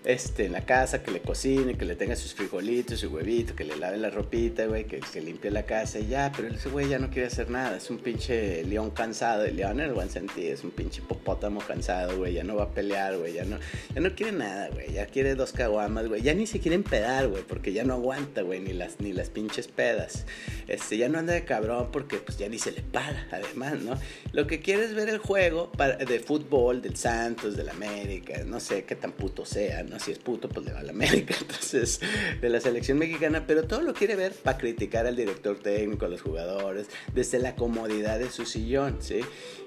este, 0.04 0.46
en 0.46 0.52
la 0.52 0.64
casa, 0.66 1.02
que 1.02 1.10
le 1.10 1.20
cocine, 1.20 1.76
que 1.76 1.84
le 1.84 1.94
tenga 1.94 2.16
sus 2.16 2.34
frijolitos, 2.34 3.00
su 3.00 3.08
huevito, 3.08 3.54
que 3.54 3.64
le 3.64 3.76
lave 3.76 3.98
la 3.98 4.10
ropita, 4.10 4.66
güey, 4.66 4.84
que, 4.84 5.00
limpie 5.20 5.50
la 5.50 5.64
casa 5.64 6.00
y 6.00 6.08
ya, 6.08 6.32
pero 6.34 6.48
ese 6.48 6.68
güey 6.68 6.88
ya 6.88 6.98
no 6.98 7.10
quiere 7.10 7.28
hacer 7.28 7.48
nada, 7.48 7.76
es 7.76 7.90
un 7.90 7.98
pinche 7.98 8.64
león 8.64 8.90
cansado, 8.90 9.44
el 9.44 9.56
león 9.56 9.78
en 9.80 9.86
el 9.86 9.92
buen 9.92 10.10
sentido, 10.10 10.52
es 10.52 10.64
un 10.64 10.72
pinche 10.72 11.00
popótamo 11.02 11.60
cansado, 11.60 12.16
güey, 12.18 12.34
ya 12.34 12.42
no 12.42 12.56
va 12.56 12.64
a 12.64 12.70
pelear, 12.70 13.16
güey, 13.16 13.34
ya 13.34 13.44
no, 13.44 13.58
ya 13.94 14.00
no 14.00 14.14
quiere 14.14 14.32
nada, 14.32 14.68
güey, 14.70 14.92
ya 14.92 15.06
quiere 15.06 15.36
dos 15.36 15.52
caguamas, 15.52 16.08
güey, 16.08 16.22
ya 16.22 16.34
ni 16.34 16.46
se 16.46 16.58
quiere 16.58 16.74
empedar, 16.74 17.28
güey, 17.28 17.44
porque 17.44 17.72
ya 17.72 17.84
no 17.84 17.94
aguanta, 17.94 18.42
güey, 18.42 18.60
ni 18.60 18.72
las, 18.72 18.98
ni 19.00 19.12
las 19.12 19.30
pinches 19.30 19.68
pedas, 19.68 20.26
este, 20.66 20.96
ya 20.96 21.08
no 21.08 21.18
anda 21.18 21.32
de 21.32 21.44
cabrón 21.44 21.90
porque 21.92 22.16
pues 22.16 22.38
ya 22.38 22.48
ni 22.48 22.58
se 22.58 22.72
le 22.72 22.82
para, 22.82 23.28
además, 23.30 23.80
¿no? 23.80 23.98
Lo 24.32 24.46
que 24.46 24.60
quiere 24.60 24.84
es 24.84 24.94
ver 24.94 25.08
el 25.08 25.18
juego 25.18 25.70
de 26.06 26.20
fútbol 26.20 26.82
del 26.82 26.96
Santos, 26.96 27.56
del 27.56 27.68
América, 27.68 28.42
no 28.44 28.58
sé 28.58 28.84
qué 28.84 28.96
tan 28.96 29.12
puto 29.12 29.44
sea, 29.44 29.82
¿no? 29.84 29.91
Si 29.98 30.12
es 30.12 30.18
puto, 30.18 30.48
pues 30.48 30.66
le 30.66 30.72
va 30.72 30.80
a 30.80 30.82
la 30.82 30.90
América, 30.90 31.34
entonces, 31.40 32.00
de 32.40 32.48
la 32.48 32.60
selección 32.60 32.98
mexicana, 32.98 33.46
pero 33.46 33.64
todo 33.64 33.82
lo 33.82 33.94
quiere 33.94 34.16
ver 34.16 34.32
para 34.32 34.58
criticar 34.58 35.06
al 35.06 35.16
director 35.16 35.58
técnico, 35.58 36.06
a 36.06 36.08
los 36.08 36.22
jugadores, 36.22 36.88
desde 37.14 37.38
la 37.38 37.54
comodidad 37.56 38.18
de 38.18 38.30
su 38.30 38.46
sillón, 38.46 38.98
¿sí? 39.00 39.20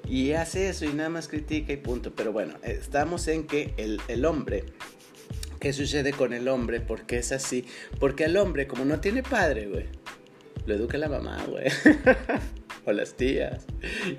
Y 0.07 0.33
hace 0.33 0.69
eso 0.69 0.85
y 0.85 0.93
nada 0.93 1.09
más 1.09 1.27
critica 1.27 1.73
y 1.73 1.77
punto. 1.77 2.13
Pero 2.15 2.31
bueno, 2.31 2.55
estamos 2.63 3.27
en 3.27 3.47
que 3.47 3.73
el, 3.77 4.01
el 4.07 4.25
hombre 4.25 4.65
¿Qué 5.59 5.73
sucede 5.73 6.13
con 6.13 6.33
el 6.33 6.47
hombre? 6.47 6.79
¿Por 6.79 7.07
qué 7.07 7.17
es 7.17 7.31
así? 7.31 7.65
Porque 7.99 8.25
el 8.25 8.37
hombre, 8.37 8.67
como 8.67 8.85
no 8.85 8.99
tiene 8.99 9.23
padre, 9.23 9.67
güey, 9.67 9.85
lo 10.67 10.75
educa 10.75 10.99
la 10.99 11.09
mamá, 11.09 11.43
güey. 11.49 11.65
o 12.85 12.91
las 12.91 13.15
tías. 13.15 13.65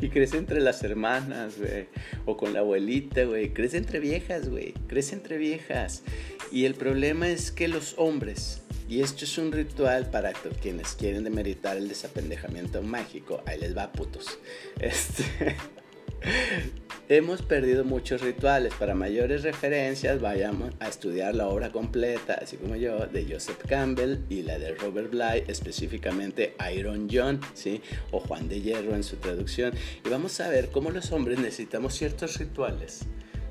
Y 0.01 0.09
crece 0.09 0.39
entre 0.39 0.61
las 0.61 0.83
hermanas, 0.83 1.59
güey. 1.59 1.87
O 2.25 2.37
con 2.37 2.53
la 2.53 2.61
abuelita, 2.61 3.25
güey. 3.25 3.53
Crece 3.53 3.79
entre 3.79 4.01
viejas, 4.01 4.49
güey. 4.49 4.73
Crece 4.87 5.15
entre 5.15 5.39
viejas. 5.39 6.03
Y 6.51 6.65
el 6.65 6.75
problema 6.75 7.29
es 7.29 7.51
que 7.51 7.69
los 7.69 7.95
hombres, 7.97 8.63
y 8.89 9.01
esto 9.01 9.25
es 9.25 9.39
un 9.39 9.53
ritual 9.53 10.11
para 10.11 10.33
quienes 10.33 10.95
quieren 10.95 11.25
demeritar 11.25 11.77
el 11.77 11.89
desapendejamiento 11.89 12.83
mágico, 12.83 13.43
ahí 13.47 13.59
les 13.59 13.77
va, 13.77 13.93
putos. 13.93 14.39
Este. 14.81 15.57
Hemos 17.09 17.43
perdido 17.43 17.85
muchos 17.85 18.21
rituales. 18.21 18.75
Para 18.75 18.97
mayores 18.97 19.45
referencias, 19.45 20.21
vayamos 20.21 20.73
a 20.81 20.89
estudiar 20.89 21.37
la 21.37 21.47
obra 21.47 21.71
completa, 21.71 22.35
así 22.43 22.57
como 22.57 22.75
yo, 22.75 23.07
de 23.07 23.25
Joseph 23.33 23.63
Campbell 23.69 24.25
y 24.29 24.43
la 24.43 24.59
de 24.59 24.75
Robert 24.75 25.11
Bly, 25.11 25.45
específicamente 25.47 26.57
Iron 26.75 27.09
John, 27.09 27.41
¿sí? 27.55 27.81
o 28.11 28.19
Juan 28.19 28.49
de 28.49 28.61
Hierro 28.61 28.97
en 28.97 29.05
su 29.05 29.17
traducción. 29.17 29.73
Y 30.05 30.09
vamos 30.09 30.41
a 30.41 30.49
ver 30.49 30.71
cómo 30.71 30.91
los 30.91 31.13
hombres 31.13 31.39
necesitamos 31.39 31.95
ciertos 31.95 32.39
rituales. 32.39 33.03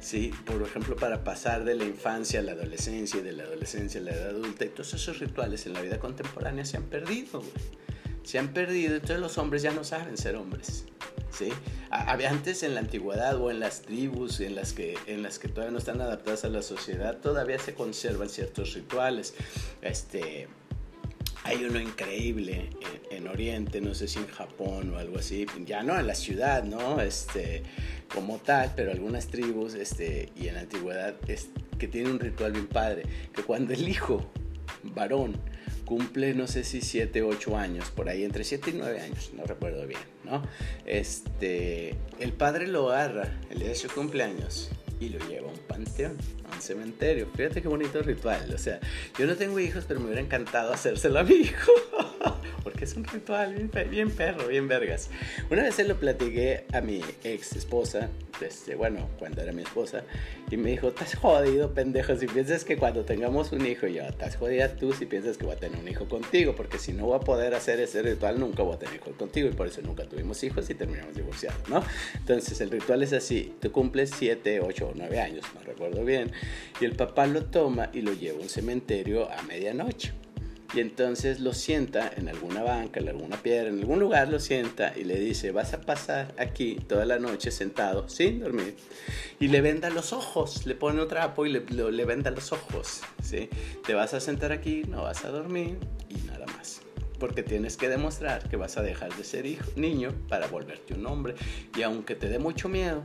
¿sí? 0.02 0.34
Por 0.46 0.62
ejemplo, 0.62 0.98
para 0.98 1.24
pasar 1.24 1.64
de 1.64 1.76
la 1.76 1.86
infancia 1.86 2.42
a 2.42 2.44
la 2.44 2.52
adolescencia 2.52 3.22
y 3.22 3.24
de 3.24 3.32
la 3.32 3.44
adolescencia 3.44 4.02
a 4.02 4.04
la 4.04 4.12
edad 4.12 4.30
adulta. 4.32 4.66
Y 4.66 4.70
todos 4.70 4.94
esos 4.96 5.20
rituales 5.20 5.66
en 5.66 5.74
la 5.74 5.82
vida 5.82 5.98
contemporánea 5.98 6.66
se 6.66 6.76
han 6.76 6.84
perdido, 6.84 7.42
Se 8.26 8.40
han 8.40 8.54
perdido, 8.54 8.96
entonces 8.96 9.20
los 9.20 9.38
hombres 9.38 9.62
ya 9.62 9.72
no 9.72 9.84
saben 9.84 10.18
ser 10.18 10.36
hombres. 10.36 10.86
¿sí? 11.32 11.50
Antes 11.90 12.64
en 12.64 12.74
la 12.74 12.82
antigüedad 12.82 13.40
o 13.40 13.52
en 13.52 13.60
las 13.60 13.84
tribus 13.84 14.40
en 14.40 14.56
las, 14.56 14.74
que, 14.74 14.98
en 15.06 15.22
las 15.22 15.40
que 15.40 15.48
todavía 15.48 15.72
no 15.72 15.78
están 15.78 16.02
adaptadas 16.02 16.44
a 16.44 16.50
la 16.50 16.62
sociedad, 16.62 17.18
todavía 17.18 17.60
se 17.60 17.74
conservan 17.74 18.30
ciertos 18.30 18.74
rituales. 18.74 19.36
Este, 19.82 20.48
hay 21.44 21.64
uno 21.64 21.80
increíble 21.80 22.72
en, 23.12 23.28
Oriente, 23.28 23.80
no 23.80 23.94
sé 23.94 24.08
si 24.08 24.20
en 24.20 24.28
Japón 24.28 24.94
o 24.94 24.98
algo 24.98 25.20
así, 25.20 25.46
ya 25.66 25.84
no 25.84 26.00
en 26.00 26.08
la 26.08 26.16
ciudad, 26.16 26.64
¿no? 26.64 27.02
Este, 27.02 27.64
como 28.14 28.38
tal, 28.38 28.74
pero 28.76 28.92
algunas 28.92 29.28
tribus 29.28 29.76
este, 29.76 30.32
y 30.36 30.48
en 30.48 30.56
la 30.56 30.62
antigüedad 30.62 31.16
es, 31.28 31.50
que 31.78 31.88
tienen 31.88 32.14
un 32.14 32.20
ritual 32.20 32.54
bien 32.54 32.68
padre, 32.68 33.04
que 33.34 33.44
cuando 33.44 33.74
el 33.74 33.88
hijo 33.88 34.26
varón 34.84 35.38
cumple 35.86 36.34
no 36.34 36.48
sé 36.48 36.64
si 36.64 36.82
7, 36.82 37.22
8 37.22 37.58
años, 37.58 37.92
por 37.92 38.10
ahí, 38.10 38.24
entre 38.24 38.44
7 38.44 38.72
y 38.72 38.74
9 38.74 39.00
años, 39.00 39.32
no 39.34 39.46
recuerdo 39.46 39.88
bien, 39.88 40.02
¿no? 40.24 40.44
Este, 40.86 41.96
el 42.20 42.34
padre 42.34 42.68
lo 42.68 42.92
agarra 42.92 43.40
el 43.50 43.60
día 43.60 43.70
de 43.70 43.76
su 43.76 43.88
cumpleaños 43.90 44.72
y 45.00 45.10
lo 45.10 45.20
lleva 45.28 45.50
a 45.50 45.52
un 45.52 45.60
panteón, 45.60 46.18
a 46.50 46.56
un 46.56 46.62
cementerio. 46.62 47.28
Fíjate 47.36 47.62
qué 47.62 47.68
bonito 47.68 48.02
ritual. 48.02 48.54
O 48.54 48.58
sea, 48.58 48.80
yo 49.18 49.26
no 49.26 49.36
tengo 49.36 49.60
hijos, 49.60 49.86
pero 49.88 50.00
me 50.00 50.08
hubiera 50.08 50.22
encantado 50.22 50.74
hacérselo 50.74 51.20
a 51.20 51.24
mi 51.24 51.36
hijo. 51.36 51.72
Porque 52.64 52.86
es 52.86 52.96
un 52.96 53.04
ritual 53.04 53.54
bien, 53.54 53.90
bien 53.90 54.12
perro, 54.12 54.48
bien 54.48 54.68
vergas. 54.68 55.10
Una 55.50 55.64
vez 55.64 55.76
se 55.76 55.84
lo 55.84 56.00
platiqué 56.00 56.66
a 56.74 56.82
mi 56.82 57.02
ex 57.24 57.56
esposa, 57.56 58.10
este, 58.42 58.76
bueno, 58.76 59.10
cuando 59.20 59.42
era 59.42 59.52
mi 59.52 59.64
esposa, 59.64 60.04
y 60.50 60.58
me 60.58 60.72
dijo, 60.72 60.90
estás 60.90 61.16
jodido, 61.16 61.74
pendejo, 61.74 62.16
si 62.16 62.28
piensas 62.28 62.64
que 62.64 62.78
cuando 62.78 63.06
tengamos 63.06 63.52
un 63.52 63.66
hijo, 63.66 63.88
yo, 63.88 64.04
estás 64.04 64.36
jodida 64.38 64.76
tú 64.76 64.94
si 64.94 65.06
piensas 65.06 65.38
que 65.38 65.46
voy 65.46 65.56
a 65.56 65.60
tener 65.60 65.80
un 65.80 65.88
hijo 65.88 66.08
contigo, 66.08 66.56
porque 66.56 66.78
si 66.78 66.94
no 66.94 67.06
voy 67.06 67.18
a 67.18 67.20
poder 67.20 67.54
hacer 67.54 67.80
ese 67.80 68.02
ritual, 68.02 68.40
nunca 68.40 68.64
voy 68.64 68.76
a 68.76 68.80
tener 68.80 68.96
hijo 68.96 69.12
contigo, 69.12 69.50
y 69.50 69.54
por 69.54 69.68
eso 69.68 69.82
nunca 69.82 70.06
tuvimos 70.06 70.44
hijos 70.44 70.70
y 70.70 70.76
terminamos 70.76 71.16
divorciados, 71.16 71.68
¿no? 71.70 71.84
Entonces, 72.16 72.60
el 72.62 72.72
ritual 72.72 73.04
es 73.04 73.14
así, 73.14 73.56
tú 73.60 73.72
cumples 73.72 74.12
7, 74.18 74.62
8 74.62 74.88
o 74.88 74.92
9 74.96 75.20
años, 75.20 75.46
no 75.54 75.62
recuerdo 75.62 76.04
bien, 76.04 76.32
y 76.80 76.86
el 76.86 76.96
papá 76.96 77.28
lo 77.28 77.46
toma 77.46 77.90
y 77.94 78.02
lo 78.02 78.14
lleva 78.14 78.40
a 78.40 78.42
un 78.42 78.50
cementerio 78.50 79.32
a 79.32 79.42
medianoche. 79.44 80.25
Y 80.76 80.82
entonces 80.82 81.40
lo 81.40 81.54
sienta 81.54 82.12
en 82.18 82.28
alguna 82.28 82.62
banca, 82.62 83.00
en 83.00 83.08
alguna 83.08 83.38
piedra, 83.38 83.70
en 83.70 83.80
algún 83.80 83.98
lugar 83.98 84.28
lo 84.28 84.42
sienta 84.42 84.92
y 84.94 85.06
le 85.06 85.18
dice, 85.18 85.52
vas 85.52 85.74
a 85.74 85.80
pasar 85.80 86.36
aquí 86.38 86.76
toda 86.76 87.06
la 87.06 87.18
noche 87.18 87.50
sentado 87.50 88.10
sin 88.10 88.42
dormir. 88.42 88.76
Y 89.40 89.48
le 89.48 89.62
venda 89.62 89.90
los 89.90 90.12
ojos, 90.12 90.66
le 90.66 90.76
pone 90.76 91.02
un 91.02 91.08
trapo 91.08 91.46
y 91.46 91.50
le, 91.50 91.62
le 91.62 92.06
venda 92.06 92.30
los 92.30 92.52
ojos. 92.52 93.00
¿sí? 93.24 93.50
Te 93.86 93.94
vas 93.94 94.14
a 94.14 94.20
sentar 94.20 94.52
aquí, 94.52 94.84
no 94.90 95.04
vas 95.04 95.24
a 95.24 95.30
dormir 95.30 95.78
y 96.10 96.28
nada 96.28 96.46
más. 96.48 96.82
porque 97.20 97.42
tienes 97.42 97.78
que 97.78 97.88
demostrar 97.88 98.50
que 98.50 98.58
vas 98.58 98.76
a 98.76 98.82
dejar 98.82 99.16
de 99.16 99.24
ser 99.24 99.46
hijo, 99.46 99.72
niño 99.78 100.14
para 100.28 100.48
volverte 100.48 100.94
un 100.94 101.06
hombre. 101.06 101.36
Y 101.78 101.84
aunque 101.84 102.16
te 102.16 102.28
dé 102.28 102.38
mucho 102.38 102.68
miedo, 102.68 103.02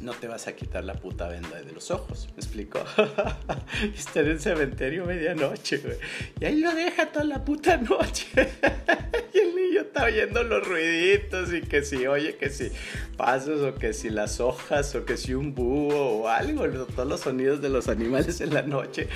no 0.00 0.12
te 0.12 0.26
vas 0.26 0.46
a 0.46 0.56
quitar 0.56 0.84
la 0.84 0.94
puta 0.94 1.28
venda 1.28 1.60
de 1.60 1.72
los 1.72 1.90
ojos, 1.90 2.28
¿me 2.34 2.40
explico? 2.40 2.78
Estar 3.94 4.24
en 4.24 4.30
el 4.30 4.40
cementerio 4.40 5.04
medianoche, 5.04 5.78
güey. 5.78 5.96
Y 6.40 6.44
ahí 6.44 6.60
lo 6.60 6.74
deja 6.74 7.12
toda 7.12 7.24
la 7.24 7.44
puta 7.44 7.76
noche. 7.76 8.26
y 9.34 9.38
el 9.38 9.54
niño 9.54 9.82
está 9.82 10.04
oyendo 10.04 10.42
los 10.42 10.66
ruiditos 10.66 11.52
y 11.52 11.60
que 11.60 11.82
si 11.82 12.06
oye 12.06 12.36
que 12.36 12.50
si 12.50 12.70
pasos 13.16 13.60
o 13.62 13.74
que 13.78 13.92
si 13.92 14.08
las 14.10 14.40
hojas 14.40 14.94
o 14.94 15.04
que 15.04 15.16
si 15.16 15.34
un 15.34 15.54
búho 15.54 16.22
o 16.22 16.28
algo, 16.28 16.66
todos 16.86 17.08
los 17.08 17.20
sonidos 17.20 17.60
de 17.60 17.68
los 17.68 17.88
animales 17.88 18.40
en 18.40 18.54
la 18.54 18.62
noche. 18.62 19.08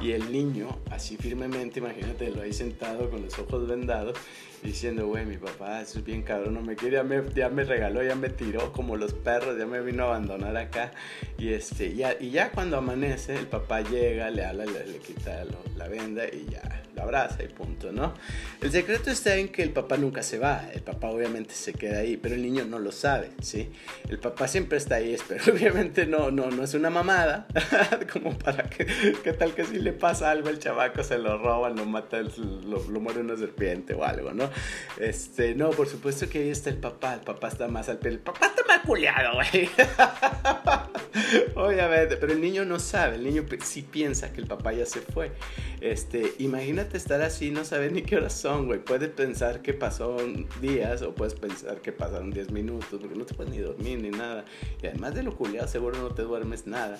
Y 0.00 0.12
el 0.12 0.30
niño, 0.30 0.78
así 0.90 1.16
firmemente, 1.16 1.80
imagínate, 1.80 2.30
lo 2.30 2.42
ahí 2.42 2.52
sentado 2.52 3.10
con 3.10 3.22
los 3.22 3.38
ojos 3.38 3.66
vendados 3.66 4.16
diciendo, 4.62 5.06
güey, 5.06 5.24
mi 5.24 5.36
papá, 5.36 5.80
eso 5.80 5.98
es 5.98 6.04
bien 6.04 6.22
cabrón, 6.22 6.54
no 6.54 6.62
me 6.62 6.76
quiere, 6.76 6.96
ya 6.96 7.02
me, 7.02 7.22
ya 7.34 7.48
me 7.48 7.64
regaló, 7.64 8.02
ya 8.02 8.14
me 8.14 8.28
tiró 8.28 8.72
como 8.72 8.96
los 8.96 9.14
perros, 9.14 9.58
ya 9.58 9.66
me 9.66 9.80
vino 9.80 10.04
a 10.04 10.06
abandonar 10.08 10.56
acá. 10.56 10.92
Y, 11.38 11.52
este, 11.52 11.94
ya, 11.94 12.14
y 12.18 12.30
ya 12.30 12.50
cuando 12.50 12.76
amanece, 12.76 13.36
el 13.36 13.46
papá 13.46 13.82
llega, 13.82 14.30
le 14.30 14.44
habla, 14.44 14.64
le, 14.64 14.86
le 14.86 14.98
quita 14.98 15.44
la 15.76 15.88
venda 15.88 16.24
y 16.26 16.46
ya 16.50 16.82
lo 16.98 17.04
abraza 17.04 17.42
y 17.42 17.48
punto, 17.48 17.92
¿no? 17.92 18.14
El 18.60 18.70
secreto 18.70 19.10
está 19.10 19.36
en 19.36 19.48
que 19.48 19.62
el 19.62 19.70
papá 19.70 19.96
nunca 19.96 20.22
se 20.22 20.38
va, 20.38 20.68
el 20.74 20.82
papá 20.82 21.08
obviamente 21.08 21.54
se 21.54 21.72
queda 21.72 21.98
ahí, 21.98 22.16
pero 22.16 22.34
el 22.34 22.42
niño 22.42 22.64
no 22.64 22.78
lo 22.78 22.92
sabe, 22.92 23.30
¿sí? 23.40 23.70
El 24.08 24.18
papá 24.18 24.48
siempre 24.48 24.78
está 24.78 24.96
ahí, 24.96 25.16
pero 25.28 25.52
obviamente 25.52 26.06
no, 26.06 26.30
no, 26.30 26.50
no 26.50 26.64
es 26.64 26.74
una 26.74 26.90
mamada, 26.90 27.46
como 28.12 28.36
para 28.36 28.64
que, 28.64 28.86
¿qué 29.22 29.32
tal 29.32 29.54
que 29.54 29.64
si 29.64 29.78
le 29.78 29.92
pasa 29.92 30.30
algo 30.30 30.48
al 30.48 30.58
chavaco, 30.58 31.02
se 31.02 31.18
lo 31.18 31.38
roban, 31.38 31.76
lo 31.76 31.84
mata, 31.84 32.20
lo, 32.20 32.82
lo 32.82 33.00
muere 33.00 33.20
una 33.20 33.36
serpiente 33.36 33.94
o 33.94 34.04
algo, 34.04 34.32
¿no? 34.32 34.50
Este, 34.98 35.54
no, 35.54 35.70
por 35.70 35.88
supuesto 35.88 36.28
que 36.28 36.38
ahí 36.38 36.50
está 36.50 36.70
el 36.70 36.78
papá, 36.78 37.14
el 37.14 37.20
papá 37.20 37.48
está 37.48 37.68
más 37.68 37.88
al 37.88 37.98
pelo, 37.98 38.16
el 38.16 38.20
papá 38.20 38.46
está 38.46 38.62
más 38.66 38.84
culiado, 38.84 39.34
güey. 39.34 39.68
Obviamente, 41.54 42.16
pero 42.16 42.32
el 42.32 42.40
niño 42.40 42.64
no 42.64 42.78
sabe, 42.78 43.16
el 43.16 43.24
niño 43.24 43.44
sí 43.62 43.82
piensa 43.82 44.32
que 44.32 44.40
el 44.40 44.46
papá 44.46 44.72
ya 44.72 44.86
se 44.86 45.00
fue. 45.00 45.32
Este, 45.80 46.34
imagínate 46.38 46.87
estar 46.96 47.20
así, 47.22 47.50
no 47.50 47.64
saber 47.64 47.92
ni 47.92 48.02
qué 48.02 48.16
horas 48.16 48.32
son, 48.32 48.66
güey. 48.66 48.82
Puedes 48.82 49.10
pensar 49.10 49.62
que 49.62 49.74
pasó 49.74 50.16
días 50.60 51.02
o 51.02 51.14
puedes 51.14 51.34
pensar 51.34 51.80
que 51.80 51.92
pasaron 51.92 52.30
10 52.30 52.50
minutos, 52.50 53.00
porque 53.00 53.14
no 53.14 53.24
te 53.24 53.34
puedes 53.34 53.52
ni 53.52 53.58
dormir 53.58 54.00
ni 54.00 54.10
nada. 54.10 54.44
Y 54.82 54.86
además 54.86 55.14
de 55.14 55.22
lo 55.22 55.36
culiado, 55.36 55.68
seguro 55.68 55.98
no 56.00 56.14
te 56.14 56.22
duermes 56.22 56.66
nada. 56.66 56.98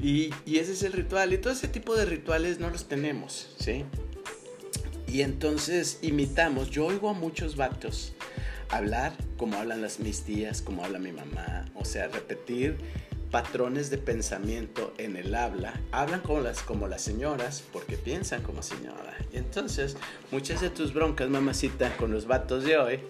Y, 0.00 0.30
y 0.46 0.58
ese 0.58 0.72
es 0.72 0.82
el 0.82 0.92
ritual. 0.92 1.32
Y 1.32 1.38
todo 1.38 1.52
ese 1.52 1.68
tipo 1.68 1.94
de 1.94 2.06
rituales 2.06 2.58
no 2.58 2.70
los 2.70 2.88
tenemos, 2.88 3.54
¿sí? 3.58 3.84
Y 5.06 5.20
entonces 5.20 5.98
imitamos, 6.00 6.70
yo 6.70 6.86
oigo 6.86 7.10
a 7.10 7.12
muchos 7.12 7.56
vatos 7.56 8.14
hablar 8.72 9.12
como 9.36 9.58
hablan 9.58 9.82
las 9.82 10.00
mis 10.00 10.22
tías, 10.22 10.62
como 10.62 10.84
habla 10.84 10.98
mi 10.98 11.12
mamá, 11.12 11.66
o 11.74 11.84
sea, 11.84 12.08
repetir 12.08 12.78
patrones 13.32 13.88
de 13.88 13.96
pensamiento 13.96 14.92
en 14.98 15.16
el 15.16 15.34
habla, 15.34 15.80
hablan 15.90 16.20
como 16.20 16.40
las, 16.40 16.62
como 16.62 16.86
las 16.86 17.00
señoras 17.00 17.64
porque 17.72 17.96
piensan 17.96 18.42
como 18.42 18.62
señora. 18.62 19.16
Y 19.32 19.38
entonces 19.38 19.96
muchas 20.30 20.60
de 20.60 20.68
tus 20.68 20.92
broncas, 20.92 21.30
mamacita, 21.30 21.96
con 21.96 22.12
los 22.12 22.26
vatos 22.26 22.62
de 22.62 22.76
hoy, 22.76 23.00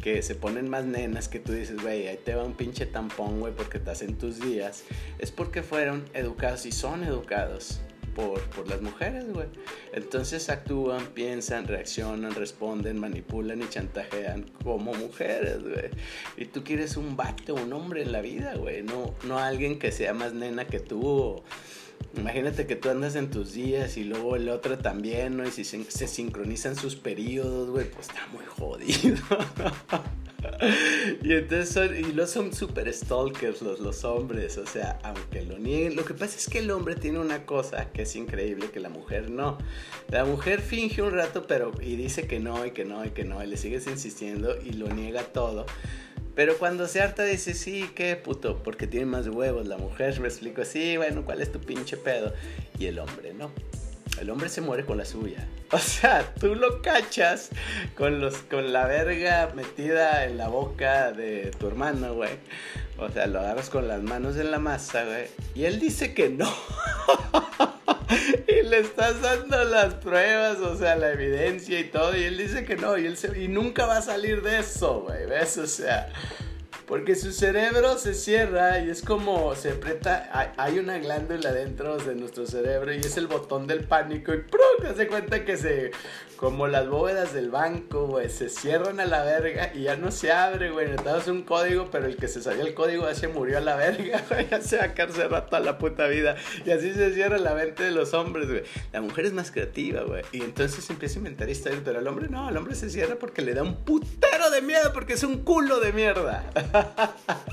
que 0.00 0.22
se 0.22 0.36
ponen 0.36 0.70
más 0.70 0.84
nenas, 0.84 1.28
que 1.28 1.40
tú 1.40 1.52
dices, 1.52 1.82
güey, 1.82 2.06
ahí 2.06 2.16
te 2.16 2.36
va 2.36 2.44
un 2.44 2.54
pinche 2.54 2.86
tampón, 2.86 3.40
güey, 3.40 3.52
porque 3.52 3.78
estás 3.78 4.02
en 4.02 4.16
tus 4.16 4.40
días, 4.40 4.84
es 5.18 5.32
porque 5.32 5.64
fueron 5.64 6.08
educados 6.14 6.64
y 6.64 6.70
son 6.70 7.02
educados 7.02 7.80
por, 8.14 8.40
por 8.50 8.68
las 8.68 8.80
mujeres, 8.80 9.32
güey. 9.32 9.46
Entonces 9.92 10.48
actúan, 10.48 11.06
piensan, 11.08 11.66
reaccionan, 11.66 12.34
responden, 12.34 12.98
manipulan 12.98 13.62
y 13.62 13.68
chantajean 13.68 14.50
como 14.62 14.94
mujeres, 14.94 15.62
güey. 15.62 15.90
Y 16.36 16.46
tú 16.46 16.64
quieres 16.64 16.96
un 16.96 17.16
vato, 17.16 17.54
un 17.54 17.72
hombre 17.72 18.02
en 18.02 18.12
la 18.12 18.20
vida, 18.20 18.54
güey. 18.54 18.82
No, 18.82 19.14
no 19.24 19.38
alguien 19.38 19.78
que 19.78 19.92
sea 19.92 20.14
más 20.14 20.32
nena 20.32 20.66
que 20.66 20.80
tú. 20.80 21.42
Imagínate 22.16 22.66
que 22.66 22.76
tú 22.76 22.90
andas 22.90 23.16
en 23.16 23.30
tus 23.30 23.52
días 23.52 23.96
y 23.96 24.04
luego 24.04 24.36
el 24.36 24.48
otro 24.48 24.78
también, 24.78 25.36
¿no? 25.36 25.46
Y 25.46 25.50
si 25.50 25.64
se, 25.64 26.08
sincronizan 26.08 26.76
sus 26.76 26.96
periodos, 26.96 27.70
güey, 27.70 27.90
pues 27.90 28.08
está 28.08 28.26
muy 28.28 28.44
jodido. 28.44 29.22
y 31.22 31.32
entonces 31.32 31.70
son, 31.70 31.96
y 31.96 32.12
los 32.12 32.30
son 32.30 32.52
super 32.52 32.92
stalkers 32.92 33.62
los, 33.62 33.80
los 33.80 34.04
hombres, 34.04 34.58
o 34.58 34.66
sea, 34.66 34.98
aunque 35.02 35.42
lo 35.42 35.58
nieguen, 35.58 35.96
lo 35.96 36.04
que 36.04 36.14
pasa 36.14 36.36
es 36.36 36.48
que 36.48 36.58
el 36.58 36.70
hombre 36.70 36.96
tiene 36.96 37.18
una 37.18 37.46
cosa 37.46 37.90
que 37.92 38.02
es 38.02 38.16
increíble 38.16 38.70
que 38.70 38.80
la 38.80 38.88
mujer 38.88 39.30
no. 39.30 39.58
La 40.08 40.24
mujer 40.24 40.60
finge 40.60 41.02
un 41.02 41.12
rato, 41.12 41.46
pero 41.46 41.72
y 41.80 41.96
dice 41.96 42.26
que 42.26 42.40
no, 42.40 42.64
y 42.66 42.72
que 42.72 42.84
no, 42.84 43.04
y 43.04 43.10
que 43.10 43.24
no, 43.24 43.42
y 43.42 43.46
le 43.46 43.56
sigues 43.56 43.86
insistiendo 43.86 44.56
y 44.62 44.72
lo 44.72 44.88
niega 44.88 45.22
todo. 45.22 45.66
Pero 46.34 46.56
cuando 46.58 46.86
se 46.86 47.00
harta 47.00 47.24
dice, 47.24 47.54
sí, 47.54 47.90
qué 47.94 48.16
puto, 48.16 48.62
porque 48.62 48.86
tiene 48.86 49.06
más 49.06 49.28
huevos 49.28 49.66
la 49.66 49.76
mujer, 49.76 50.18
me 50.20 50.28
explico, 50.28 50.64
sí, 50.64 50.96
bueno, 50.96 51.24
¿cuál 51.24 51.42
es 51.42 51.52
tu 51.52 51.60
pinche 51.60 51.96
pedo? 51.96 52.32
Y 52.78 52.86
el 52.86 52.98
hombre 52.98 53.34
no 53.34 53.50
el 54.20 54.30
hombre 54.30 54.48
se 54.48 54.60
muere 54.60 54.84
con 54.84 54.98
la 54.98 55.04
suya. 55.04 55.46
O 55.72 55.78
sea, 55.78 56.34
tú 56.38 56.54
lo 56.54 56.82
cachas 56.82 57.48
con, 57.96 58.20
los, 58.20 58.36
con 58.42 58.74
la 58.74 58.86
verga 58.86 59.50
metida 59.54 60.26
en 60.26 60.36
la 60.36 60.48
boca 60.48 61.12
de 61.12 61.50
tu 61.58 61.66
hermano, 61.66 62.12
güey. 62.12 62.32
O 62.98 63.08
sea, 63.08 63.26
lo 63.26 63.40
agarras 63.40 63.70
con 63.70 63.88
las 63.88 64.02
manos 64.02 64.36
en 64.36 64.50
la 64.50 64.58
masa, 64.58 65.02
güey. 65.04 65.28
Y 65.54 65.64
él 65.64 65.80
dice 65.80 66.12
que 66.12 66.28
no. 66.28 66.52
le 68.72 68.78
estás 68.78 69.20
dando 69.20 69.64
las 69.64 69.92
pruebas, 69.94 70.58
o 70.60 70.74
sea, 70.78 70.96
la 70.96 71.12
evidencia 71.12 71.78
y 71.78 71.84
todo. 71.84 72.16
Y 72.16 72.24
él 72.24 72.38
dice 72.38 72.64
que 72.64 72.74
no. 72.74 72.96
Y, 72.96 73.04
él 73.04 73.18
y 73.36 73.48
nunca 73.48 73.84
va 73.84 73.98
a 73.98 74.02
salir 74.02 74.40
de 74.40 74.60
eso, 74.60 75.02
güey. 75.02 75.26
¿Ves? 75.26 75.58
O 75.58 75.66
sea... 75.66 76.08
Porque 76.86 77.14
su 77.14 77.32
cerebro 77.32 77.96
se 77.96 78.12
cierra 78.12 78.80
y 78.80 78.90
es 78.90 79.00
como 79.02 79.54
se 79.54 79.70
aprieta. 79.70 80.52
Hay 80.58 80.78
una 80.78 80.98
glándula 80.98 81.52
dentro 81.52 81.96
de 81.96 82.14
nuestro 82.14 82.46
cerebro 82.46 82.92
y 82.92 82.98
es 82.98 83.16
el 83.16 83.28
botón 83.28 83.66
del 83.66 83.84
pánico. 83.84 84.34
Y 84.34 84.38
¡prum! 84.38 84.90
Hace 84.90 85.06
cuenta 85.06 85.42
que 85.44 85.56
se. 85.56 85.92
Como 86.42 86.66
las 86.66 86.88
bóvedas 86.88 87.32
del 87.32 87.50
banco, 87.50 88.08
güey. 88.08 88.28
Se 88.28 88.48
cierran 88.48 88.98
a 88.98 89.04
la 89.06 89.22
verga 89.22 89.70
y 89.72 89.82
ya 89.82 89.96
no 89.96 90.10
se 90.10 90.32
abre, 90.32 90.72
güey. 90.72 90.86
Necesitamos 90.86 91.28
un 91.28 91.42
código, 91.42 91.88
pero 91.92 92.06
el 92.06 92.16
que 92.16 92.26
se 92.26 92.42
sabía 92.42 92.64
el 92.64 92.74
código 92.74 93.08
ya 93.08 93.14
se 93.14 93.28
murió 93.28 93.58
a 93.58 93.60
la 93.60 93.76
verga, 93.76 94.24
güey. 94.28 94.48
Ya 94.50 94.60
se 94.60 94.76
va 94.76 94.86
a 94.86 94.92
cárcel 94.92 95.28
toda 95.28 95.60
la 95.60 95.78
puta 95.78 96.08
vida. 96.08 96.34
Y 96.66 96.72
así 96.72 96.94
se 96.94 97.14
cierra 97.14 97.38
la 97.38 97.54
mente 97.54 97.84
de 97.84 97.92
los 97.92 98.12
hombres, 98.12 98.48
güey. 98.48 98.64
La 98.92 99.00
mujer 99.00 99.26
es 99.26 99.32
más 99.32 99.52
creativa, 99.52 100.00
güey. 100.00 100.24
Y 100.32 100.40
entonces 100.40 100.90
empieza 100.90 101.14
a 101.14 101.18
inventar 101.18 101.48
historias, 101.48 101.82
pero 101.84 102.00
el 102.00 102.08
hombre 102.08 102.26
no. 102.28 102.48
El 102.48 102.56
hombre 102.56 102.74
se 102.74 102.90
cierra 102.90 103.14
porque 103.20 103.40
le 103.40 103.54
da 103.54 103.62
un 103.62 103.76
putero 103.76 104.50
de 104.50 104.62
miedo, 104.62 104.92
porque 104.92 105.12
es 105.12 105.22
un 105.22 105.44
culo 105.44 105.78
de 105.78 105.92
mierda. 105.92 106.44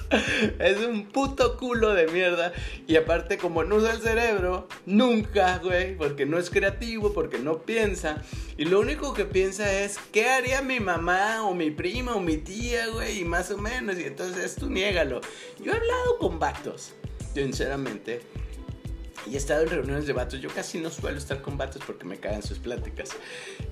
es 0.58 0.80
un 0.80 1.06
puto 1.06 1.58
culo 1.58 1.94
de 1.94 2.08
mierda. 2.08 2.54
Y 2.88 2.96
aparte, 2.96 3.38
como 3.38 3.64
no 3.64 3.76
usa 3.76 3.92
el 3.92 4.02
cerebro, 4.02 4.68
nunca, 4.88 5.60
güey, 5.60 5.96
porque 5.96 6.26
no 6.26 6.40
es 6.40 6.50
creativo, 6.50 7.14
porque 7.14 7.38
no 7.38 7.60
piensa. 7.60 8.24
Y 8.58 8.66
lo 8.80 8.86
único 8.86 9.14
que 9.14 9.26
piensa 9.26 9.70
es, 9.82 9.98
¿qué 10.14 10.30
haría 10.30 10.62
mi 10.62 10.80
mamá 10.80 11.44
o 11.44 11.54
mi 11.54 11.70
prima 11.70 12.16
o 12.16 12.22
mi 12.22 12.38
tía, 12.38 12.88
güey? 12.88 13.20
Y 13.20 13.26
más 13.26 13.52
o 13.52 13.58
menos. 13.58 14.00
Y 14.00 14.04
entonces 14.04 14.56
tú 14.56 14.70
niégalo. 14.70 15.20
Yo 15.62 15.74
he 15.74 15.76
hablado 15.76 16.18
con 16.18 16.40
vatos, 16.40 16.94
sinceramente. 17.34 18.22
Y 19.30 19.34
he 19.34 19.38
estado 19.38 19.64
en 19.64 19.70
reuniones 19.70 20.08
de 20.08 20.14
vatos. 20.14 20.40
Yo 20.40 20.50
casi 20.50 20.80
no 20.80 20.90
suelo 20.92 21.18
estar 21.18 21.42
con 21.42 21.58
vatos 21.58 21.82
porque 21.86 22.06
me 22.06 22.22
cagan 22.22 22.42
sus 22.42 22.58
pláticas. 22.58 23.10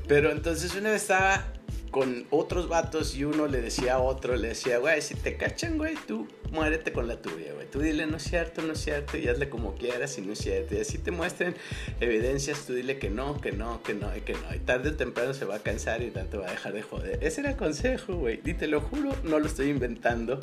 Pero 0.09 0.29
entonces 0.29 0.75
una 0.75 0.91
vez 0.91 1.03
estaba 1.03 1.53
con 1.91 2.25
otros 2.29 2.69
vatos 2.69 3.15
y 3.15 3.23
uno 3.23 3.47
le 3.47 3.61
decía 3.61 3.95
a 3.95 3.99
otro, 3.99 4.35
le 4.35 4.49
decía, 4.49 4.77
güey, 4.77 5.01
si 5.01 5.15
te 5.15 5.37
cachan, 5.37 5.77
güey, 5.77 5.95
tú 6.07 6.27
muérete 6.51 6.91
con 6.91 7.07
la 7.07 7.21
tuya, 7.21 7.53
güey. 7.53 7.67
Tú 7.69 7.79
dile, 7.79 8.05
no 8.05 8.17
es 8.17 8.23
cierto, 8.23 8.61
no 8.61 8.73
es 8.73 8.79
cierto, 8.79 9.17
y 9.17 9.27
hazle 9.27 9.49
como 9.49 9.75
quieras 9.75 10.17
y 10.17 10.21
no 10.21 10.33
es 10.33 10.39
cierto. 10.39 10.75
Y 10.75 10.79
así 10.79 10.97
te 10.97 11.11
muestren 11.11 11.55
evidencias, 11.99 12.65
tú 12.65 12.73
dile 12.73 12.99
que 12.99 13.09
no, 13.09 13.39
que 13.41 13.51
no, 13.51 13.81
que 13.83 13.93
no 13.93 14.15
y 14.15 14.21
que 14.21 14.33
no. 14.33 14.53
Y 14.55 14.59
tarde 14.59 14.89
o 14.89 14.95
temprano 14.95 15.33
se 15.33 15.45
va 15.45 15.55
a 15.55 15.59
cansar 15.59 16.01
y 16.01 16.11
te 16.11 16.37
va 16.37 16.47
a 16.47 16.51
dejar 16.51 16.73
de 16.73 16.81
joder. 16.81 17.23
Ese 17.23 17.41
era 17.41 17.51
el 17.51 17.57
consejo, 17.57 18.15
güey. 18.15 18.41
Y 18.43 18.53
te 18.53 18.67
lo 18.67 18.81
juro, 18.81 19.15
no 19.23 19.39
lo 19.39 19.45
estoy 19.45 19.69
inventando. 19.69 20.39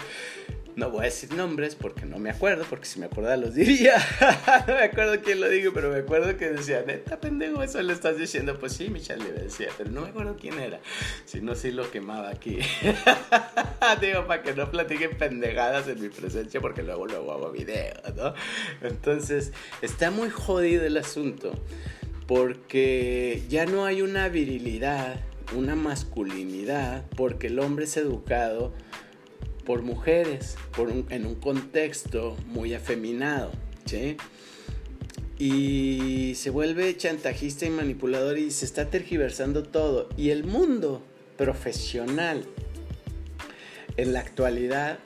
No 0.77 0.91
voy 0.91 1.03
a 1.03 1.05
decir 1.05 1.33
nombres 1.35 1.77
porque 1.77 2.05
no 2.05 2.19
me 2.19 2.31
acuerdo, 2.31 2.65
porque 2.69 2.87
si 2.87 2.99
me 2.99 3.07
acordara 3.07 3.37
los 3.37 3.55
diría. 3.55 3.95
no 4.67 4.75
me 4.75 4.83
acuerdo 4.83 5.21
quién 5.23 5.41
lo 5.41 5.49
dijo, 5.49 5.73
pero 5.73 5.91
me 5.91 5.99
acuerdo 5.99 6.37
que 6.37 6.51
decía, 6.51 6.83
neta, 6.85 7.21
pendejo, 7.21 7.63
eso 7.63 7.81
le 7.81 7.93
estás 7.93 8.19
diciendo. 8.19 8.59
Pues 8.59 8.73
sí, 8.73 8.89
Michelle 8.89 9.23
le 9.23 9.33
decía, 9.33 9.69
pero 9.79 9.91
no 9.91 10.03
me 10.03 10.09
acuerdo 10.09 10.37
quién 10.37 10.59
era. 10.59 10.81
Si 11.25 11.41
no, 11.41 11.55
sí 11.55 11.71
lo 11.71 11.91
quemaba 11.91 12.31
aquí. 12.31 12.59
Digo, 14.01 14.27
para 14.27 14.43
que 14.43 14.55
no 14.55 14.71
platiquen 14.71 15.17
pendejadas 15.17 15.89
en 15.89 16.01
mi 16.01 16.09
presencia, 16.09 16.61
porque 16.61 16.83
luego 16.83 17.07
luego 17.07 17.33
hago 17.33 17.51
video, 17.51 17.95
¿no? 18.17 18.35
Entonces, 18.83 19.53
está 19.83 20.11
muy 20.11 20.31
jodido 20.31 20.85
el 20.85 20.97
asunto, 20.97 21.53
porque 22.27 23.43
ya 23.49 23.67
no 23.67 23.85
hay 23.85 24.03
una 24.03 24.29
virilidad, 24.29 25.21
una 25.55 25.77
masculinidad, 25.77 27.05
porque 27.17 27.49
el 27.49 27.59
hombre 27.59 27.85
es 27.85 27.97
educado 27.97 28.73
por 29.65 29.83
mujeres, 29.83 30.57
por 30.77 30.91
en 30.91 31.27
un 31.27 31.35
contexto 31.37 32.37
muy 32.47 32.75
afeminado, 32.75 33.53
¿sí? 33.87 34.17
Y 35.39 36.35
se 36.37 36.51
vuelve 36.51 36.97
chantajista 36.97 37.67
y 37.67 37.71
manipulador 37.71 38.39
y 38.39 38.51
se 38.51 38.65
está 38.65 38.91
tergiversando 38.91 39.63
todo. 39.63 40.09
Y 40.17 40.31
el 40.31 40.45
mundo 40.45 41.03
profesional 41.37 42.45
en 43.97 44.13
la 44.13 44.21
actualidad 44.21 44.99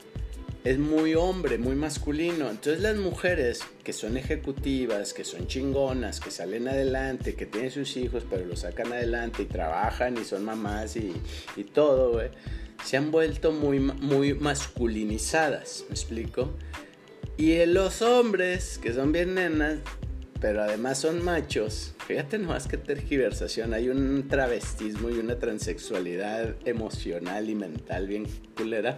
es 0.63 0.77
muy 0.77 1.15
hombre, 1.15 1.57
muy 1.57 1.75
masculino. 1.75 2.49
Entonces 2.49 2.81
las 2.81 2.97
mujeres 2.97 3.61
que 3.83 3.93
son 3.93 4.17
ejecutivas, 4.17 5.13
que 5.13 5.23
son 5.23 5.47
chingonas, 5.47 6.19
que 6.19 6.31
salen 6.31 6.67
adelante, 6.67 7.35
que 7.35 7.45
tienen 7.45 7.71
sus 7.71 7.95
hijos, 7.97 8.25
pero 8.29 8.45
los 8.45 8.59
sacan 8.59 8.91
adelante 8.91 9.43
y 9.43 9.45
trabajan 9.45 10.17
y 10.17 10.25
son 10.25 10.45
mamás 10.45 10.95
y, 10.95 11.13
todo, 11.73 12.21
se 12.83 12.97
han 12.97 13.11
vuelto 13.11 13.51
muy, 13.51 13.79
muy 13.79 14.33
masculinizadas, 14.33 15.85
¿me 15.87 15.93
explico? 15.93 16.53
Y 17.37 17.65
los 17.65 18.01
hombres, 18.01 18.77
que 18.77 18.93
son 18.93 19.11
bien 19.11 19.35
nenas, 19.35 19.79
pero 20.39 20.63
además 20.63 20.99
son 20.99 21.23
machos. 21.23 21.93
Fíjate 22.07 22.39
nomás 22.39 22.67
que 22.67 22.77
tergiversación. 22.77 23.73
Hay 23.73 23.89
un 23.89 24.27
travestismo 24.27 25.09
y 25.09 25.19
una 25.19 25.37
transexualidad 25.37 26.55
emocional 26.65 27.49
y 27.49 27.55
mental 27.55 28.07
bien 28.07 28.25
culera. 28.55 28.97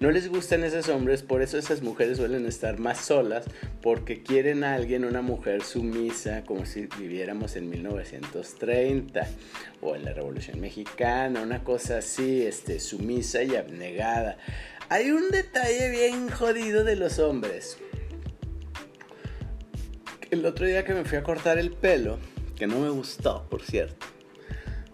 No 0.00 0.10
les 0.10 0.28
gustan 0.28 0.64
esos 0.64 0.88
hombres, 0.88 1.22
por 1.22 1.42
eso 1.42 1.58
esas 1.58 1.82
mujeres 1.82 2.18
suelen 2.18 2.46
estar 2.46 2.78
más 2.78 2.98
solas, 2.98 3.44
porque 3.82 4.22
quieren 4.22 4.64
a 4.64 4.74
alguien, 4.74 5.04
una 5.04 5.22
mujer 5.22 5.62
sumisa, 5.62 6.44
como 6.44 6.66
si 6.66 6.86
viviéramos 6.98 7.56
en 7.56 7.70
1930 7.70 9.26
o 9.80 9.96
en 9.96 10.04
la 10.04 10.12
Revolución 10.12 10.60
Mexicana, 10.60 11.42
una 11.42 11.64
cosa 11.64 11.98
así, 11.98 12.42
este, 12.42 12.80
sumisa 12.80 13.42
y 13.42 13.56
abnegada. 13.56 14.36
Hay 14.90 15.10
un 15.10 15.30
detalle 15.30 15.90
bien 15.90 16.28
jodido 16.28 16.84
de 16.84 16.96
los 16.96 17.18
hombres 17.18 17.78
el 20.34 20.44
otro 20.46 20.66
día 20.66 20.84
que 20.84 20.94
me 20.94 21.04
fui 21.04 21.16
a 21.16 21.22
cortar 21.22 21.58
el 21.58 21.70
pelo, 21.70 22.18
que 22.56 22.66
no 22.66 22.80
me 22.80 22.90
gustó, 22.90 23.46
por 23.48 23.62
cierto, 23.62 24.06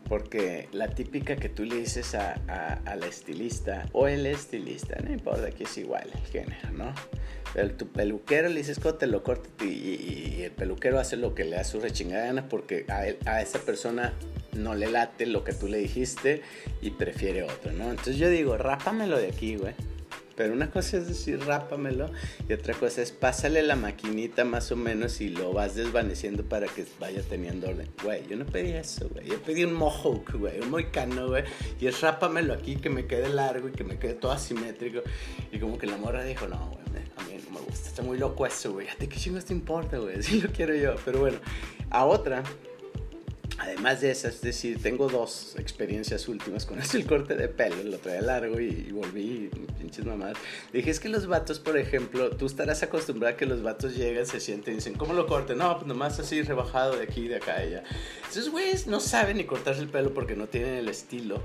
porque 0.09 0.69
la 0.73 0.89
típica 0.89 1.37
que 1.37 1.49
tú 1.49 1.65
le 1.65 1.77
dices 1.77 2.15
a, 2.15 2.41
la 2.47 3.07
estilista 3.07 3.87
o 3.93 4.07
el 4.07 4.27
estilista, 4.27 4.97
no 5.03 5.13
importa 5.13 5.51
que 5.51 5.65
es 5.65 5.79
igual 5.79 6.09
el 6.13 6.21
género, 6.31 6.71
¿no? 6.73 6.95
Pero 7.55 7.73
tu 7.73 7.89
peluquero 7.89 8.49
le 8.49 8.57
dices 8.57 8.79
te 8.99 9.07
lo 9.07 9.23
cortas 9.23 9.51
y, 9.67 10.43
el 10.43 10.53
peluquero 10.53 10.99
hace 10.99 11.17
lo 11.17 11.35
que 11.35 11.45
le 11.45 11.57
da 11.57 11.65
su 11.65 11.81
rechingada 11.81 12.27
gana 12.27 12.49
porque 12.49 12.85
a, 12.89 13.31
a 13.31 13.43
esa 13.43 13.59
persona 13.61 14.13
no 14.53 14.75
le 14.75 14.91
late 14.91 15.27
lo 15.27 15.43
que 15.43 15.53
tú 15.53 15.69
le 15.69 15.79
dijiste 15.79 16.43
y 16.83 16.91
prefiere 16.91 17.43
otro, 17.45 17.73
¿no? 17.73 17.91
Entonces 17.91 18.17
yo 18.17 18.29
digo, 18.29 18.57
rápamelo 18.57 19.19
de 19.19 19.29
aquí, 19.29 19.57
güey. 19.57 19.75
Pero 20.41 20.55
una 20.55 20.71
cosa 20.71 20.97
es 20.97 21.07
decir, 21.07 21.39
rápamelo 21.45 22.11
y 22.49 22.55
otra 22.55 22.73
cosa 22.73 23.03
es 23.03 23.13
pásale 23.13 23.63
la 23.63 23.77
maquinita 23.77 24.43
más 24.43 24.73
o 24.73 24.77
menos 24.77 25.21
y 25.21 25.29
lo 25.29 25.53
vas 25.53 25.75
desvaneciendo 25.75 26.45
para 26.45 26.67
que 26.67 26.87
vaya 26.99 27.21
teniendo 27.21 27.69
orden. 27.69 27.91
Güey, 28.03 28.27
yo 28.27 28.39
no 28.39 28.47
pedí 28.47 28.71
eso, 28.71 29.07
güey. 29.11 29.27
Yo 29.27 29.43
pedí 29.43 29.65
un 29.65 29.75
mohawk, 29.75 30.33
güey, 30.33 30.59
un 30.61 30.71
moicano, 30.71 31.29
güey. 31.29 31.45
Y 31.79 31.89
es 31.89 32.01
rápamelo 32.01 32.55
aquí, 32.55 32.77
que 32.77 32.89
me 32.89 33.05
quede 33.05 33.29
largo 33.29 33.69
y 33.69 33.73
que 33.73 33.85
me 33.85 33.99
quede 33.99 34.15
todo 34.15 34.33
asimétrico. 34.33 35.03
Y 35.53 35.59
como 35.59 35.77
que 35.77 35.87
la 35.87 35.99
morra 35.99 36.25
dijo, 36.25 36.49
no, 36.49 36.71
güey, 36.71 37.05
a 37.19 37.23
mí 37.25 37.37
no 37.45 37.59
me 37.59 37.67
gusta. 37.67 37.91
Está 37.91 38.01
muy 38.01 38.17
loco 38.17 38.47
eso, 38.47 38.73
güey. 38.73 38.89
¿A 38.89 38.95
ti 38.95 39.09
qué 39.09 39.19
chingos 39.19 39.45
te 39.45 39.53
importa, 39.53 39.99
güey? 39.99 40.23
Sí 40.23 40.41
lo 40.41 40.49
quiero 40.49 40.75
yo. 40.75 40.95
Pero 41.05 41.21
bueno, 41.21 41.37
a 41.91 42.07
otra 42.07 42.43
Además 43.61 44.01
de 44.01 44.11
esas, 44.11 44.37
es 44.37 44.41
decir, 44.41 44.81
tengo 44.83 45.09
dos 45.09 45.55
experiencias 45.59 46.29
últimas 46.29 46.65
con 46.65 46.79
el 46.81 47.07
corte 47.07 47.35
de 47.35 47.47
pelo, 47.47 47.83
lo 47.83 47.99
traía 47.99 48.23
largo 48.23 48.59
y, 48.59 48.91
volví, 48.91 49.51
pinches 49.79 50.07
mamadas. 50.07 50.39
Dije, 50.73 50.91
es 50.91 50.99
que 50.99 51.11
los 51.11 51.27
vatos, 51.27 51.61
por 51.61 51.77
ejemplo, 51.77 52.31
tú 52.31 52.47
estarás 52.47 52.83
acostumbrado 52.83 53.35
a 53.35 53.37
que 53.37 53.45
los 53.45 53.63
vatos 53.63 53.95
llegan, 53.95 54.25
se 54.25 54.41
sienten 54.41 54.73
y 54.73 54.77
dicen, 54.77 54.95
¿cómo 54.95 55.13
lo 55.13 55.27
corte? 55.27 55.55
No, 55.55 55.77
pues 55.77 55.87
nomás 55.87 56.19
así 56.19 56.41
rebajado 56.41 56.97
de 56.97 57.03
aquí, 57.03 57.29
de 57.29 57.37
acá, 57.37 57.57
allá. 57.57 57.85
Esos 58.31 58.49
güeyes 58.49 58.87
no 58.87 58.99
saben 58.99 59.37
ni 59.37 59.45
cortarse 59.45 59.83
el 59.83 59.89
pelo 59.89 60.15
porque 60.15 60.37
no 60.37 60.47
tienen 60.47 60.77
el 60.77 60.89
estilo 60.89 61.43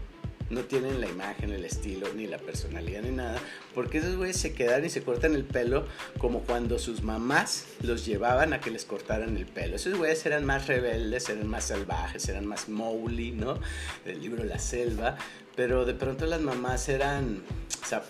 no 0.50 0.62
tienen 0.62 1.02
la 1.02 1.08
imagen, 1.08 1.52
el 1.52 1.66
estilo, 1.66 2.08
ni 2.14 2.28
la 2.28 2.38
personalidad, 2.38 3.02
ni 3.02 3.12
nada, 3.12 3.40
porque 3.74 3.98
esos 3.98 4.16
güeyes 4.16 4.38
se 4.38 4.54
quedan 4.54 4.86
y 4.86 4.90
se 4.90 5.02
cortan 5.02 5.36
el 5.36 5.44
pelo 5.44 5.88
como 6.18 6.42
cuando 6.42 6.80
sus 6.80 7.02
mamás 7.02 7.66
los 7.82 8.06
llevaban 8.06 8.54
a 8.54 8.62
que 8.62 8.72
les 8.72 8.86
cortaran 8.86 9.38
el 9.38 9.46
pelo. 9.46 9.76
Esos 9.76 9.98
güeyes 9.98 10.26
eran 10.26 10.46
más 10.46 10.68
rebeldes, 10.68 11.30
eran 11.30 11.48
más 11.48 11.66
salvajes, 11.66 12.28
eran 12.30 12.46
más 12.46 12.70
Mowgli, 12.70 13.32
¿no? 13.32 13.60
Del 14.06 14.22
libro 14.22 14.44
La 14.44 14.60
Selva, 14.60 15.18
pero 15.56 15.86
de 15.86 15.94
pronto 15.94 16.26
las 16.26 16.42
mamás 16.42 16.90
eran 16.90 17.42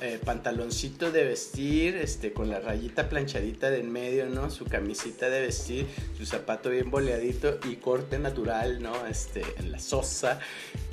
eh, 0.02 0.20
pantaloncito 0.24 1.12
de 1.12 1.24
vestir, 1.24 1.96
este, 1.96 2.34
con 2.34 2.50
la 2.50 2.60
rayita 2.60 3.10
planchadita 3.10 3.70
de 3.70 3.80
en 3.80 3.92
medio, 3.92 4.28
¿no? 4.28 4.50
Su 4.50 4.66
camisita 4.66 5.30
de 5.30 5.42
vestir, 5.42 5.88
su 6.18 6.26
zapato 6.26 6.70
bien 6.70 6.90
boleadito 6.90 7.60
y 7.70 7.76
corte 7.76 8.20
natural, 8.20 8.82
¿no? 8.82 9.06
Este, 9.08 9.44
en 9.58 9.72
la 9.72 9.80
sosa. 9.80 10.40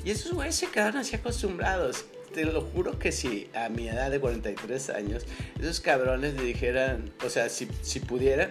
Y 0.03 0.11
esos 0.11 0.33
güeyes 0.33 0.55
se 0.55 0.67
quedaron 0.67 0.97
así 0.97 1.15
acostumbrados. 1.15 2.05
Te 2.33 2.45
lo 2.45 2.61
juro 2.61 2.97
que 2.97 3.11
si 3.11 3.49
a 3.53 3.69
mi 3.69 3.87
edad 3.87 4.09
de 4.09 4.19
43 4.19 4.89
años, 4.89 5.23
esos 5.59 5.79
cabrones 5.79 6.33
le 6.33 6.43
dijeran, 6.43 7.11
o 7.23 7.29
sea, 7.29 7.47
si, 7.49 7.67
si 7.83 7.99
pudieran, 7.99 8.49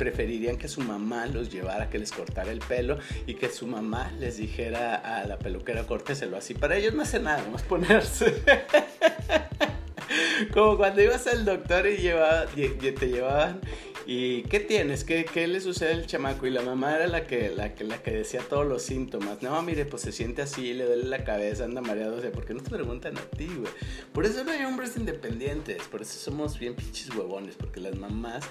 preferirían 0.00 0.56
que 0.56 0.66
su 0.66 0.80
mamá 0.80 1.26
los 1.26 1.52
llevara 1.52 1.90
que 1.90 1.98
les 1.98 2.10
cortara 2.10 2.50
el 2.50 2.60
pelo 2.60 2.98
y 3.26 3.34
que 3.34 3.50
su 3.50 3.66
mamá 3.66 4.10
les 4.18 4.38
dijera 4.38 4.94
a 4.94 5.26
la 5.26 5.38
peluquera 5.38 5.86
córteselo 5.86 6.38
así. 6.38 6.54
Para 6.54 6.76
ellos 6.76 6.94
no 6.94 7.02
hace 7.02 7.20
nada, 7.20 7.44
más 7.52 7.62
ponerse. 7.62 8.42
Como 10.52 10.76
cuando 10.76 11.02
ibas 11.02 11.26
al 11.26 11.44
doctor 11.44 11.86
y, 11.86 11.96
llevaba, 11.98 12.46
y 12.56 12.68
te 12.68 13.08
llevaban 13.08 13.60
¿Y 14.12 14.42
qué 14.42 14.58
tienes? 14.58 15.04
¿Qué, 15.04 15.24
¿Qué, 15.24 15.46
le 15.46 15.60
sucede 15.60 15.92
al 15.92 16.06
chamaco? 16.06 16.44
Y 16.44 16.50
la 16.50 16.62
mamá 16.62 16.96
era 16.96 17.06
la 17.06 17.28
que, 17.28 17.50
la, 17.50 17.74
que, 17.76 17.84
la 17.84 18.02
que 18.02 18.10
decía 18.10 18.40
todos 18.40 18.66
los 18.66 18.82
síntomas. 18.82 19.40
No, 19.40 19.62
mire, 19.62 19.84
pues 19.84 20.02
se 20.02 20.10
siente 20.10 20.42
así, 20.42 20.74
le 20.74 20.84
duele 20.84 21.04
la 21.04 21.22
cabeza, 21.22 21.62
anda 21.62 21.80
mareado. 21.80 22.16
O 22.16 22.20
sea, 22.20 22.32
¿por 22.32 22.44
qué 22.44 22.52
no 22.52 22.60
te 22.60 22.70
preguntan 22.70 23.16
a 23.18 23.20
ti, 23.20 23.46
güey? 23.46 23.72
Por 24.12 24.24
eso 24.24 24.42
no 24.42 24.50
hay 24.50 24.64
hombres 24.64 24.96
independientes. 24.96 25.82
Por 25.84 26.02
eso 26.02 26.18
somos 26.18 26.58
bien 26.58 26.74
pinches 26.74 27.14
huevones. 27.14 27.54
Porque 27.54 27.78
las 27.78 27.96
mamás 27.96 28.44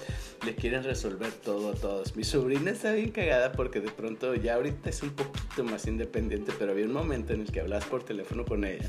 le 0.46 0.54
quieren 0.54 0.82
resolver 0.82 1.32
todo 1.32 1.72
a 1.72 1.74
todos. 1.74 2.16
Mi 2.16 2.24
sobrina 2.24 2.70
está 2.70 2.92
bien 2.92 3.10
cagada 3.10 3.52
porque 3.52 3.80
de 3.80 3.90
pronto 3.90 4.34
ya 4.34 4.54
ahorita 4.54 4.88
es 4.88 5.02
un 5.02 5.10
poquito 5.10 5.62
más 5.64 5.86
independiente. 5.86 6.52
Pero 6.58 6.72
había 6.72 6.86
un 6.86 6.92
momento 6.92 7.34
en 7.34 7.42
el 7.42 7.52
que 7.52 7.60
hablabas 7.60 7.84
por 7.84 8.02
teléfono 8.02 8.44
con 8.46 8.64
ella. 8.64 8.88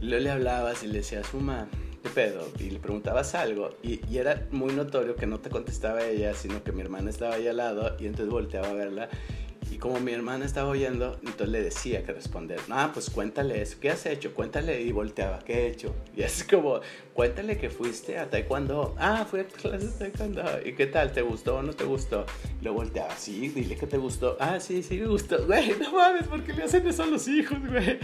Le 0.00 0.30
hablabas 0.30 0.82
y 0.82 0.86
le 0.86 0.98
decías, 0.98 1.32
mamá 1.34 1.68
¿qué 2.02 2.08
pedo? 2.08 2.48
Y 2.58 2.70
le 2.70 2.78
preguntabas 2.78 3.34
algo 3.34 3.76
y, 3.82 4.00
y, 4.10 4.18
era 4.18 4.46
muy 4.50 4.72
notorio 4.72 5.16
que 5.16 5.26
no 5.26 5.38
te 5.40 5.50
contestaba 5.50 6.02
ella, 6.04 6.32
sino 6.34 6.62
que 6.62 6.72
mi 6.72 6.80
hermana 6.80 7.10
estaba 7.10 7.34
ahí 7.34 7.46
al 7.46 7.58
lado 7.58 7.96
y 7.98 8.06
entonces 8.06 8.30
volteaba 8.30 8.68
a 8.68 8.72
verla 8.72 9.10
y 9.70 9.78
como 9.78 10.00
mi 10.00 10.12
hermana 10.12 10.44
estaba 10.44 10.68
oyendo, 10.70 11.16
entonces 11.20 11.48
le 11.48 11.62
decía 11.62 12.02
que 12.02 12.12
responder. 12.12 12.58
Ah, 12.70 12.90
pues 12.92 13.08
cuéntale 13.08 13.62
eso. 13.62 13.76
¿Qué 13.80 13.90
has 13.90 14.04
hecho? 14.04 14.34
Cuéntale. 14.34 14.82
Y 14.82 14.90
volteaba. 14.90 15.38
¿Qué 15.40 15.52
he 15.52 15.66
hecho? 15.68 15.94
Y 16.16 16.22
es 16.22 16.44
como, 16.44 16.80
cuéntale 17.14 17.56
que 17.56 17.70
fuiste 17.70 18.18
a 18.18 18.28
taekwondo. 18.28 18.96
Ah, 18.98 19.24
fui 19.30 19.40
a 19.40 19.44
clases 19.44 19.98
de 19.98 20.10
taekwondo. 20.10 20.42
¿Y 20.64 20.72
qué 20.72 20.86
tal? 20.86 21.12
¿Te 21.12 21.22
gustó 21.22 21.58
o 21.58 21.62
no 21.62 21.72
te 21.72 21.84
gustó? 21.84 22.26
Lo 22.62 22.74
volteaba. 22.74 23.16
Sí, 23.16 23.48
dile 23.48 23.76
que 23.76 23.86
te 23.86 23.96
gustó. 23.96 24.36
Ah, 24.40 24.58
sí, 24.58 24.82
sí 24.82 24.98
me 24.98 25.06
gustó. 25.06 25.38
Güey, 25.50 25.74
no 25.80 25.92
mames, 25.92 26.26
¿por 26.26 26.42
qué 26.44 26.52
le 26.52 26.64
hacen 26.64 26.86
eso 26.86 27.04
a 27.04 27.06
los 27.06 27.26
hijos, 27.28 27.58
güey? 27.66 27.98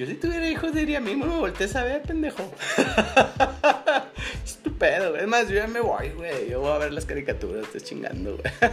Yo 0.00 0.06
si 0.06 0.14
tuviera 0.14 0.48
hijos 0.48 0.72
diría, 0.72 0.98
mismo 0.98 1.26
me 1.26 1.36
voltees 1.36 1.76
a 1.76 1.84
ver, 1.84 2.00
pendejo. 2.00 2.50
Estupendo, 4.46 5.14
Es 5.14 5.28
más, 5.28 5.46
yo 5.46 5.56
ya 5.56 5.66
me 5.66 5.80
voy, 5.80 6.08
güey. 6.12 6.48
Yo 6.48 6.60
voy 6.60 6.70
a 6.72 6.78
ver 6.78 6.94
las 6.94 7.04
caricaturas, 7.04 7.64
estoy 7.64 7.82
chingando, 7.82 8.38
güey. 8.38 8.72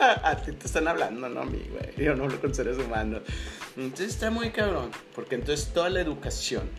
a 0.00 0.34
ti 0.36 0.52
te 0.52 0.66
están 0.66 0.88
hablando, 0.88 1.28
no 1.28 1.42
a 1.42 1.44
mí, 1.44 1.62
güey. 1.70 1.94
Yo 2.02 2.16
no 2.16 2.24
hablo 2.24 2.40
con 2.40 2.54
seres 2.54 2.78
humanos. 2.78 3.20
Entonces 3.76 4.14
está 4.14 4.30
muy 4.30 4.48
cabrón, 4.48 4.92
porque 5.14 5.34
entonces 5.34 5.74
toda 5.74 5.90
la 5.90 6.00
educación, 6.00 6.70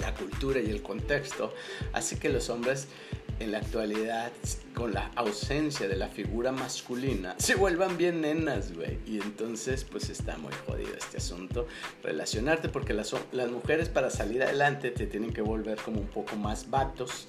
la 0.00 0.12
cultura 0.12 0.60
y 0.60 0.68
el 0.68 0.82
contexto 0.82 1.54
hace 1.94 2.18
que 2.18 2.28
los 2.28 2.50
hombres 2.50 2.86
en 3.40 3.52
la 3.52 3.58
actualidad, 3.58 4.32
con 4.74 4.94
la 4.94 5.10
ausencia 5.14 5.88
de 5.88 5.96
la 5.96 6.08
figura 6.08 6.52
masculina, 6.52 7.34
se 7.38 7.54
vuelvan 7.54 7.96
bien 7.96 8.20
nenas, 8.20 8.74
güey. 8.74 8.98
Y 9.06 9.20
entonces, 9.20 9.84
pues 9.84 10.10
está 10.10 10.36
muy 10.38 10.52
jodido 10.66 10.94
este 10.96 11.18
asunto. 11.18 11.66
Relacionarte, 12.02 12.68
porque 12.68 12.94
las, 12.94 13.14
mujeres 13.50 13.88
para 13.88 14.10
salir 14.10 14.42
adelante 14.42 14.90
te 14.90 15.06
tienen 15.06 15.32
que 15.32 15.42
volver 15.42 15.78
como 15.78 16.00
un 16.00 16.08
poco 16.08 16.36
más 16.36 16.70
vatos. 16.70 17.26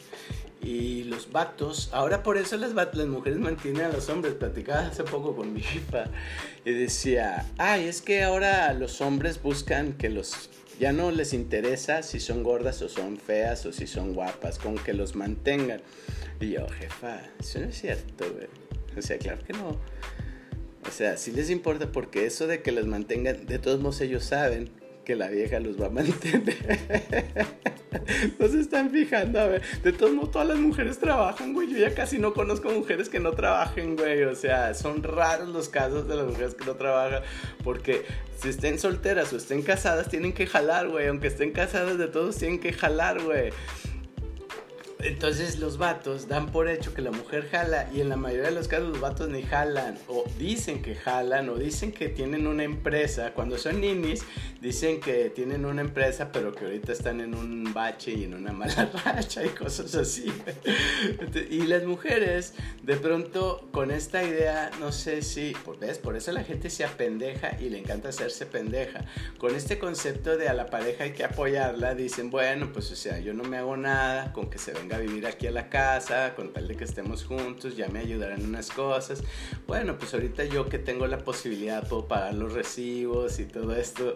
Y 0.62 1.04
los 1.04 1.32
vatos, 1.32 1.90
ahora 1.94 2.24
por 2.24 2.38
eso 2.38 2.58
las, 2.58 2.74
las 2.74 3.08
mujeres 3.08 3.40
mantienen 3.40 3.86
a 3.86 3.90
los 3.90 4.10
hombres. 4.10 4.34
Platicaba 4.34 4.88
hace 4.88 5.04
poco 5.04 5.36
con 5.36 5.54
mi 5.54 5.62
jefa 5.62 6.06
y 6.66 6.72
decía, 6.72 7.46
ay, 7.58 7.88
es 7.88 8.02
que 8.02 8.24
ahora 8.24 8.74
los 8.74 9.02
hombres 9.02 9.42
buscan 9.42 9.94
que 9.94 10.10
los 10.10 10.50
ya 10.80 10.94
no 10.94 11.12
les 11.12 11.34
interesa 11.34 12.04
si 12.04 12.20
son 12.20 12.44
gordas 12.44 12.82
o 12.82 12.90
son 12.90 13.18
feas 13.18 13.66
o 13.66 13.74
si 13.74 13.88
son 13.88 14.14
guapas, 14.14 14.60
con 14.60 14.76
que 14.78 14.94
los 14.94 15.16
mantengan. 15.16 15.82
Y 16.40 16.52
yo, 16.52 16.68
jefa, 16.68 17.22
eso 17.40 17.60
no 17.60 17.68
es 17.68 17.80
cierto, 17.80 18.32
güey. 18.32 18.48
O 18.98 19.02
sea, 19.02 19.18
claro 19.18 19.44
que 19.46 19.54
no. 19.54 19.70
O 19.70 20.92
sea, 20.92 21.18
sí 21.18 21.32
les 21.32 21.50
importa 21.50 21.92
porque 21.92 22.26
eso 22.26 22.48
de 22.48 22.62
que 22.62 22.72
los 22.72 22.88
mantengan, 22.88 23.46
de 23.46 23.60
todos 23.60 23.80
modos 23.80 24.02
ellos 24.02 24.24
saben 24.24 24.70
que 25.08 25.16
la 25.16 25.30
vieja 25.30 25.62
los 25.62 25.82
va 25.82 25.86
a 25.86 25.90
mantener. 25.90 26.54
no 28.40 28.48
se 28.50 28.60
están 28.60 28.92
fijando, 28.92 29.40
a 29.40 29.46
ver. 29.46 29.62
De 29.82 29.94
todos 29.94 30.12
modos, 30.12 30.32
todas 30.32 30.50
las 30.50 30.58
mujeres 30.58 31.00
trabajan, 31.00 31.54
güey. 31.54 31.72
Yo 31.72 31.78
ya 31.78 31.96
casi 31.96 32.20
no 32.20 32.34
conozco 32.34 32.70
mujeres 32.72 33.08
que 33.08 33.22
no 33.22 33.32
trabajen, 33.32 33.96
güey. 33.96 34.24
O 34.24 34.36
sea, 34.36 34.74
son 34.74 35.04
raros 35.04 35.48
los 35.48 35.70
casos 35.70 36.10
de 36.10 36.16
las 36.18 36.26
mujeres 36.26 36.56
que 36.56 36.66
no 36.66 36.76
trabajan. 36.76 37.24
Porque 37.64 38.04
si 38.38 38.50
estén 38.50 38.80
solteras 38.80 39.32
o 39.32 39.38
estén 39.38 39.62
casadas, 39.62 40.10
tienen 40.10 40.34
que 40.34 40.46
jalar, 40.46 40.90
güey. 40.90 41.08
Aunque 41.08 41.28
estén 41.28 41.54
casadas, 41.54 41.98
de 41.98 42.10
todos 42.10 42.36
tienen 42.36 42.60
que 42.60 42.74
jalar, 42.74 43.22
güey. 43.24 43.52
Entonces 45.08 45.60
los 45.60 45.78
vatos 45.78 46.28
dan 46.28 46.52
por 46.52 46.68
hecho 46.68 46.94
que 46.94 47.02
la 47.02 47.12
mujer 47.12 47.48
jala 47.50 47.90
y 47.94 48.02
en 48.02 48.10
la 48.10 48.18
mayoría 48.18 48.50
de 48.50 48.56
los 48.56 48.68
casos 48.68 48.90
los 48.90 49.00
vatos 49.00 49.30
ni 49.30 49.42
jalan 49.42 49.98
o 50.10 50.26
dicen 50.38 50.82
que 50.82 50.96
jalan 50.96 51.48
o 51.48 51.56
dicen 51.56 51.94
que 51.94 52.10
tienen 52.10 52.46
una 52.46 52.66
empresa. 52.66 53.34
Cuando 53.34 53.58
son 53.58 53.80
ninis 53.80 54.26
dicen 54.60 55.00
que 55.00 55.30
tienen 55.30 55.64
una 55.64 55.80
empresa 55.80 56.34
pero 56.34 56.54
que 56.54 56.66
ahorita 56.66 56.92
están 56.92 57.22
en 57.22 57.36
un 57.36 57.74
bache 57.74 58.12
y 58.12 58.26
en 58.26 58.34
una 58.34 58.52
mala 58.52 58.92
racha 59.06 59.46
y 59.46 59.50
cosas 59.50 59.96
así. 59.96 60.26
Y 61.50 61.62
las 61.68 61.86
mujeres 61.86 62.54
de 62.84 62.98
pronto 62.98 63.70
con 63.72 63.92
esta 63.92 64.26
idea, 64.26 64.72
no 64.82 64.92
sé 64.92 65.22
si, 65.22 65.56
¿ves? 65.80 66.00
Por 66.00 66.18
eso 66.18 66.34
la 66.34 66.44
gente 66.44 66.70
se 66.70 66.84
apendeja 66.84 67.58
y 67.62 67.70
le 67.70 67.80
encanta 67.80 68.10
hacerse 68.10 68.46
pendeja. 68.46 69.06
Con 69.38 69.56
este 69.56 69.80
concepto 69.80 70.36
de 70.36 70.50
a 70.50 70.54
la 70.54 70.66
pareja 70.66 71.06
hay 71.06 71.14
que 71.14 71.24
apoyarla, 71.24 71.96
dicen, 71.96 72.30
bueno, 72.30 72.74
pues 72.74 72.92
o 72.92 72.96
sea, 72.98 73.20
yo 73.20 73.34
no 73.34 73.46
me 73.46 73.56
hago 73.56 73.78
nada 73.78 74.34
con 74.34 74.50
que 74.50 74.58
se 74.58 74.74
venga 74.74 74.97
a 74.98 75.02
vivir 75.02 75.26
aquí 75.26 75.48
a 75.48 75.52
la 75.52 75.70
casa, 75.70 76.36
con 76.36 76.52
tal 76.52 76.68
de 76.68 76.76
que 76.76 76.84
estemos 76.84 77.24
juntos, 77.24 77.78
ya 77.78 77.88
me 77.88 78.00
ayudarán 78.00 78.44
unas 78.44 78.70
cosas. 78.70 79.24
Bueno, 79.66 79.98
pues 79.98 80.14
ahorita 80.14 80.44
yo 80.46 80.68
que 80.68 80.80
tengo 80.80 81.08
la 81.08 81.20
posibilidad 81.20 81.88
puedo 81.88 82.08
pagar 82.08 82.34
los 82.34 82.54
recibos 82.54 83.40
y 83.40 83.46
todo 83.46 83.76
esto. 83.76 84.16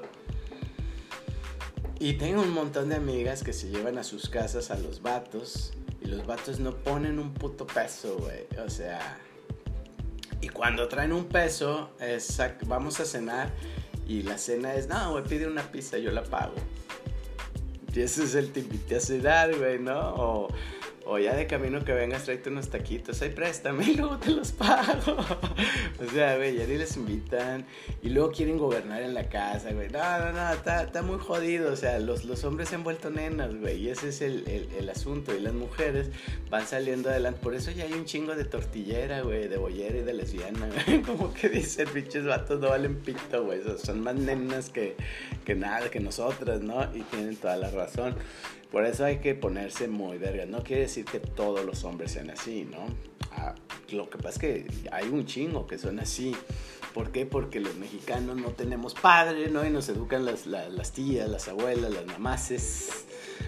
Y 1.99 2.13
tengo 2.13 2.41
un 2.41 2.51
montón 2.51 2.89
de 2.89 2.95
amigas 2.95 3.43
que 3.43 3.53
se 3.53 3.69
llevan 3.69 3.97
a 3.97 4.03
sus 4.03 4.27
casas 4.27 4.71
a 4.71 4.77
los 4.77 5.01
vatos 5.01 5.73
y 6.01 6.07
los 6.07 6.25
vatos 6.25 6.59
no 6.59 6.75
ponen 6.75 7.19
un 7.19 7.33
puto 7.33 7.67
peso, 7.67 8.17
güey. 8.17 8.47
O 8.65 8.69
sea, 8.69 9.19
y 10.41 10.49
cuando 10.49 10.87
traen 10.87 11.13
un 11.13 11.25
peso, 11.25 11.91
es, 11.99 12.41
vamos 12.65 12.99
a 12.99 13.05
cenar 13.05 13.51
y 14.07 14.23
la 14.23 14.37
cena 14.37 14.73
es, 14.73 14.87
no, 14.87 15.11
güey, 15.11 15.23
pide 15.23 15.45
una 15.47 15.71
pizza, 15.71 15.99
yo 15.99 16.11
la 16.11 16.23
pago. 16.23 16.55
Y 17.93 18.01
ese 18.01 18.23
es 18.23 18.35
el 18.35 18.51
te 18.51 18.61
invité 18.61 18.95
a 18.95 18.99
cenar, 18.99 19.55
güey, 19.57 19.79
¿no? 19.79 20.47
O 21.05 21.17
ya 21.17 21.35
de 21.35 21.47
camino 21.47 21.83
que 21.83 21.93
vengas, 21.93 22.23
tráete 22.23 22.49
unos 22.49 22.69
taquitos, 22.69 23.21
ahí 23.21 23.29
préstame 23.29 23.83
y 23.91 23.95
luego 23.95 24.17
te 24.17 24.31
los 24.31 24.51
pago. 24.51 25.17
o 25.99 26.11
sea, 26.11 26.37
güey, 26.37 26.57
ya 26.57 26.65
ni 26.65 26.77
les 26.77 26.95
invitan 26.97 27.65
y 28.01 28.09
luego 28.09 28.31
quieren 28.31 28.57
gobernar 28.57 29.01
en 29.01 29.13
la 29.13 29.27
casa, 29.29 29.71
güey. 29.71 29.89
No, 29.89 29.99
no, 30.19 30.31
no, 30.31 30.53
está, 30.53 30.83
está 30.83 31.01
muy 31.01 31.19
jodido. 31.19 31.71
O 31.71 31.75
sea, 31.75 31.99
los, 31.99 32.25
los 32.25 32.43
hombres 32.43 32.69
se 32.69 32.75
han 32.75 32.83
vuelto 32.83 33.09
nenas, 33.09 33.55
güey, 33.55 33.77
y 33.77 33.89
ese 33.89 34.09
es 34.09 34.21
el, 34.21 34.47
el, 34.47 34.69
el, 34.77 34.89
asunto. 34.89 35.35
Y 35.35 35.39
las 35.39 35.53
mujeres 35.53 36.09
van 36.49 36.67
saliendo 36.67 37.09
adelante. 37.09 37.39
Por 37.41 37.55
eso 37.55 37.71
ya 37.71 37.85
hay 37.85 37.93
un 37.93 38.05
chingo 38.05 38.35
de 38.35 38.45
tortillera, 38.45 39.21
güey, 39.21 39.47
de 39.47 39.57
bollera 39.57 39.97
y 39.97 40.03
de 40.03 40.13
lesbiana, 40.13 40.67
güey. 40.67 41.01
Como 41.05 41.33
que 41.33 41.49
dicen, 41.49 41.87
pinches 41.89 42.25
vatos 42.25 42.59
no 42.59 42.69
valen 42.69 42.95
pito, 42.95 43.43
güey. 43.43 43.61
Son 43.83 44.01
más 44.01 44.15
nenas 44.15 44.69
que, 44.69 44.95
que 45.45 45.55
nada, 45.55 45.89
que 45.89 45.99
nosotras, 45.99 46.61
¿no? 46.61 46.83
Y 46.95 47.01
tienen 47.01 47.35
toda 47.35 47.57
la 47.57 47.69
razón. 47.69 48.15
Por 48.71 48.85
eso 48.85 49.03
hay 49.03 49.17
que 49.17 49.35
ponerse 49.35 49.89
muy 49.89 50.17
verga. 50.17 50.45
No 50.45 50.63
quiere 50.63 50.83
decir 50.83 51.03
que 51.03 51.19
todos 51.19 51.65
los 51.65 51.83
hombres 51.83 52.11
sean 52.11 52.29
así, 52.29 52.65
¿no? 52.71 52.85
Ah, 53.31 53.53
lo 53.91 54.09
que 54.09 54.17
pasa 54.17 54.29
es 54.29 54.39
que 54.39 54.67
hay 54.91 55.09
un 55.09 55.25
chingo 55.25 55.67
que 55.67 55.77
son 55.77 55.99
así. 55.99 56.33
¿Por 56.93 57.11
qué? 57.11 57.25
Porque 57.25 57.59
los 57.59 57.75
mexicanos 57.75 58.37
no 58.37 58.49
tenemos 58.51 58.93
padre, 58.93 59.49
¿no? 59.49 59.65
Y 59.65 59.69
nos 59.69 59.89
educan 59.89 60.25
las, 60.25 60.45
las, 60.45 60.91
tías, 60.93 61.29
las 61.29 61.49
abuelas, 61.49 61.91
las 61.91 62.05
mamaces, 62.05 63.05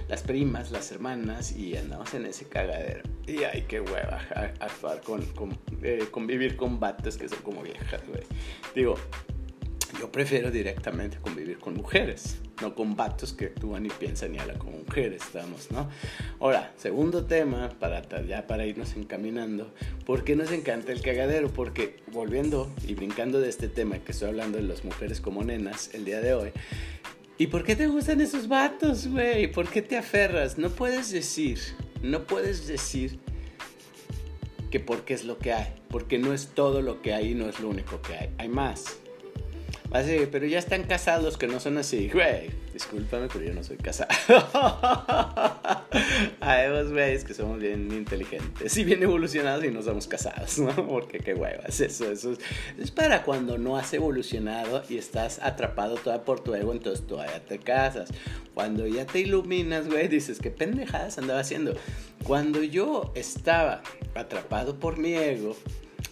las 0.10 0.24
primas, 0.24 0.72
las 0.72 0.92
hermanas, 0.92 1.54
y 1.54 1.76
andamos 1.78 2.14
en 2.14 2.26
ese 2.26 2.48
cagadero. 2.48 3.04
Y 3.26 3.44
hay 3.44 3.62
que 3.64 3.80
hueva 3.80 4.22
actuar 4.60 5.02
con, 5.02 5.26
con 5.28 5.58
eh, 5.82 6.08
convivir 6.12 6.58
con 6.58 6.80
vatos 6.82 7.18
que 7.18 7.30
son 7.30 7.40
como 7.40 7.64
viejas, 7.64 8.02
güey. 8.08 8.24
Digo, 8.76 8.96
yo 10.00 10.12
prefiero 10.12 10.52
directamente 10.52 11.18
convivir 11.18 11.60
con 11.60 11.76
mujeres, 11.76 12.38
no 12.62 12.76
con 12.76 12.96
vatos 12.96 13.34
que 13.34 13.46
actúan 13.46 13.86
y 13.86 13.90
piensan 13.90 14.36
y 14.36 14.40
hablan 14.40 14.58
como 14.58 14.78
mujeres, 14.78 15.22
estamos, 15.24 15.72
¿no? 15.72 15.90
Ahora, 16.40 16.74
segundo 16.78 17.26
tema, 17.26 17.70
para 17.80 18.02
ya 18.26 18.48
para 18.48 18.66
irnos 18.66 18.96
encaminando, 18.96 19.74
¿por 20.06 20.24
qué 20.24 20.36
nos 20.36 20.52
encanta 20.52 20.92
el 20.92 21.02
cagadero? 21.02 21.50
Porque 21.50 21.98
volviendo 22.12 22.72
y 22.88 22.96
brincando 22.96 23.40
de 23.40 23.50
este 23.50 23.68
tema 23.68 24.00
que 24.00 24.12
estoy 24.12 24.30
hablando 24.30 24.58
de 24.58 24.64
las 24.64 24.84
mujeres 24.84 25.22
como 25.22 25.44
nenas 25.44 25.94
el 25.94 26.06
día 26.06 26.22
de 26.22 26.34
hoy, 26.34 26.52
¿y 27.38 27.48
por 27.48 27.64
qué 27.64 27.76
te 27.76 27.88
gustan 27.88 28.22
esos 28.22 28.48
vatos, 28.48 29.08
güey? 29.08 29.52
¿Por 29.52 29.70
qué 29.70 29.82
te 29.82 29.98
aferras? 29.98 30.58
No 30.58 30.70
puedes 30.70 31.12
decir, 31.12 31.60
no 32.02 32.24
puedes 32.24 32.68
decir 32.68 33.20
que 34.72 34.80
porque 34.80 35.14
es 35.14 35.24
lo 35.24 35.38
que 35.38 35.54
hay, 35.54 35.74
porque 35.90 36.18
no 36.18 36.34
es 36.34 36.48
todo 36.48 36.82
lo 36.82 37.02
que 37.02 37.14
hay 37.14 37.32
y 37.32 37.36
no 37.36 37.48
es 37.48 37.60
lo 37.60 37.70
único 37.70 38.02
que 38.02 38.16
hay, 38.16 38.30
hay 38.40 38.50
más. 38.50 39.03
Así, 39.92 40.28
pero 40.32 40.48
ya 40.48 40.58
están 40.58 40.84
casados 40.84 41.38
que 41.38 41.48
no 41.48 41.60
son 41.60 41.78
así. 41.78 42.10
Güey, 42.10 42.50
discúlpame, 42.74 43.28
pero 43.32 43.46
yo 43.46 43.54
no 43.54 43.64
soy 43.64 43.78
casado. 43.78 44.10
Hay 46.40 46.70
dos 46.70 46.92
güeyes 46.92 47.24
que 47.24 47.34
somos 47.34 47.60
bien 47.60 47.92
inteligentes 47.92 48.76
y 48.76 48.84
bien 48.84 49.04
evolucionados 49.04 49.64
y 49.64 49.70
no 49.70 49.84
somos 49.84 50.08
casados, 50.08 50.58
¿no? 50.58 50.74
Porque 50.88 51.20
qué 51.20 51.36
huevas, 51.36 51.80
eso, 51.80 52.12
eso 52.12 52.32
es, 52.32 52.40
es 52.80 52.92
para 52.92 53.24
cuando 53.24 53.60
no 53.60 53.78
has 53.78 53.94
evolucionado 53.94 54.84
y 54.90 54.98
estás 54.98 55.40
atrapado 55.44 55.96
toda 55.96 56.26
por 56.26 56.40
tu 56.40 56.56
ego, 56.56 56.72
entonces 56.72 57.06
todavía 57.06 57.46
te 57.46 57.60
casas. 57.60 58.10
Cuando 58.56 58.88
ya 58.88 59.06
te 59.06 59.20
iluminas, 59.20 59.88
güey, 59.88 60.08
dices, 60.08 60.40
qué 60.40 60.50
pendejadas 60.50 61.18
andaba 61.20 61.40
haciendo. 61.40 61.76
Cuando 62.24 62.64
yo 62.64 63.12
estaba 63.16 63.84
atrapado 64.16 64.80
por 64.80 64.98
mi 64.98 65.14
ego, 65.14 65.56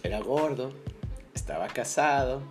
era 0.02 0.20
gordo, 0.20 0.72
estaba 1.34 1.68
casado, 1.68 2.42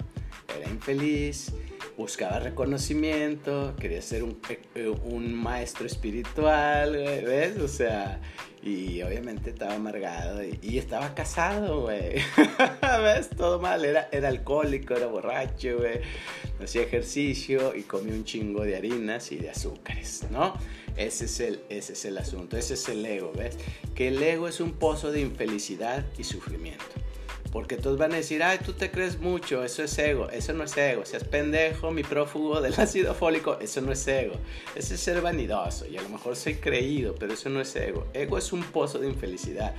era 0.57 0.69
infeliz, 0.69 1.53
buscaba 1.97 2.39
reconocimiento, 2.39 3.75
quería 3.79 4.01
ser 4.01 4.23
un, 4.23 4.39
eh, 4.75 4.87
un 5.03 5.33
maestro 5.33 5.85
espiritual, 5.85 6.93
¿ves? 6.93 7.57
O 7.57 7.67
sea, 7.67 8.19
y 8.63 9.01
obviamente 9.01 9.49
estaba 9.49 9.75
amargado 9.75 10.41
y, 10.43 10.77
estaba 10.77 11.15
casado, 11.15 11.81
güey. 11.81 12.15
¿Ves? 13.03 13.29
Todo 13.35 13.59
mal, 13.59 13.83
era, 13.83 14.07
era 14.11 14.27
alcohólico, 14.27 14.93
era 14.95 15.07
borracho, 15.07 15.79
güey. 15.79 16.01
hacía 16.61 16.83
ejercicio 16.83 17.75
y 17.75 17.83
comía 17.83 18.13
un 18.13 18.23
chingo 18.23 18.63
de 18.63 18.75
harinas 18.75 19.31
y 19.31 19.37
de 19.37 19.49
azúcares, 19.49 20.25
¿no? 20.29 20.53
Ese 20.95 21.25
es, 21.25 21.39
el, 21.39 21.61
ese 21.69 21.93
es 21.93 22.05
el 22.05 22.17
asunto, 22.17 22.57
ese 22.57 22.75
es 22.75 22.87
el 22.89 23.03
ego, 23.05 23.31
¿ves? 23.35 23.57
Que 23.95 24.09
el 24.09 24.21
ego 24.21 24.47
es 24.47 24.59
un 24.59 24.73
pozo 24.73 25.11
de 25.11 25.21
infelicidad 25.21 26.05
y 26.17 26.23
sufrimiento. 26.23 26.85
Porque 27.51 27.75
todos 27.75 27.97
van 27.97 28.13
a 28.13 28.15
decir, 28.15 28.41
ay, 28.43 28.59
tú 28.63 28.73
te 28.73 28.91
crees 28.91 29.19
mucho, 29.19 29.63
eso 29.63 29.83
es 29.83 29.97
ego, 29.97 30.29
eso 30.29 30.53
no 30.53 30.63
es 30.63 30.77
ego. 30.77 31.05
Seas 31.05 31.23
pendejo, 31.23 31.91
mi 31.91 32.03
prófugo 32.03 32.61
del 32.61 32.73
ácido 32.77 33.13
fólico, 33.13 33.59
eso 33.59 33.81
no 33.81 33.91
es 33.91 34.07
ego. 34.07 34.35
Ese 34.75 34.95
es 34.95 34.99
ser 35.01 35.21
vanidoso 35.21 35.85
y 35.87 35.97
a 35.97 36.01
lo 36.01 36.09
mejor 36.09 36.35
soy 36.35 36.55
creído, 36.55 37.15
pero 37.15 37.33
eso 37.33 37.49
no 37.49 37.59
es 37.61 37.75
ego. 37.75 38.07
Ego 38.13 38.37
es 38.37 38.53
un 38.53 38.63
pozo 38.63 38.99
de 38.99 39.07
infelicidad. 39.07 39.75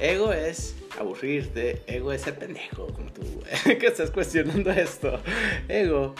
Ego 0.00 0.32
es 0.32 0.74
aburrirte, 0.98 1.82
ego 1.86 2.12
es 2.12 2.22
ser 2.22 2.38
pendejo, 2.38 2.86
como 2.88 3.12
tú, 3.12 3.22
que 3.64 3.86
estás 3.86 4.10
cuestionando 4.10 4.70
esto. 4.70 5.20
Ego 5.68 6.14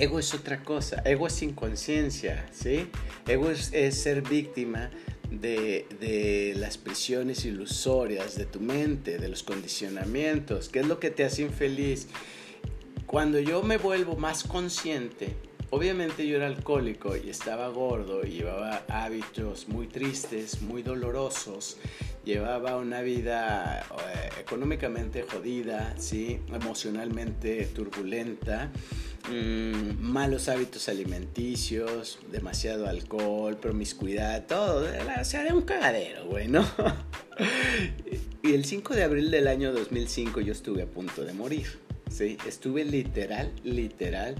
Ego 0.00 0.18
es 0.18 0.32
otra 0.32 0.62
cosa, 0.62 1.02
ego 1.04 1.26
es 1.26 1.42
inconsciencia, 1.42 2.46
¿sí? 2.52 2.88
Ego 3.28 3.50
es, 3.50 3.70
es 3.74 4.00
ser 4.00 4.22
víctima 4.22 4.88
de, 5.30 6.54
las 6.56 6.78
prisiones 6.78 7.44
ilusorias 7.44 8.36
de 8.36 8.46
tu 8.46 8.60
mente, 8.60 9.18
de 9.18 9.28
los 9.28 9.42
condicionamientos, 9.42 10.68
qué 10.68 10.80
es 10.80 10.86
lo 10.86 10.98
que 11.00 11.10
te 11.10 11.24
hace 11.24 11.42
infeliz. 11.42 12.08
Cuando 13.06 13.38
yo 13.38 13.62
me 13.62 13.76
vuelvo 13.76 14.16
más 14.16 14.44
consciente, 14.44 15.34
obviamente 15.70 16.26
yo 16.26 16.36
era 16.36 16.46
alcohólico 16.46 17.16
y 17.16 17.30
estaba 17.30 17.68
gordo 17.68 18.24
y 18.26 18.30
llevaba 18.30 18.82
hábitos 18.88 19.68
muy 19.68 19.86
tristes, 19.86 20.62
muy 20.62 20.82
dolorosos, 20.82 21.78
llevaba 22.24 22.76
una 22.76 23.00
vida 23.00 23.86
eh, 23.90 24.30
económicamente 24.40 25.22
jodida, 25.22 25.94
¿sí? 25.98 26.40
emocionalmente 26.52 27.66
turbulenta 27.66 28.70
Mm, 29.28 30.00
malos 30.00 30.48
hábitos 30.48 30.88
alimenticios, 30.88 32.18
demasiado 32.32 32.88
alcohol, 32.88 33.56
promiscuidad, 33.58 34.46
todo. 34.46 34.88
O 35.20 35.24
sea, 35.24 35.42
era 35.42 35.54
un 35.54 35.62
cagadero, 35.62 36.26
güey, 36.26 36.48
¿no? 36.48 36.66
y 38.42 38.54
el 38.54 38.64
5 38.64 38.94
de 38.94 39.04
abril 39.04 39.30
del 39.30 39.46
año 39.46 39.72
2005 39.72 40.40
yo 40.40 40.52
estuve 40.52 40.82
a 40.82 40.86
punto 40.86 41.24
de 41.24 41.32
morir, 41.32 41.66
¿sí? 42.10 42.38
Estuve 42.46 42.84
literal, 42.84 43.52
literal 43.62 44.36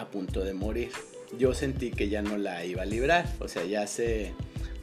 a 0.00 0.10
punto 0.10 0.44
de 0.44 0.54
morir. 0.54 0.90
Yo 1.38 1.54
sentí 1.54 1.90
que 1.90 2.08
ya 2.08 2.22
no 2.22 2.36
la 2.36 2.64
iba 2.64 2.82
a 2.82 2.86
librar, 2.86 3.26
o 3.38 3.48
sea, 3.48 3.64
ya 3.64 3.86
se 3.86 4.32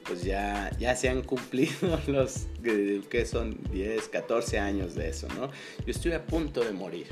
pues 0.08 0.24
ya, 0.24 0.72
ya 0.80 0.96
se 0.96 1.10
han 1.10 1.22
cumplido 1.22 2.00
los 2.08 2.48
que 2.64 3.26
son 3.26 3.58
10, 3.72 4.08
14 4.08 4.60
años 4.60 4.96
de 4.96 5.10
eso, 5.10 5.28
¿no? 5.30 5.48
Yo 5.86 5.92
estuve 5.92 6.16
a 6.16 6.26
punto 6.26 6.64
de 6.64 6.72
morir 6.72 7.08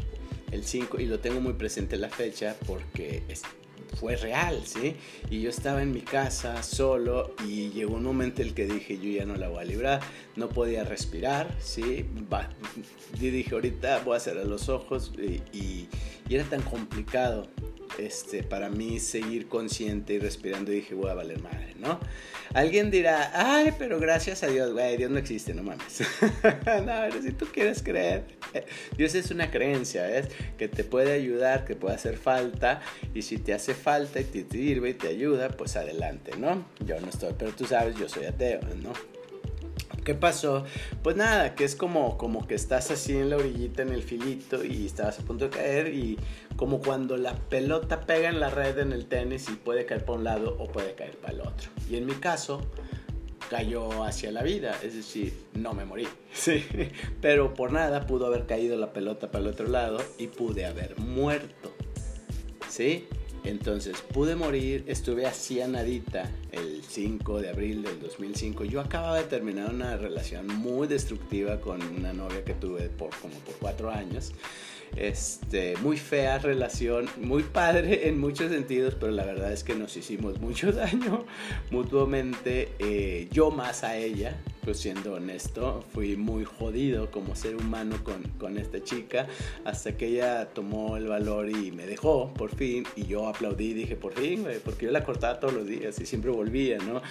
el 0.52 0.64
5 0.64 1.00
y 1.02 1.06
lo 1.06 1.20
tengo 1.20 1.42
muy 1.42 1.54
presente 1.54 1.98
la 1.98 2.10
fecha 2.10 2.56
porque 2.66 3.24
fue 3.96 4.16
real, 4.16 4.62
¿sí? 4.66 4.96
Y 5.30 5.42
yo 5.42 5.50
estaba 5.50 5.82
en 5.82 5.92
mi 5.92 6.02
casa 6.02 6.62
solo 6.64 7.36
y 7.46 7.70
llegó 7.70 7.96
un 7.96 8.04
momento 8.04 8.42
en 8.42 8.50
el 8.50 8.54
que 8.54 8.66
dije, 8.66 8.98
yo 8.98 9.10
ya 9.10 9.26
no 9.26 9.36
la 9.36 9.50
voy 9.50 9.62
a 9.62 9.66
librar, 9.66 10.02
no 10.36 10.50
podía 10.50 10.84
respirar, 10.84 11.54
¿sí? 11.60 12.06
y 13.20 13.30
dije, 13.30 13.54
ahorita 13.54 14.00
voy 14.00 14.18
a 14.18 14.20
cerrar 14.20 14.46
los 14.46 14.70
ojos 14.70 15.12
y, 15.18 15.42
y 15.58 15.88
era 16.30 16.44
tan 16.46 16.62
complicado 16.62 17.48
este, 17.98 18.44
para 18.44 18.70
mí 18.70 19.00
seguir 19.00 19.48
consciente 19.48 20.14
y 20.14 20.20
respirando 20.20 20.72
dije, 20.72 20.94
voy 20.96 21.10
a 21.10 21.14
valer 21.14 21.42
madre, 21.42 21.74
¿no? 21.78 22.00
Alguien 22.54 22.92
dirá, 22.92 23.32
ay, 23.34 23.74
pero 23.78 24.00
gracias 24.00 24.44
a 24.44 24.48
Dios, 24.48 24.72
güey, 24.72 24.98
Dios 24.98 25.12
no 25.12 25.18
existe, 25.18 25.54
no 25.54 25.64
mames. 25.64 26.02
no, 26.42 26.94
pero 27.10 27.22
si 27.22 27.32
tú 27.32 27.48
quieres 27.52 27.82
creer, 27.84 28.24
Dios 28.98 29.16
es 29.16 29.32
una 29.32 29.52
creencia, 29.52 30.18
¿es? 30.18 30.28
Que 30.58 30.68
te 30.68 30.84
puede 30.84 31.14
ayudar, 31.14 31.66
que 31.66 31.76
puede 31.76 31.96
hacer 31.96 32.18
falta, 32.18 32.82
y 33.14 33.24
si 33.24 33.38
te 33.38 33.54
hace 33.54 33.74
falta 33.74 34.20
y 34.20 34.26
te 34.26 34.46
sirve 34.50 34.92
y 34.92 34.94
te 34.94 35.08
ayuda, 35.08 35.50
pues 35.50 35.76
adelante, 35.76 36.32
¿no? 36.38 36.66
Yo 36.86 37.00
no 37.02 37.10
estoy, 37.10 37.34
pero 37.38 37.52
tú 37.52 37.66
sabes, 37.66 37.96
yo 37.98 38.08
soy 38.08 38.26
ateo, 38.26 38.62
¿no? 38.82 38.94
¿Qué 40.06 40.14
pasó? 40.14 40.64
Pues 41.02 41.16
nada, 41.16 41.56
que 41.56 41.64
es 41.64 41.76
como, 41.76 42.16
como 42.16 42.46
que 42.46 42.54
estás 42.54 42.92
así 42.92 43.14
en 43.14 43.32
la 43.32 43.38
orillita, 43.38 43.82
en 43.82 43.90
el 43.90 44.04
filito 44.04 44.64
y 44.64 44.86
estabas 44.86 45.18
a 45.18 45.24
punto 45.24 45.46
de 45.46 45.50
caer 45.50 45.96
y 45.96 46.20
como 46.56 46.80
cuando 46.80 47.18
la 47.18 47.34
pelota 47.34 48.02
pega 48.02 48.30
en 48.30 48.40
la 48.40 48.52
red 48.52 48.78
en 48.78 48.92
el 48.92 49.08
tenis 49.08 49.50
y 49.50 49.54
puede 49.54 49.88
caer 49.88 50.06
para 50.06 50.20
un 50.20 50.24
lado 50.24 50.58
o 50.60 50.68
puede 50.68 50.94
caer 50.94 51.18
para 51.18 51.34
el 51.34 51.42
otro. 51.42 51.72
Y 51.90 51.96
en 51.96 52.06
mi 52.06 52.14
caso, 52.14 52.62
cayó 53.50 54.04
hacia 54.04 54.32
la 54.32 54.44
vida, 54.44 54.78
es 54.84 54.94
decir, 54.94 55.34
no 55.56 55.74
me 55.74 55.86
morí, 55.86 56.08
sí, 56.34 56.64
pero 57.20 57.56
por 57.56 57.72
nada 57.72 58.06
pudo 58.06 58.28
haber 58.28 58.46
caído 58.46 58.78
la 58.78 58.94
pelota 58.94 59.32
para 59.32 59.44
el 59.44 59.50
otro 59.50 59.68
lado 59.68 59.98
y 60.20 60.28
pude 60.28 60.68
haber 60.68 61.00
muerto, 61.00 61.74
¿sí? 62.70 63.08
Entonces 63.44 64.02
pude 64.02 64.36
morir, 64.36 64.84
estuve 64.88 65.26
así 65.26 65.62
a 65.62 65.68
el 66.56 66.84
5 66.84 67.42
de 67.42 67.50
abril 67.50 67.84
del 67.84 68.00
2005. 68.00 68.66
Yo 68.66 68.82
acababa 68.82 69.18
de 69.18 69.26
terminar 69.26 69.74
una 69.74 69.98
relación 69.98 70.48
muy 70.48 70.88
destructiva 70.88 71.60
con 71.60 71.82
una 71.82 72.14
novia 72.14 72.44
que 72.44 72.54
tuve 72.54 72.90
por 72.90 73.16
como 73.18 73.36
por 73.40 73.56
cuatro 73.56 73.92
años. 73.92 74.34
Este, 74.96 75.76
muy 75.78 75.98
fea 75.98 76.38
relación, 76.40 77.10
muy 77.18 77.44
padre 77.44 78.08
en 78.08 78.20
muchos 78.20 78.52
sentidos, 78.52 78.96
pero 78.96 79.12
la 79.12 79.26
verdad 79.26 79.52
es 79.52 79.64
que 79.64 79.76
nos 79.76 79.96
hicimos 79.98 80.40
mucho 80.40 80.72
daño 80.74 81.26
mutuamente, 81.70 82.72
eh, 82.80 83.28
yo 83.32 83.52
más 83.52 83.84
a 83.84 83.98
ella, 83.98 84.38
pues 84.66 84.80
siendo 84.80 85.14
honesto, 85.14 85.86
fui 85.94 86.18
muy 86.18 86.44
jodido 86.44 87.12
como 87.12 87.36
ser 87.36 87.56
humano 87.56 88.04
con, 88.04 88.24
con 88.40 88.58
esta 88.58 88.84
chica 88.84 89.28
hasta 89.64 89.96
que 89.96 90.08
ella 90.08 90.50
tomó 90.54 90.98
el 90.98 91.08
valor 91.08 91.50
y 91.50 91.72
me 91.72 91.86
dejó 91.86 92.34
por 92.34 92.56
fin 92.56 92.84
y 92.96 93.06
yo 93.06 93.28
aplaudí 93.28 93.74
dije 93.74 93.96
por 93.96 94.14
fin, 94.14 94.48
porque 94.64 94.86
yo 94.86 94.92
la 94.92 95.04
cortaba 95.04 95.40
todos 95.40 95.54
los 95.54 95.68
días 95.68 96.00
y 96.00 96.08
siempre 96.08 96.32
volvía, 96.32 96.80
¿no? 96.80 97.04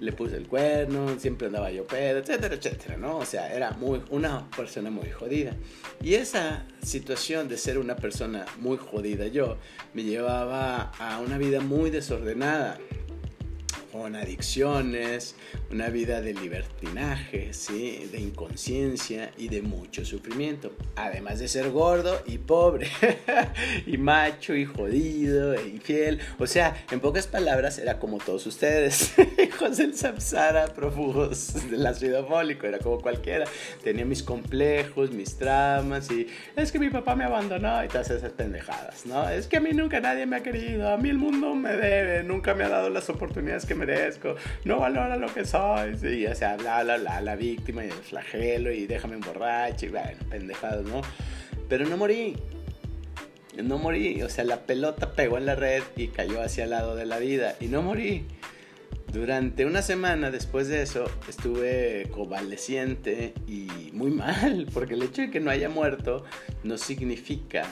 Le 0.00 0.12
puse 0.12 0.38
el 0.38 0.48
cuerno, 0.48 1.18
siempre 1.18 1.48
andaba 1.48 1.70
yo 1.70 1.86
pedo, 1.86 2.18
etcétera, 2.20 2.54
etcétera, 2.54 2.96
¿no? 2.96 3.18
O 3.18 3.26
sea, 3.26 3.54
era 3.54 3.72
muy, 3.72 4.00
una 4.10 4.48
persona 4.50 4.90
muy 4.90 5.10
jodida. 5.10 5.54
Y 6.02 6.14
esa 6.14 6.64
situación 6.82 7.48
de 7.48 7.58
ser 7.58 7.78
una 7.78 7.96
persona 7.96 8.46
muy 8.58 8.78
jodida 8.78 9.26
yo 9.26 9.58
me 9.92 10.02
llevaba 10.02 10.92
a 10.98 11.20
una 11.20 11.36
vida 11.36 11.60
muy 11.60 11.90
desordenada 11.90 12.78
con 13.92 14.16
adicciones, 14.16 15.34
una 15.70 15.90
vida 15.90 16.22
de 16.22 16.32
libertinaje, 16.32 17.52
¿sí? 17.52 18.08
de 18.10 18.20
inconsciencia 18.20 19.32
y 19.36 19.48
de 19.48 19.60
mucho 19.60 20.04
sufrimiento. 20.06 20.72
Además 20.96 21.38
de 21.38 21.48
ser 21.48 21.70
gordo 21.70 22.22
y 22.26 22.38
pobre, 22.38 22.88
y 23.86 23.98
macho 23.98 24.54
y 24.54 24.64
jodido 24.64 25.52
e 25.52 25.68
infiel. 25.68 26.20
O 26.38 26.46
sea, 26.46 26.86
en 26.90 27.00
pocas 27.00 27.26
palabras, 27.26 27.78
era 27.78 27.98
como 27.98 28.16
todos 28.18 28.46
ustedes, 28.46 29.12
hijos 29.52 29.76
del 29.76 29.94
samsara, 29.94 30.66
prófugos 30.68 31.54
del 31.70 31.86
ácido 31.86 32.26
fólico, 32.26 32.66
era 32.66 32.78
como 32.78 33.00
cualquiera. 33.00 33.44
Tenía 33.82 34.04
mis 34.04 34.22
complejos, 34.22 35.10
mis 35.10 35.36
tramas 35.36 36.10
y 36.10 36.26
es 36.56 36.72
que 36.72 36.78
mi 36.78 36.90
papá 36.90 37.14
me 37.14 37.24
abandonó 37.24 37.84
y 37.84 37.88
todas 37.88 38.10
esas 38.10 38.32
pendejadas, 38.32 39.06
¿no? 39.06 39.28
Es 39.28 39.46
que 39.46 39.58
a 39.58 39.60
mí 39.60 39.70
nunca 39.72 40.00
nadie 40.00 40.26
me 40.26 40.36
ha 40.36 40.42
querido, 40.42 40.90
a 40.90 40.96
mí 40.96 41.08
el 41.08 41.18
mundo 41.18 41.54
me 41.54 41.76
debe, 41.76 42.22
nunca 42.22 42.54
me 42.54 42.64
ha 42.64 42.68
dado 42.68 42.88
las 42.90 43.08
oportunidades 43.10 43.66
que 43.66 43.74
me 43.74 43.82
merezco, 43.86 44.36
no 44.64 44.78
valora 44.78 45.16
lo 45.16 45.32
que 45.32 45.44
soy, 45.44 45.96
sí, 45.96 46.26
o 46.26 46.34
sea, 46.34 46.56
bla, 46.56 46.82
bla, 46.84 46.98
bla, 46.98 47.20
la 47.20 47.36
víctima 47.36 47.84
y 47.84 47.88
el 47.88 47.92
flagelo 47.92 48.70
y 48.70 48.86
déjame 48.86 49.14
emborracho 49.14 49.86
y 49.86 49.88
bueno, 49.88 50.18
pendejados, 50.30 50.86
¿no? 50.86 51.02
Pero 51.68 51.86
no 51.86 51.96
morí, 51.96 52.36
no 53.60 53.78
morí, 53.78 54.22
o 54.22 54.28
sea, 54.28 54.44
la 54.44 54.60
pelota 54.60 55.12
pegó 55.12 55.38
en 55.38 55.46
la 55.46 55.56
red 55.56 55.82
y 55.96 56.08
cayó 56.08 56.40
hacia 56.40 56.64
el 56.64 56.70
lado 56.70 56.94
de 56.94 57.06
la 57.06 57.18
vida 57.18 57.56
y 57.60 57.66
no 57.66 57.82
morí. 57.82 58.26
Durante 59.12 59.66
una 59.66 59.82
semana 59.82 60.30
después 60.30 60.68
de 60.68 60.80
eso 60.80 61.04
estuve 61.28 62.08
convaleciente 62.10 63.34
y 63.46 63.68
muy 63.92 64.10
mal, 64.10 64.66
porque 64.72 64.94
el 64.94 65.02
hecho 65.02 65.22
de 65.22 65.30
que 65.30 65.38
no 65.38 65.50
haya 65.50 65.68
muerto 65.68 66.24
no 66.64 66.78
significa 66.78 67.66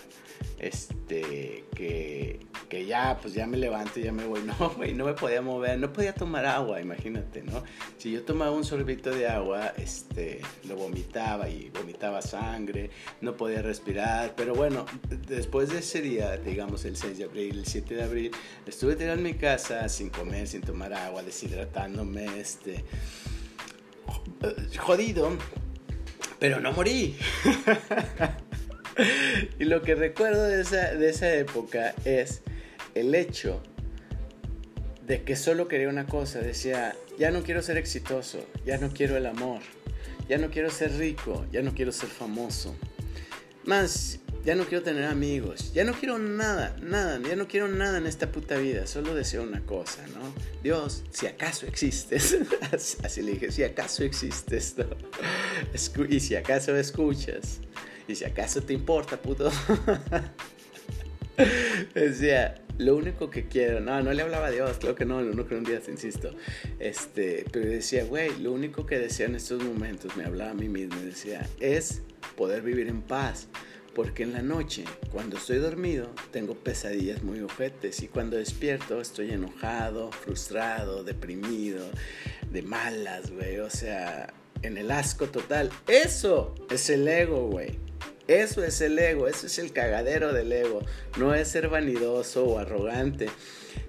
este, 0.60 1.64
que, 1.74 2.38
que 2.68 2.84
ya, 2.84 3.18
pues 3.20 3.32
ya 3.32 3.46
me 3.46 3.56
levanto 3.56 3.98
y 3.98 4.04
ya 4.04 4.12
me 4.12 4.26
voy. 4.26 4.40
No, 4.50 4.70
güey, 4.70 4.94
no 4.94 5.04
me 5.04 5.14
podía 5.14 5.40
mover, 5.42 5.78
no 5.78 5.92
podía 5.92 6.12
tomar 6.12 6.44
agua, 6.44 6.80
imagínate, 6.80 7.42
¿no? 7.42 7.62
Si 7.98 8.10
yo 8.10 8.24
tomaba 8.24 8.50
un 8.50 8.64
sorbito 8.64 9.10
de 9.10 9.28
agua, 9.28 9.72
este, 9.76 10.40
lo 10.68 10.76
vomitaba 10.76 11.48
y 11.48 11.70
vomitaba 11.70 12.20
sangre, 12.20 12.90
no 13.20 13.36
podía 13.36 13.62
respirar, 13.62 14.34
pero 14.36 14.54
bueno, 14.54 14.86
después 15.28 15.70
de 15.70 15.78
ese 15.78 16.02
día, 16.02 16.36
digamos 16.36 16.84
el 16.84 16.96
6 16.96 17.18
de 17.18 17.24
abril, 17.24 17.58
el 17.58 17.66
7 17.66 17.94
de 17.94 18.02
abril, 18.02 18.30
estuve 18.66 18.96
tirado 18.96 19.18
en 19.18 19.24
mi 19.24 19.34
casa 19.34 19.88
sin 19.88 20.10
comer, 20.10 20.48
sin 20.48 20.62
tomar 20.62 20.92
agua, 20.92 21.22
deshidratándome, 21.22 22.40
este, 22.40 22.84
jodido, 24.78 25.30
pero 26.38 26.60
no 26.60 26.72
morí. 26.72 27.16
y 29.58 29.64
lo 29.64 29.82
que 29.82 29.94
recuerdo 29.94 30.44
de 30.44 30.62
esa, 30.62 30.94
de 30.94 31.10
esa 31.10 31.34
época 31.34 31.94
es 32.04 32.42
el 32.94 33.14
hecho 33.14 33.62
de 35.06 35.22
que 35.22 35.36
solo 35.36 35.68
quería 35.68 35.88
una 35.88 36.06
cosa. 36.06 36.40
Decía, 36.40 36.94
ya 37.18 37.30
no 37.30 37.42
quiero 37.42 37.62
ser 37.62 37.76
exitoso, 37.76 38.46
ya 38.64 38.78
no 38.78 38.90
quiero 38.90 39.16
el 39.16 39.26
amor, 39.26 39.60
ya 40.28 40.38
no 40.38 40.50
quiero 40.50 40.70
ser 40.70 40.96
rico, 40.96 41.46
ya 41.52 41.62
no 41.62 41.74
quiero 41.74 41.92
ser 41.92 42.08
famoso. 42.08 42.76
Más, 43.64 44.20
ya 44.44 44.54
no 44.54 44.64
quiero 44.64 44.82
tener 44.82 45.04
amigos, 45.04 45.72
ya 45.74 45.84
no 45.84 45.92
quiero 45.92 46.18
nada, 46.18 46.76
nada, 46.80 47.20
ya 47.28 47.36
no 47.36 47.46
quiero 47.46 47.68
nada 47.68 47.98
en 47.98 48.06
esta 48.06 48.32
puta 48.32 48.56
vida, 48.56 48.86
solo 48.86 49.14
deseo 49.14 49.42
una 49.42 49.60
cosa, 49.66 50.06
¿no? 50.14 50.32
Dios, 50.62 51.04
si 51.10 51.26
acaso 51.26 51.66
existes, 51.66 52.38
así 53.04 53.22
le 53.22 53.32
dije, 53.32 53.52
si 53.52 53.64
acaso 53.64 54.02
existes, 54.02 54.76
¿no? 54.78 54.86
y 56.08 56.20
si 56.20 56.36
acaso 56.36 56.74
escuchas, 56.76 57.60
y 58.08 58.14
si 58.14 58.24
acaso 58.24 58.62
te 58.62 58.72
importa, 58.72 59.20
puto. 59.20 59.50
Decía, 61.94 62.60
lo 62.78 62.96
único 62.96 63.30
que 63.30 63.46
quiero, 63.46 63.80
no, 63.80 64.02
no 64.02 64.12
le 64.12 64.22
hablaba 64.22 64.48
a 64.48 64.50
Dios, 64.50 64.76
creo 64.80 64.94
que 64.94 65.04
no, 65.04 65.22
lo 65.22 65.32
único 65.32 65.48
que 65.48 65.54
un 65.54 65.64
día, 65.64 65.80
te 65.80 65.90
insisto, 65.90 66.34
este, 66.78 67.44
pero 67.50 67.68
decía, 67.68 68.04
güey, 68.04 68.38
lo 68.40 68.52
único 68.52 68.86
que 68.86 68.98
deseo 68.98 69.26
en 69.26 69.36
estos 69.36 69.62
momentos, 69.62 70.16
me 70.16 70.24
hablaba 70.24 70.50
a 70.50 70.54
mí 70.54 70.68
mismo, 70.68 71.00
decía, 71.00 71.48
es 71.60 72.02
poder 72.36 72.62
vivir 72.62 72.88
en 72.88 73.02
paz, 73.02 73.48
porque 73.94 74.22
en 74.22 74.32
la 74.32 74.42
noche, 74.42 74.84
cuando 75.12 75.36
estoy 75.36 75.58
dormido, 75.58 76.10
tengo 76.30 76.54
pesadillas 76.54 77.22
muy 77.22 77.40
ojetes. 77.40 78.02
Y 78.02 78.08
cuando 78.08 78.36
despierto 78.36 79.00
estoy 79.00 79.32
enojado, 79.32 80.12
frustrado, 80.12 81.02
deprimido, 81.02 81.90
de 82.50 82.62
malas, 82.62 83.30
güey, 83.30 83.58
o 83.58 83.70
sea, 83.70 84.32
en 84.62 84.78
el 84.78 84.90
asco 84.90 85.26
total. 85.26 85.70
Eso 85.86 86.54
es 86.70 86.90
el 86.90 87.06
ego, 87.08 87.48
güey. 87.48 87.78
Eso 88.28 88.62
es 88.62 88.80
el 88.80 88.98
ego, 88.98 89.26
eso 89.26 89.46
es 89.46 89.58
el 89.58 89.72
cagadero 89.72 90.32
del 90.32 90.52
ego. 90.52 90.82
No 91.18 91.34
es 91.34 91.48
ser 91.48 91.68
vanidoso 91.68 92.44
o 92.44 92.58
arrogante. 92.58 93.28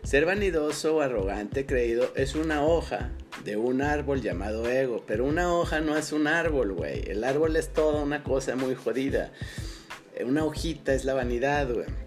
Ser 0.04 0.26
vanidoso 0.26 0.96
o 0.96 1.02
arrogante 1.02 1.66
creído 1.66 2.12
es 2.16 2.34
una 2.34 2.66
hoja 2.66 3.12
de 3.44 3.58
un 3.58 3.82
árbol 3.82 4.22
llamado 4.22 4.68
ego. 4.68 5.04
Pero 5.06 5.26
una 5.26 5.54
hoja 5.54 5.82
no 5.82 5.96
es 5.96 6.12
un 6.12 6.28
árbol, 6.28 6.74
güey. 6.74 7.10
El 7.10 7.24
árbol 7.24 7.56
es 7.56 7.70
toda 7.70 8.02
una 8.02 8.24
cosa 8.24 8.56
muy 8.56 8.74
jodida. 8.74 9.32
Una 10.26 10.44
hojita 10.44 10.94
es 10.94 11.06
la 11.06 11.14
vanidad, 11.14 11.72
güey 11.72 12.01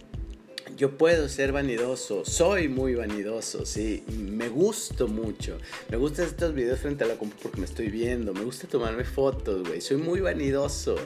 yo 0.77 0.97
puedo 0.97 1.29
ser 1.29 1.53
vanidoso, 1.53 2.25
soy 2.25 2.69
muy 2.69 2.95
vanidoso, 2.95 3.65
sí, 3.65 4.03
me 4.09 4.49
gusto 4.49 5.09
mucho. 5.09 5.59
Me 5.89 5.97
gustan 5.97 6.27
estos 6.27 6.55
videos 6.55 6.81
frente 6.81 7.05
a 7.05 7.07
la 7.07 7.15
compu 7.15 7.37
porque 7.43 7.59
me 7.59 7.67
estoy 7.67 7.89
viendo, 7.89 8.33
me 8.35 8.45
gusta 8.45 8.67
tomarme 8.67 9.05
fotos, 9.05 9.67
güey, 9.67 9.81
soy 9.81 9.99
muy 9.99 10.21
vanidoso. 10.21 10.97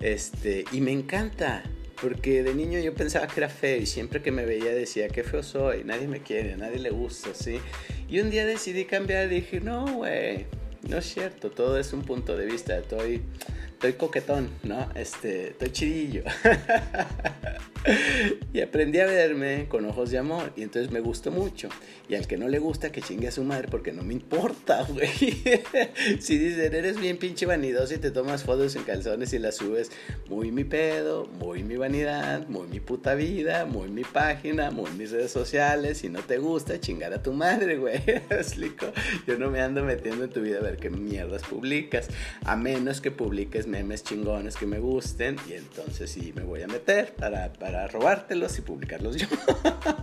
Este, 0.00 0.64
y 0.72 0.80
me 0.80 0.92
encanta, 0.92 1.62
porque 2.00 2.42
de 2.42 2.54
niño 2.54 2.80
yo 2.80 2.94
pensaba 2.94 3.26
que 3.26 3.40
era 3.40 3.48
feo 3.48 3.78
y 3.78 3.86
siempre 3.86 4.22
que 4.22 4.32
me 4.32 4.44
veía 4.44 4.74
decía, 4.74 5.08
qué 5.08 5.22
feo 5.22 5.42
soy, 5.42 5.84
nadie 5.84 6.08
me 6.08 6.22
quiere, 6.22 6.56
nadie 6.56 6.78
le 6.78 6.90
gusta, 6.90 7.34
¿sí? 7.34 7.60
Y 8.08 8.20
un 8.20 8.30
día 8.30 8.46
decidí 8.46 8.84
cambiar 8.86 9.28
dije, 9.28 9.60
no, 9.60 9.86
güey, 9.96 10.46
no 10.88 10.98
es 10.98 11.06
cierto, 11.06 11.50
todo 11.50 11.78
es 11.78 11.92
un 11.92 12.02
punto 12.02 12.36
de 12.36 12.46
vista, 12.46 12.78
estoy 12.78 13.22
estoy 13.82 13.94
coquetón, 13.94 14.48
¿no? 14.62 14.88
Este, 14.94 15.48
estoy 15.48 15.72
chidillo. 15.72 16.22
y 18.52 18.60
aprendí 18.60 19.00
a 19.00 19.06
verme 19.06 19.66
con 19.68 19.84
ojos 19.86 20.12
de 20.12 20.18
amor 20.18 20.52
y 20.56 20.62
entonces 20.62 20.92
me 20.92 21.00
gustó 21.00 21.32
mucho. 21.32 21.68
Y 22.08 22.14
al 22.14 22.28
que 22.28 22.36
no 22.36 22.48
le 22.48 22.58
gusta, 22.58 22.92
que 22.92 23.00
chingue 23.00 23.28
a 23.28 23.32
su 23.32 23.42
madre 23.42 23.68
porque 23.68 23.92
no 23.92 24.04
me 24.04 24.12
importa, 24.12 24.82
güey. 24.88 25.08
si 26.20 26.38
dicen, 26.38 26.74
eres 26.74 27.00
bien 27.00 27.16
pinche 27.16 27.46
vanidoso 27.46 27.94
y 27.94 27.98
te 27.98 28.12
tomas 28.12 28.44
fotos 28.44 28.76
en 28.76 28.84
calzones 28.84 29.32
y 29.32 29.40
las 29.40 29.56
subes, 29.56 29.90
muy 30.28 30.52
mi 30.52 30.62
pedo, 30.62 31.26
muy 31.26 31.64
mi 31.64 31.76
vanidad, 31.76 32.46
muy 32.48 32.68
mi 32.68 32.78
puta 32.78 33.14
vida, 33.14 33.64
muy 33.64 33.88
mi 33.88 34.04
página, 34.04 34.70
muy 34.70 34.90
mis 34.92 35.10
redes 35.10 35.32
sociales. 35.32 35.98
Si 35.98 36.08
no 36.08 36.20
te 36.20 36.38
gusta, 36.38 36.78
chingar 36.78 37.12
a 37.14 37.22
tu 37.22 37.32
madre, 37.32 37.78
güey. 37.78 37.96
explico? 38.30 38.92
Yo 39.26 39.38
no 39.38 39.50
me 39.50 39.60
ando 39.60 39.82
metiendo 39.82 40.24
en 40.24 40.30
tu 40.30 40.40
vida 40.40 40.58
a 40.58 40.62
ver 40.62 40.76
qué 40.76 40.90
mierdas 40.90 41.42
publicas. 41.42 42.08
A 42.44 42.56
menos 42.56 43.00
que 43.00 43.10
publiques 43.10 43.66
memes 43.72 44.04
chingones 44.04 44.56
que 44.56 44.66
me 44.66 44.78
gusten 44.78 45.36
y 45.48 45.54
entonces 45.54 46.10
sí 46.10 46.34
me 46.36 46.42
voy 46.42 46.60
a 46.60 46.66
meter 46.66 47.14
para, 47.14 47.50
para 47.54 47.88
robártelos 47.88 48.58
y 48.58 48.60
publicarlos 48.60 49.16
yo. 49.16 49.26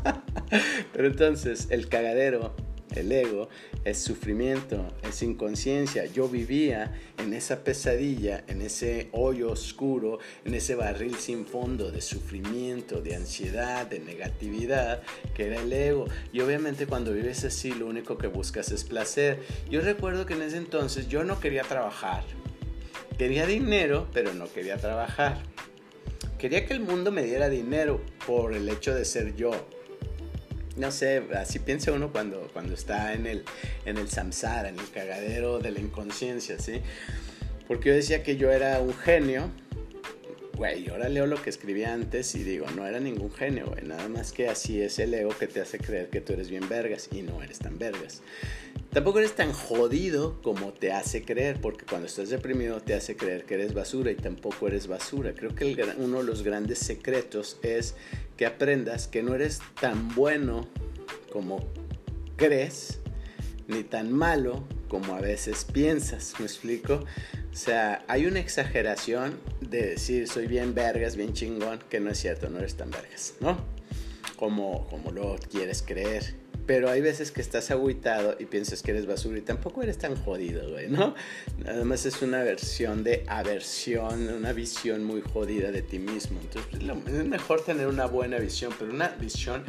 Pero 0.93 1.07
entonces 1.07 1.67
el 1.69 1.87
cagadero 1.87 2.55
el 2.95 3.11
ego 3.11 3.49
es 3.85 3.99
sufrimiento, 3.99 4.91
es 5.07 5.21
inconsciencia. 5.21 6.05
Yo 6.05 6.27
vivía 6.27 6.91
en 7.17 7.33
esa 7.33 7.63
pesadilla, 7.63 8.43
en 8.47 8.61
ese 8.61 9.09
hoyo 9.11 9.51
oscuro, 9.51 10.19
en 10.43 10.55
ese 10.55 10.75
barril 10.75 11.15
sin 11.15 11.45
fondo 11.45 11.91
de 11.91 12.01
sufrimiento, 12.01 13.01
de 13.01 13.15
ansiedad, 13.15 13.85
de 13.85 13.99
negatividad, 13.99 15.03
que 15.35 15.47
era 15.47 15.61
el 15.61 15.71
ego. 15.71 16.05
Y 16.33 16.41
obviamente 16.41 16.87
cuando 16.87 17.13
vives 17.13 17.43
así 17.45 17.71
lo 17.71 17.85
único 17.85 18.17
que 18.17 18.27
buscas 18.27 18.71
es 18.71 18.83
placer. 18.83 19.39
Yo 19.69 19.81
recuerdo 19.81 20.25
que 20.25 20.33
en 20.33 20.41
ese 20.41 20.57
entonces 20.57 21.07
yo 21.07 21.23
no 21.23 21.39
quería 21.39 21.63
trabajar. 21.63 22.23
Quería 23.19 23.45
dinero, 23.45 24.07
pero 24.13 24.33
no 24.33 24.51
quería 24.51 24.77
trabajar. 24.77 25.37
Quería 26.39 26.65
que 26.65 26.73
el 26.73 26.79
mundo 26.79 27.11
me 27.11 27.21
diera 27.21 27.49
dinero 27.49 28.01
por 28.25 28.53
el 28.53 28.67
hecho 28.69 28.95
de 28.95 29.05
ser 29.05 29.35
yo 29.35 29.51
no 30.77 30.91
sé, 30.91 31.21
así 31.35 31.59
piensa 31.59 31.91
uno 31.91 32.13
cuando, 32.13 32.49
cuando 32.53 32.73
está 32.73 33.13
en 33.13 33.25
el, 33.25 33.43
en 33.85 33.97
el 33.97 34.09
samsara, 34.09 34.69
en 34.69 34.79
el 34.79 34.89
cagadero 34.89 35.59
de 35.59 35.71
la 35.71 35.81
inconsciencia, 35.81 36.57
¿sí? 36.57 36.81
Porque 37.67 37.89
yo 37.89 37.95
decía 37.95 38.23
que 38.23 38.37
yo 38.37 38.49
era 38.49 38.79
un 38.79 38.93
genio, 38.93 39.51
güey, 40.59 40.89
ahora 40.89 41.07
leo 41.07 41.25
lo 41.25 41.41
que 41.41 41.49
escribí 41.49 41.85
antes 41.85 42.35
y 42.35 42.43
digo, 42.43 42.65
no 42.75 42.85
era 42.85 42.99
ningún 42.99 43.31
genio, 43.31 43.67
güey, 43.67 43.81
nada 43.85 44.09
más 44.09 44.33
que 44.33 44.49
así 44.49 44.81
es 44.81 44.99
el 44.99 45.13
ego 45.13 45.29
que 45.29 45.47
te 45.47 45.61
hace 45.61 45.77
creer 45.79 46.09
que 46.09 46.19
tú 46.19 46.33
eres 46.33 46.49
bien 46.49 46.67
vergas 46.67 47.07
y 47.13 47.21
no 47.21 47.41
eres 47.41 47.59
tan 47.59 47.79
vergas. 47.79 48.21
Tampoco 48.91 49.19
eres 49.19 49.37
tan 49.37 49.53
jodido 49.53 50.41
como 50.41 50.73
te 50.73 50.91
hace 50.91 51.23
creer, 51.23 51.61
porque 51.61 51.85
cuando 51.85 52.07
estás 52.07 52.27
deprimido 52.27 52.81
te 52.81 52.93
hace 52.93 53.15
creer 53.15 53.45
que 53.45 53.53
eres 53.53 53.73
basura 53.73 54.11
y 54.11 54.15
tampoco 54.15 54.67
eres 54.67 54.87
basura. 54.87 55.33
Creo 55.33 55.55
que 55.55 55.77
uno 55.97 56.17
de 56.17 56.23
los 56.25 56.43
grandes 56.43 56.79
secretos 56.79 57.57
es 57.63 57.95
que 58.35 58.45
aprendas 58.45 59.07
que 59.07 59.23
no 59.23 59.35
eres 59.35 59.61
tan 59.79 60.13
bueno 60.13 60.67
como 61.31 61.65
crees, 62.35 62.99
ni 63.69 63.83
tan 63.83 64.11
malo 64.11 64.67
como 64.89 65.15
a 65.15 65.21
veces 65.21 65.63
piensas, 65.63 66.33
¿me 66.37 66.45
explico? 66.47 67.05
O 67.51 67.55
sea, 67.55 68.03
hay 68.07 68.25
una 68.25 68.39
exageración 68.39 69.39
de 69.61 69.87
decir 69.87 70.27
soy 70.27 70.47
bien 70.47 70.73
vergas, 70.73 71.15
bien 71.15 71.33
chingón, 71.33 71.79
que 71.89 71.99
no 71.99 72.11
es 72.11 72.19
cierto, 72.19 72.49
no 72.49 72.59
eres 72.59 72.75
tan 72.75 72.91
vergas, 72.91 73.35
¿no? 73.39 73.57
Como, 74.35 74.87
como 74.87 75.11
lo 75.11 75.35
quieres 75.49 75.81
creer 75.81 76.35
pero 76.69 76.87
hay 76.91 77.01
veces 77.01 77.31
que 77.31 77.41
estás 77.41 77.71
agüitado 77.71 78.35
y 78.37 78.45
piensas 78.45 78.83
que 78.83 78.91
eres 78.91 79.07
basura 79.07 79.39
y 79.39 79.41
tampoco 79.41 79.81
eres 79.81 79.97
tan 79.97 80.15
jodido, 80.15 80.69
güey, 80.69 80.87
¿no? 80.87 81.15
Nada 81.57 81.83
más 81.83 82.05
es 82.05 82.21
una 82.21 82.43
versión 82.43 83.03
de 83.03 83.25
aversión, 83.27 84.29
una 84.29 84.53
visión 84.53 85.03
muy 85.03 85.21
jodida 85.21 85.71
de 85.71 85.81
ti 85.81 85.97
mismo. 85.97 86.39
Entonces 86.39 86.71
es 87.07 87.25
mejor 87.25 87.61
tener 87.61 87.87
una 87.87 88.05
buena 88.05 88.37
visión, 88.37 88.71
pero 88.77 88.93
una 88.93 89.07
visión, 89.07 89.63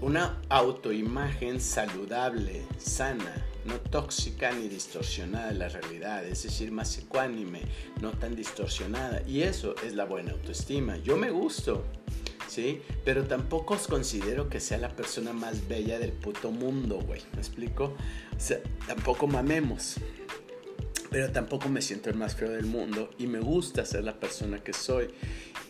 una 0.00 0.40
autoimagen 0.48 1.60
saludable, 1.60 2.62
sana, 2.76 3.43
no 3.64 3.80
tóxica 3.80 4.52
ni 4.52 4.68
distorsionada 4.68 5.48
de 5.48 5.54
la 5.54 5.68
realidad, 5.68 6.24
es 6.26 6.42
decir, 6.42 6.70
más 6.70 6.96
ecuánime, 6.98 7.62
no 8.00 8.12
tan 8.12 8.34
distorsionada. 8.36 9.22
Y 9.26 9.42
eso 9.42 9.74
es 9.84 9.94
la 9.94 10.04
buena 10.04 10.32
autoestima. 10.32 10.96
Yo 10.98 11.16
me 11.16 11.30
gusto, 11.30 11.84
¿sí? 12.48 12.82
Pero 13.04 13.24
tampoco 13.24 13.74
os 13.74 13.86
considero 13.86 14.48
que 14.48 14.60
sea 14.60 14.78
la 14.78 14.94
persona 14.94 15.32
más 15.32 15.66
bella 15.68 15.98
del 15.98 16.12
puto 16.12 16.50
mundo, 16.50 17.00
güey. 17.00 17.22
¿Me 17.32 17.38
explico? 17.38 17.94
O 18.36 18.40
sea, 18.40 18.60
tampoco 18.86 19.26
mamemos. 19.26 19.96
Pero 21.10 21.30
tampoco 21.30 21.68
me 21.68 21.80
siento 21.80 22.10
el 22.10 22.16
más 22.16 22.34
feo 22.34 22.50
del 22.50 22.66
mundo 22.66 23.10
y 23.18 23.28
me 23.28 23.38
gusta 23.38 23.86
ser 23.86 24.02
la 24.02 24.18
persona 24.18 24.64
que 24.64 24.72
soy. 24.72 25.08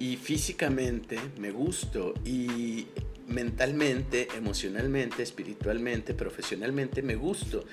Y 0.00 0.16
físicamente 0.16 1.18
me 1.38 1.50
gusto 1.50 2.14
y 2.24 2.86
mentalmente, 3.26 4.28
emocionalmente, 4.36 5.22
espiritualmente, 5.22 6.14
profesionalmente 6.14 7.02
me 7.02 7.14
gusto. 7.14 7.64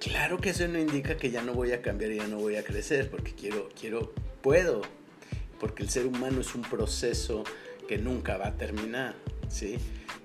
Claro 0.00 0.38
que 0.38 0.50
eso 0.50 0.68
no 0.68 0.78
indica 0.78 1.16
que 1.16 1.30
ya 1.30 1.42
no 1.42 1.54
voy 1.54 1.72
a 1.72 1.82
cambiar 1.82 2.12
y 2.12 2.16
ya 2.16 2.26
no 2.26 2.38
voy 2.38 2.56
a 2.56 2.64
crecer, 2.64 3.10
porque 3.10 3.32
quiero, 3.32 3.68
quiero, 3.78 4.12
puedo, 4.42 4.82
porque 5.58 5.82
el 5.82 5.88
ser 5.88 6.06
humano 6.06 6.40
es 6.40 6.54
un 6.54 6.62
proceso 6.62 7.44
que 7.88 7.98
nunca 7.98 8.36
va 8.36 8.48
a 8.48 8.56
terminar, 8.56 9.14
¿sí? 9.48 9.76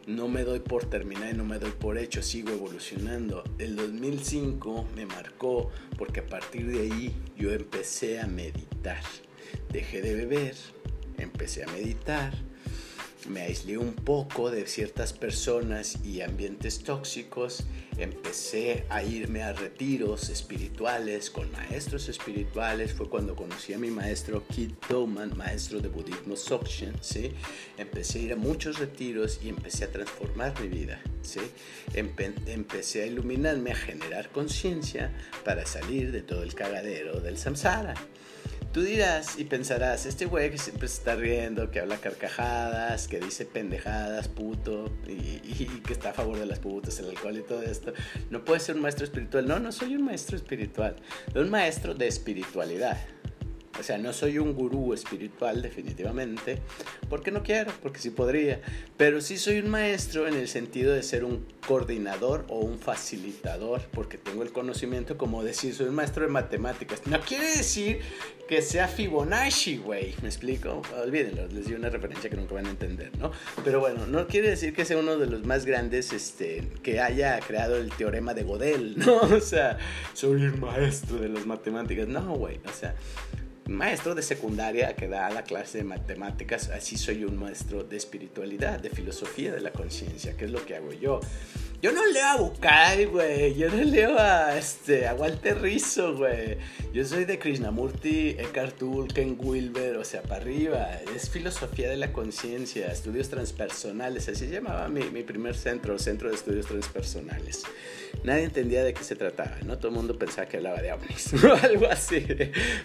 No 0.07 0.27
me 0.27 0.43
doy 0.43 0.59
por 0.59 0.85
terminar 0.85 1.33
y 1.33 1.37
no 1.37 1.45
me 1.45 1.59
doy 1.59 1.71
por 1.71 1.97
hecho, 1.97 2.21
sigo 2.21 2.51
evolucionando. 2.51 3.43
El 3.59 3.75
2005 3.75 4.87
me 4.95 5.05
marcó 5.05 5.69
porque 5.97 6.21
a 6.21 6.25
partir 6.25 6.67
de 6.67 6.81
ahí 6.81 7.15
yo 7.37 7.51
empecé 7.51 8.19
a 8.19 8.27
meditar. 8.27 9.03
Dejé 9.69 10.01
de 10.01 10.15
beber, 10.15 10.55
empecé 11.17 11.63
a 11.63 11.67
meditar, 11.67 12.33
me 13.27 13.41
aislé 13.41 13.77
un 13.77 13.93
poco 13.93 14.51
de 14.51 14.67
ciertas 14.67 15.13
personas 15.13 15.97
y 16.03 16.21
ambientes 16.21 16.83
tóxicos, 16.83 17.63
empecé 17.97 18.85
a 18.89 19.03
irme 19.03 19.43
a 19.43 19.53
retiros 19.53 20.29
espirituales 20.29 21.29
con 21.29 21.51
maestros 21.51 22.09
espirituales, 22.09 22.93
fue 22.93 23.09
cuando 23.09 23.35
conocí 23.35 23.73
a 23.73 23.77
mi 23.77 23.91
maestro 23.91 24.45
Kid 24.47 24.71
Doman, 24.89 25.37
maestro 25.37 25.79
de 25.79 25.89
budismo 25.89 26.35
Sokshen, 26.35 26.95
¿sí? 27.01 27.31
Empecé 27.77 28.19
a 28.19 28.21
ir 28.23 28.33
a 28.33 28.37
muchos 28.37 28.79
retiros 28.79 29.39
y 29.43 29.49
empecé 29.49 29.85
a 29.85 29.91
transformar 29.91 30.59
mi 30.59 30.67
vida, 30.67 31.01
¿sí? 31.21 31.41
empecé 31.93 33.03
a 33.03 33.05
iluminarme, 33.05 33.71
a 33.71 33.75
generar 33.75 34.31
conciencia 34.31 35.11
para 35.43 35.65
salir 35.65 36.11
de 36.11 36.21
todo 36.21 36.43
el 36.43 36.55
cagadero 36.55 37.19
del 37.19 37.37
samsara. 37.37 37.93
Tú 38.73 38.83
dirás 38.83 39.37
y 39.37 39.43
pensarás, 39.43 40.05
este 40.05 40.25
güey 40.25 40.49
que 40.49 40.57
siempre 40.57 40.87
se 40.87 40.99
está 40.99 41.15
riendo, 41.15 41.71
que 41.71 41.81
habla 41.81 41.97
carcajadas, 41.97 43.09
que 43.09 43.19
dice 43.19 43.45
pendejadas, 43.45 44.29
puto, 44.29 44.89
y, 45.05 45.65
que 45.85 45.91
está 45.91 46.11
a 46.11 46.13
favor 46.13 46.39
de 46.39 46.45
las 46.45 46.59
putas, 46.59 46.97
el 46.99 47.09
alcohol 47.09 47.37
y 47.37 47.41
todo 47.41 47.61
esto, 47.63 47.91
no 48.29 48.45
puede 48.45 48.61
ser 48.61 48.77
un 48.77 48.83
maestro 48.83 49.03
espiritual. 49.03 49.45
No, 49.45 49.59
no 49.59 49.73
soy 49.73 49.97
un 49.97 50.05
maestro 50.05 50.37
espiritual, 50.37 50.95
soy 51.33 51.41
un 51.43 51.49
maestro 51.49 51.95
de 51.95 52.07
espiritualidad. 52.07 52.97
O 53.81 53.83
sea, 53.83 53.97
no 53.97 54.13
soy 54.13 54.37
un 54.37 54.53
gurú 54.53 54.93
espiritual 54.93 55.63
definitivamente, 55.63 56.59
porque 57.09 57.31
no 57.31 57.41
quiero, 57.41 57.71
porque 57.81 57.97
sí 57.97 58.11
podría, 58.11 58.61
pero 58.95 59.21
sí 59.21 59.39
soy 59.39 59.57
un 59.57 59.71
maestro 59.71 60.27
en 60.27 60.35
el 60.35 60.47
sentido 60.47 60.93
de 60.93 61.01
ser 61.01 61.25
un 61.25 61.47
coordinador 61.65 62.45
o 62.47 62.59
un 62.59 62.77
facilitador, 62.77 63.81
porque 63.91 64.19
tengo 64.19 64.43
el 64.43 64.51
conocimiento 64.51 65.17
como 65.17 65.43
decir, 65.43 65.73
soy 65.73 65.87
un 65.87 65.95
maestro 65.95 66.23
de 66.23 66.29
matemáticas. 66.29 67.07
No 67.07 67.19
quiere 67.21 67.57
decir 67.57 68.01
que 68.47 68.61
sea 68.61 68.87
Fibonacci, 68.87 69.77
güey, 69.77 70.13
¿me 70.21 70.27
explico? 70.27 70.83
Olvídenlo, 71.01 71.47
les 71.47 71.65
di 71.65 71.73
una 71.73 71.89
referencia 71.89 72.29
que 72.29 72.35
nunca 72.35 72.53
van 72.53 72.67
a 72.67 72.69
entender, 72.69 73.09
¿no? 73.17 73.31
Pero 73.63 73.79
bueno, 73.79 74.05
no 74.05 74.27
quiere 74.27 74.51
decir 74.51 74.75
que 74.75 74.85
sea 74.85 74.99
uno 74.99 75.17
de 75.17 75.25
los 75.25 75.43
más 75.43 75.65
grandes 75.65 76.13
este, 76.13 76.67
que 76.83 76.99
haya 76.99 77.39
creado 77.39 77.77
el 77.77 77.89
teorema 77.89 78.35
de 78.35 78.43
Godel, 78.43 78.99
¿no? 79.03 79.21
O 79.21 79.41
sea, 79.41 79.79
soy 80.13 80.43
un 80.45 80.59
maestro 80.59 81.17
de 81.17 81.29
las 81.29 81.47
matemáticas. 81.47 82.07
No, 82.07 82.35
güey, 82.35 82.59
o 82.63 82.71
sea 82.71 82.93
maestro 83.67 84.15
de 84.15 84.21
secundaria 84.21 84.95
que 84.95 85.07
da 85.07 85.29
la 85.29 85.43
clase 85.43 85.79
de 85.79 85.83
matemáticas, 85.83 86.69
así 86.69 86.97
soy 86.97 87.23
un 87.23 87.37
maestro 87.37 87.83
de 87.83 87.97
espiritualidad, 87.97 88.79
de 88.79 88.89
filosofía 88.89 89.51
de 89.51 89.61
la 89.61 89.71
conciencia, 89.71 90.35
que 90.35 90.45
es 90.45 90.51
lo 90.51 90.65
que 90.65 90.75
hago 90.75 90.91
yo. 90.93 91.19
Yo 91.81 91.91
no 91.91 92.05
leo 92.05 92.27
a 92.27 92.37
Bukai, 92.37 93.05
güey. 93.05 93.55
Yo 93.55 93.67
no 93.71 93.83
leo 93.83 94.15
a, 94.19 94.55
este, 94.55 95.07
a 95.07 95.15
Walter 95.15 95.59
Rizzo, 95.59 96.15
güey. 96.15 96.57
Yo 96.93 97.03
soy 97.03 97.25
de 97.25 97.39
Krishnamurti, 97.39 98.35
Eckhart 98.37 98.77
Tolle, 98.77 99.11
Ken 99.11 99.35
Wilber, 99.41 99.97
o 99.97 100.03
sea, 100.03 100.21
para 100.21 100.43
arriba. 100.43 100.91
Es 101.15 101.31
filosofía 101.31 101.89
de 101.89 101.97
la 101.97 102.13
conciencia, 102.13 102.91
estudios 102.91 103.29
transpersonales. 103.29 104.29
Así 104.29 104.45
se 104.45 104.51
llamaba 104.51 104.89
mi, 104.89 105.05
mi, 105.05 105.23
primer 105.23 105.55
centro, 105.55 105.97
Centro 105.97 106.29
de 106.29 106.35
Estudios 106.35 106.67
Transpersonales. 106.67 107.63
Nadie 108.23 108.43
entendía 108.43 108.83
de 108.83 108.93
qué 108.93 109.03
se 109.03 109.15
trataba, 109.15 109.57
¿no? 109.65 109.79
Todo 109.79 109.87
el 109.87 109.95
mundo 109.95 110.19
pensaba 110.19 110.47
que 110.47 110.57
hablaba 110.57 110.83
de 110.83 110.93
ovnis 110.93 111.33
o 111.43 111.53
algo 111.65 111.87
así. 111.87 112.23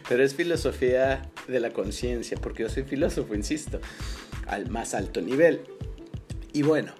Pero 0.09 0.24
es 0.24 0.34
filosofía 0.34 1.20
de 1.49 1.61
la 1.61 1.68
conciencia, 1.68 2.38
porque 2.40 2.62
yo 2.62 2.70
soy 2.70 2.84
filósofo, 2.84 3.34
insisto, 3.34 3.78
al 4.47 4.70
más 4.70 4.94
alto 4.94 5.20
nivel. 5.20 5.61
Y 6.55 6.62
bueno, 6.62 6.94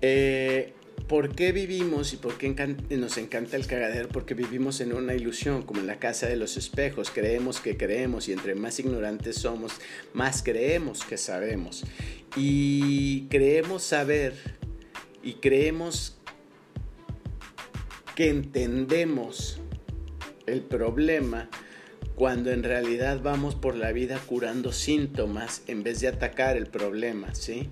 eh 0.00 0.74
¿por 1.10 1.34
qué 1.34 1.50
vivimos 1.50 2.12
y 2.12 2.18
por 2.18 2.38
qué 2.38 2.54
nos 2.90 3.18
encanta 3.18 3.56
el 3.56 3.66
cagadero? 3.66 4.08
Porque 4.10 4.34
vivimos 4.34 4.80
en 4.80 4.92
una 4.92 5.12
ilusión, 5.12 5.64
como 5.64 5.80
en 5.80 5.88
la 5.88 5.98
casa 5.98 6.28
de 6.28 6.36
los 6.36 6.56
espejos. 6.56 7.10
Creemos 7.10 7.58
que 7.58 7.76
creemos 7.76 8.28
y 8.28 8.32
entre 8.32 8.54
más 8.54 8.78
ignorantes 8.78 9.34
somos, 9.34 9.72
más 10.12 10.44
creemos 10.44 11.02
que 11.04 11.16
sabemos. 11.16 11.84
Y 12.36 13.22
creemos 13.22 13.82
saber 13.82 14.34
y 15.20 15.34
creemos 15.34 16.16
que 18.14 18.28
entendemos 18.28 19.58
el 20.46 20.60
problema 20.60 21.50
cuando 22.14 22.52
en 22.52 22.62
realidad 22.62 23.20
vamos 23.20 23.56
por 23.56 23.74
la 23.74 23.90
vida 23.90 24.20
curando 24.26 24.70
síntomas 24.70 25.62
en 25.66 25.82
vez 25.82 26.00
de 26.02 26.06
atacar 26.06 26.56
el 26.56 26.68
problema, 26.68 27.34
¿sí? 27.34 27.68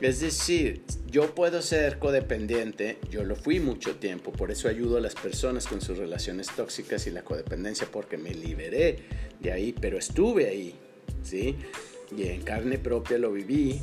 Es 0.00 0.20
decir, 0.20 0.82
yo 1.10 1.34
puedo 1.34 1.60
ser 1.60 1.98
codependiente, 1.98 2.98
yo 3.10 3.22
lo 3.22 3.36
fui 3.36 3.60
mucho 3.60 3.96
tiempo, 3.96 4.32
por 4.32 4.50
eso 4.50 4.68
ayudo 4.68 4.96
a 4.96 5.00
las 5.00 5.14
personas 5.14 5.66
con 5.66 5.82
sus 5.82 5.98
relaciones 5.98 6.48
tóxicas 6.56 7.06
y 7.06 7.10
la 7.10 7.22
codependencia 7.22 7.86
porque 7.90 8.16
me 8.16 8.34
liberé 8.34 8.96
de 9.40 9.52
ahí, 9.52 9.74
pero 9.78 9.98
estuve 9.98 10.48
ahí, 10.48 10.74
¿sí? 11.22 11.56
Y 12.16 12.28
en 12.28 12.40
carne 12.42 12.78
propia 12.78 13.18
lo 13.18 13.30
viví 13.30 13.80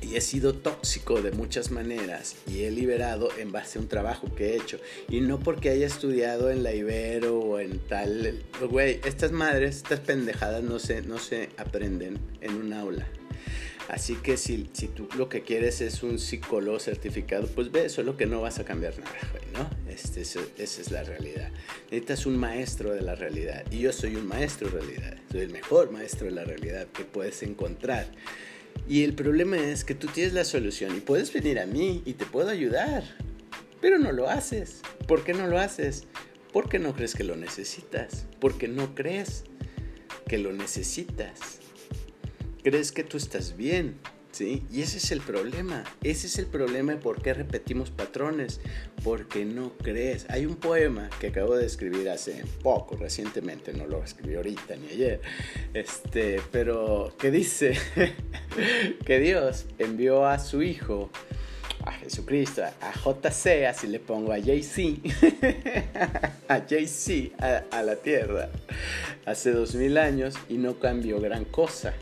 y 0.00 0.16
he 0.16 0.20
sido 0.20 0.54
tóxico 0.54 1.20
de 1.22 1.32
muchas 1.32 1.70
maneras 1.70 2.36
y 2.46 2.64
he 2.64 2.70
liberado 2.70 3.28
en 3.38 3.52
base 3.52 3.78
a 3.78 3.82
un 3.82 3.88
trabajo 3.88 4.34
que 4.34 4.50
he 4.50 4.56
hecho. 4.56 4.78
Y 5.08 5.20
no 5.20 5.38
porque 5.38 5.70
haya 5.70 5.86
estudiado 5.86 6.50
en 6.50 6.62
la 6.62 6.74
Ibero 6.74 7.38
o 7.38 7.60
en 7.60 7.78
tal... 7.78 8.42
Güey, 8.68 9.00
estas 9.04 9.32
madres, 9.32 9.76
estas 9.76 10.00
pendejadas 10.00 10.62
no 10.62 10.78
se, 10.78 11.02
no 11.02 11.18
se 11.18 11.50
aprenden 11.56 12.18
en 12.40 12.54
un 12.54 12.72
aula. 12.72 13.06
Así 13.88 14.16
que 14.16 14.36
si, 14.36 14.68
si 14.74 14.88
tú 14.88 15.08
lo 15.16 15.30
que 15.30 15.42
quieres 15.42 15.80
es 15.80 16.02
un 16.02 16.18
psicólogo 16.18 16.78
certificado, 16.78 17.46
pues 17.46 17.72
ve, 17.72 17.88
solo 17.88 18.18
que 18.18 18.26
no 18.26 18.42
vas 18.42 18.58
a 18.58 18.64
cambiar 18.64 18.98
nada, 18.98 19.16
güey, 19.32 19.44
¿no? 19.54 19.90
Este, 19.90 20.20
esa 20.20 20.40
es 20.62 20.90
la 20.90 21.02
realidad. 21.04 21.50
Necesitas 21.90 22.26
un 22.26 22.36
maestro 22.36 22.92
de 22.92 23.00
la 23.00 23.14
realidad. 23.14 23.64
Y 23.70 23.78
yo 23.78 23.92
soy 23.92 24.16
un 24.16 24.26
maestro 24.26 24.68
de 24.68 24.80
realidad. 24.80 25.16
Soy 25.32 25.40
el 25.40 25.50
mejor 25.50 25.90
maestro 25.90 26.26
de 26.26 26.32
la 26.32 26.44
realidad 26.44 26.86
que 26.88 27.04
puedes 27.04 27.42
encontrar. 27.42 28.06
Y 28.86 29.04
el 29.04 29.14
problema 29.14 29.56
es 29.56 29.84
que 29.84 29.94
tú 29.94 30.06
tienes 30.06 30.34
la 30.34 30.44
solución 30.44 30.94
y 30.96 31.00
puedes 31.00 31.32
venir 31.32 31.58
a 31.58 31.66
mí 31.66 32.02
y 32.04 32.12
te 32.12 32.26
puedo 32.26 32.50
ayudar, 32.50 33.04
pero 33.80 33.98
no 33.98 34.12
lo 34.12 34.28
haces. 34.28 34.82
¿Por 35.06 35.24
qué 35.24 35.32
no 35.32 35.46
lo 35.46 35.58
haces? 35.58 36.04
Porque 36.52 36.78
no 36.78 36.94
crees 36.94 37.14
que 37.14 37.24
lo 37.24 37.36
necesitas, 37.36 38.26
porque 38.38 38.68
no 38.68 38.94
crees 38.94 39.44
que 40.26 40.38
lo 40.38 40.52
necesitas. 40.52 41.57
Crees 42.62 42.92
que 42.92 43.04
tú 43.04 43.16
estás 43.16 43.56
bien, 43.56 43.96
¿sí? 44.32 44.64
Y 44.72 44.82
ese 44.82 44.98
es 44.98 45.10
el 45.10 45.20
problema. 45.20 45.84
Ese 46.02 46.26
es 46.26 46.38
el 46.38 46.46
problema 46.46 46.92
de 46.92 46.98
por 46.98 47.22
qué 47.22 47.34
repetimos 47.34 47.90
patrones. 47.90 48.60
Porque 49.04 49.44
no 49.44 49.72
crees. 49.82 50.26
Hay 50.28 50.46
un 50.46 50.56
poema 50.56 51.08
que 51.20 51.28
acabo 51.28 51.56
de 51.56 51.66
escribir 51.66 52.08
hace 52.10 52.44
poco, 52.62 52.96
recientemente, 52.96 53.72
no 53.72 53.86
lo 53.86 54.02
escribí 54.02 54.34
ahorita 54.34 54.76
ni 54.76 54.88
ayer, 54.88 55.20
este, 55.72 56.40
pero 56.50 57.14
que 57.18 57.30
dice 57.30 57.78
que 59.06 59.18
Dios 59.20 59.66
envió 59.78 60.26
a 60.26 60.38
su 60.38 60.62
Hijo 60.62 61.10
a 61.84 61.92
Jesucristo, 61.92 62.62
a 62.64 62.92
JC, 62.92 63.66
así 63.66 63.86
le 63.86 64.00
pongo 64.00 64.32
a 64.32 64.38
JC, 64.38 65.00
a 66.48 66.58
JC, 66.66 67.32
a, 67.40 67.64
a, 67.70 67.82
la 67.82 67.96
tierra, 67.96 68.50
hace 69.24 69.52
dos 69.52 69.74
mil 69.74 69.96
años 69.96 70.34
y 70.48 70.58
no 70.58 70.78
cambió 70.78 71.20
gran 71.20 71.44
cosa. 71.44 71.94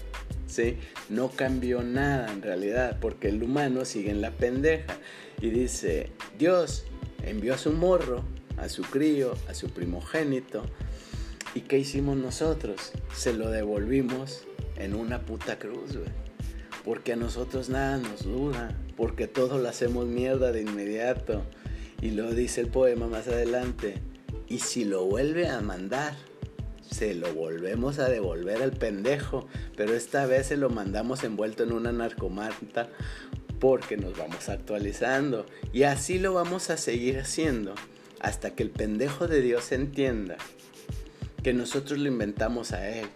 ¿Sí? 0.46 0.78
No 1.08 1.30
cambió 1.30 1.82
nada 1.82 2.32
en 2.32 2.42
realidad, 2.42 2.98
porque 3.00 3.28
el 3.28 3.42
humano 3.42 3.84
sigue 3.84 4.10
en 4.10 4.20
la 4.20 4.30
pendeja. 4.30 4.96
Y 5.40 5.50
dice, 5.50 6.10
Dios 6.38 6.84
envió 7.22 7.54
a 7.54 7.58
su 7.58 7.72
morro, 7.72 8.24
a 8.56 8.68
su 8.68 8.82
crío, 8.82 9.34
a 9.48 9.54
su 9.54 9.70
primogénito. 9.70 10.62
¿Y 11.54 11.62
qué 11.62 11.78
hicimos 11.78 12.16
nosotros? 12.16 12.92
Se 13.14 13.32
lo 13.32 13.50
devolvimos 13.50 14.46
en 14.76 14.94
una 14.94 15.20
puta 15.20 15.58
cruz, 15.58 15.98
Porque 16.84 17.14
a 17.14 17.16
nosotros 17.16 17.68
nada 17.68 17.96
nos 17.98 18.24
dura, 18.24 18.76
porque 18.96 19.26
todo 19.26 19.58
lo 19.58 19.68
hacemos 19.68 20.06
mierda 20.06 20.52
de 20.52 20.62
inmediato. 20.62 21.42
Y 22.00 22.10
lo 22.10 22.32
dice 22.32 22.60
el 22.60 22.68
poema 22.68 23.06
más 23.06 23.26
adelante. 23.28 24.00
Y 24.48 24.60
si 24.60 24.84
lo 24.84 25.04
vuelve 25.06 25.48
a 25.48 25.60
mandar, 25.60 26.14
se 26.90 27.14
lo 27.14 27.32
volvemos 27.34 27.98
a 27.98 28.08
devolver 28.08 28.62
al 28.62 28.72
pendejo, 28.72 29.46
pero 29.76 29.94
esta 29.94 30.26
vez 30.26 30.46
se 30.46 30.56
lo 30.56 30.70
mandamos 30.70 31.24
envuelto 31.24 31.62
en 31.62 31.72
una 31.72 31.92
narcomanta 31.92 32.88
porque 33.58 33.96
nos 33.96 34.16
vamos 34.16 34.48
actualizando 34.48 35.46
y 35.72 35.84
así 35.84 36.18
lo 36.18 36.34
vamos 36.34 36.70
a 36.70 36.76
seguir 36.76 37.18
haciendo 37.18 37.74
hasta 38.20 38.54
que 38.54 38.62
el 38.62 38.70
pendejo 38.70 39.28
de 39.28 39.40
Dios 39.40 39.72
entienda 39.72 40.36
que 41.42 41.52
nosotros 41.52 41.98
lo 41.98 42.08
inventamos 42.08 42.72
a 42.72 42.88
él 42.88 43.06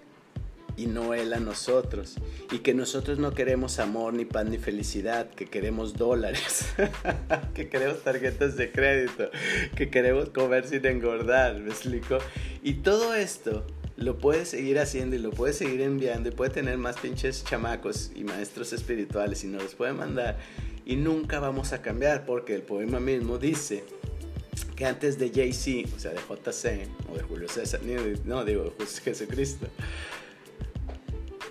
y 0.77 0.87
no 0.87 1.15
él 1.15 1.33
a 1.33 1.41
nosotros 1.41 2.17
y 2.51 2.61
que 2.61 2.75
nosotros 2.75 3.19
no 3.19 3.33
queremos 3.33 3.79
amor 3.79 4.15
ni 4.15 4.25
paz 4.25 4.47
ni 4.47 4.57
felicidad, 4.57 5.29
que 5.29 5.47
queremos 5.47 5.95
dólares, 5.95 6.73
que 7.55 7.69
queremos 7.69 8.03
tarjetas 8.03 8.57
de 8.57 8.73
crédito, 8.73 9.31
que 9.77 9.91
queremos 9.91 10.31
comer 10.31 10.67
sin 10.67 10.87
engordar, 10.87 11.59
¿me 11.59 11.71
explico? 11.71 12.19
Y 12.63 12.75
todo 12.75 13.15
esto 13.15 13.67
lo 13.97 14.19
puede 14.19 14.47
seguir 14.47 14.79
haciendo 14.79 15.17
y 15.17 15.19
lo 15.19 15.31
puede 15.31 15.53
seguir 15.53 15.83
enviando 15.83 16.31
y 16.31 16.33
puede 16.33 16.51
tener 16.51 16.79
más 16.79 16.97
pinches 16.99 17.45
chamacos 17.45 18.11
y 18.15 18.25
maestros 18.25 18.73
espirituales 18.73 19.45
y 19.45 19.47
nos 19.47 19.63
los 19.63 19.75
puede 19.75 19.93
mandar 19.93 20.39
y 20.87 20.97
nunca 20.97 21.39
vamos 21.39 21.73
a 21.73 21.83
cambiar 21.83 22.25
porque 22.25 22.55
el 22.55 22.63
poema 22.63 22.99
mismo 22.99 23.39
dice 23.39 23.85
que 24.75 24.87
antes 24.87 25.19
de 25.19 25.31
JC, 25.31 25.87
o 25.95 25.99
sea, 25.99 26.13
de 26.13 26.19
JC 26.19 26.89
o 27.13 27.17
de 27.17 27.23
Julio 27.23 27.49
César, 27.49 27.81
no 28.25 28.45
digo 28.45 28.75
Jesucristo, 29.05 29.67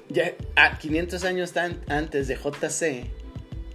ya 0.10 0.34
a 0.56 0.78
500 0.78 1.24
años 1.24 1.54
antes 1.88 2.28
de 2.28 2.36
JC 2.36 3.06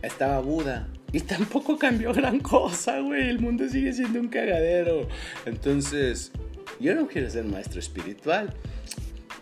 estaba 0.03 0.41
Buda 0.41 0.89
y 1.13 1.21
tampoco 1.21 1.79
cambió 1.79 2.13
gran 2.13 2.41
cosa, 2.41 2.99
güey. 2.99 3.29
El 3.29 3.39
mundo 3.39 3.69
sigue 3.69 3.93
siendo 3.93 4.19
un 4.19 4.29
cagadero. 4.29 5.09
Entonces, 5.47 6.33
yo 6.81 6.95
no 6.95 7.07
quiero 7.07 7.31
ser 7.31 7.45
maestro 7.45 7.81
espiritual. 7.81 8.55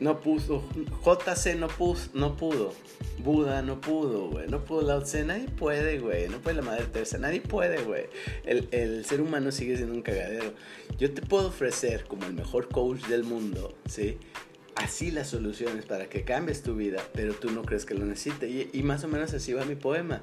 No 0.01 0.21
pudo. 0.21 0.65
JC 1.05 1.55
no, 1.57 1.69
pudo, 1.69 2.01
no 2.15 2.37
pudo. 2.37 2.75
Buda 3.23 3.63
no 3.63 3.81
pudo, 3.81 4.31
güey. 4.31 4.49
No 4.49 4.65
pudo 4.65 4.83
Lao 4.83 5.03
Tse. 5.03 5.25
Nadie 5.25 5.49
puede, 5.49 6.01
güey. 6.01 6.29
No 6.29 6.39
puede 6.39 6.57
la 6.57 6.63
Madre 6.63 6.87
Teresa. 6.87 7.19
Nadie 7.19 7.41
puede, 7.41 7.83
güey. 7.85 8.07
El, 8.45 8.69
el, 8.73 9.05
ser 9.05 9.21
humano 9.21 9.53
sigue 9.53 9.77
siendo 9.77 9.95
un 9.95 10.03
cagadero. 10.03 10.55
Yo 10.99 11.13
te 11.13 11.23
puedo 11.23 11.49
ofrecer 11.49 12.05
como 12.05 12.27
el 12.27 12.33
mejor 12.33 12.69
coach 12.69 13.07
del 13.07 13.23
mundo, 13.23 13.77
¿sí? 13.89 14.19
Así 14.75 15.11
las 15.11 15.29
soluciones 15.29 15.85
para 15.85 16.09
que 16.09 16.25
cambies 16.25 16.63
tu 16.63 16.75
vida, 16.75 17.01
pero 17.13 17.35
tú 17.35 17.51
no 17.51 17.63
crees 17.63 17.85
que 17.85 17.95
lo 17.95 18.05
necesites. 18.05 18.51
Y, 18.51 18.71
y 18.73 18.83
más 18.83 19.05
o 19.05 19.09
menos 19.09 19.33
así 19.35 19.53
va 19.53 19.65
mi 19.65 19.77
poema. 19.77 20.23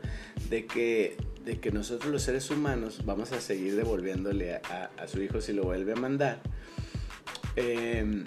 De 0.49 0.65
que 0.65 1.15
de 1.45 1.59
que 1.59 1.71
nosotros 1.71 2.11
los 2.11 2.23
seres 2.23 2.51
humanos 2.51 3.05
vamos 3.05 3.31
a 3.31 3.39
seguir 3.39 3.77
devolviéndole 3.77 4.55
a, 4.55 4.91
a 4.97 5.07
su 5.07 5.21
hijo 5.21 5.39
si 5.39 5.53
lo 5.53 5.63
vuelve 5.63 5.93
a 5.93 5.95
mandar 5.95 6.41
eh, 7.59 8.23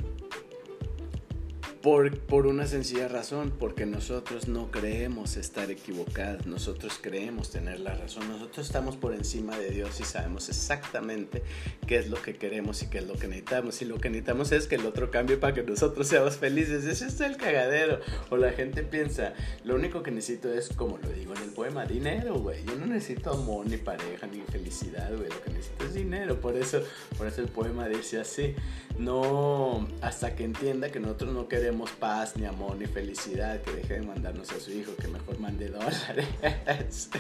por, 1.82 2.16
por, 2.20 2.46
una 2.46 2.66
sencilla 2.66 3.08
razón, 3.08 3.52
porque 3.58 3.86
nosotros 3.86 4.46
no 4.46 4.70
creemos 4.70 5.36
estar 5.36 5.70
equivocados, 5.70 6.46
nosotros 6.46 6.98
creemos 7.00 7.50
tener 7.50 7.80
la 7.80 7.94
razón, 7.94 8.28
nosotros 8.28 8.66
estamos 8.66 8.96
por 8.96 9.12
encima 9.14 9.58
de 9.58 9.70
Dios 9.70 9.98
y 9.98 10.04
sabemos 10.04 10.48
exactamente 10.48 11.42
qué 11.88 11.98
es 11.98 12.08
lo 12.08 12.22
que 12.22 12.36
queremos 12.36 12.82
y 12.82 12.86
qué 12.86 12.98
es 12.98 13.06
lo 13.06 13.14
que 13.14 13.26
necesitamos. 13.26 13.82
Y 13.82 13.84
lo 13.86 13.98
que 13.98 14.10
necesitamos 14.10 14.52
es 14.52 14.68
que 14.68 14.76
el 14.76 14.86
otro 14.86 15.10
cambie 15.10 15.36
para 15.36 15.54
que 15.54 15.64
nosotros 15.64 16.06
seamos 16.06 16.36
felices. 16.36 16.84
Ese 16.84 17.06
es 17.06 17.20
el 17.20 17.36
cagadero. 17.36 17.98
O 18.30 18.36
la 18.36 18.52
gente 18.52 18.84
piensa, 18.84 19.34
lo 19.64 19.74
único 19.74 20.04
que 20.04 20.12
necesito 20.12 20.52
es, 20.52 20.68
como 20.68 20.98
lo 20.98 21.08
digo 21.08 21.34
en 21.34 21.42
el 21.42 21.50
poema, 21.50 21.84
dinero, 21.84 22.38
güey. 22.38 22.64
Yo 22.64 22.76
no 22.76 22.86
necesito 22.86 23.32
amor, 23.32 23.66
ni 23.66 23.76
pareja, 23.76 24.28
ni 24.28 24.40
felicidad, 24.42 25.10
güey. 25.10 25.28
Lo 25.28 25.40
que 25.42 25.50
necesito 25.50 25.84
es 25.84 25.94
dinero. 25.94 26.40
Por 26.40 26.56
eso, 26.56 26.80
por 27.18 27.26
eso 27.26 27.40
el 27.40 27.48
poema 27.48 27.88
dice 27.88 28.20
así. 28.20 28.54
No, 28.98 29.88
hasta 30.00 30.36
que 30.36 30.44
entienda 30.44 30.90
que 30.90 31.00
nosotros 31.00 31.32
no 31.32 31.48
queremos 31.48 31.71
paz, 31.98 32.36
ni 32.36 32.44
amor, 32.44 32.76
ni 32.76 32.86
felicidad, 32.86 33.60
que 33.62 33.72
deje 33.72 33.94
de 33.94 34.02
mandarnos 34.02 34.50
a 34.52 34.60
su 34.60 34.72
hijo, 34.72 34.94
que 34.96 35.08
mejor 35.08 35.38
mande 35.38 35.68
dólares, 35.68 36.28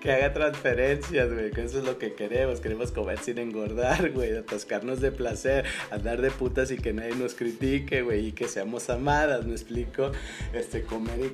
que 0.00 0.12
haga 0.12 0.32
transferencias, 0.32 1.32
güey, 1.32 1.50
que 1.50 1.64
eso 1.64 1.78
es 1.78 1.84
lo 1.84 1.98
que 1.98 2.14
queremos, 2.14 2.60
queremos 2.60 2.92
comer 2.92 3.18
sin 3.18 3.38
engordar, 3.38 4.10
güey, 4.12 4.36
atascarnos 4.36 5.00
de 5.00 5.12
placer, 5.12 5.64
andar 5.90 6.20
de 6.20 6.30
putas 6.30 6.70
y 6.70 6.76
que 6.76 6.92
nadie 6.92 7.14
nos 7.14 7.34
critique, 7.34 8.02
güey, 8.02 8.28
y 8.28 8.32
que 8.32 8.48
seamos 8.48 8.90
amadas, 8.90 9.46
me 9.46 9.52
explico, 9.52 10.12
este, 10.52 10.82
comer 10.82 11.32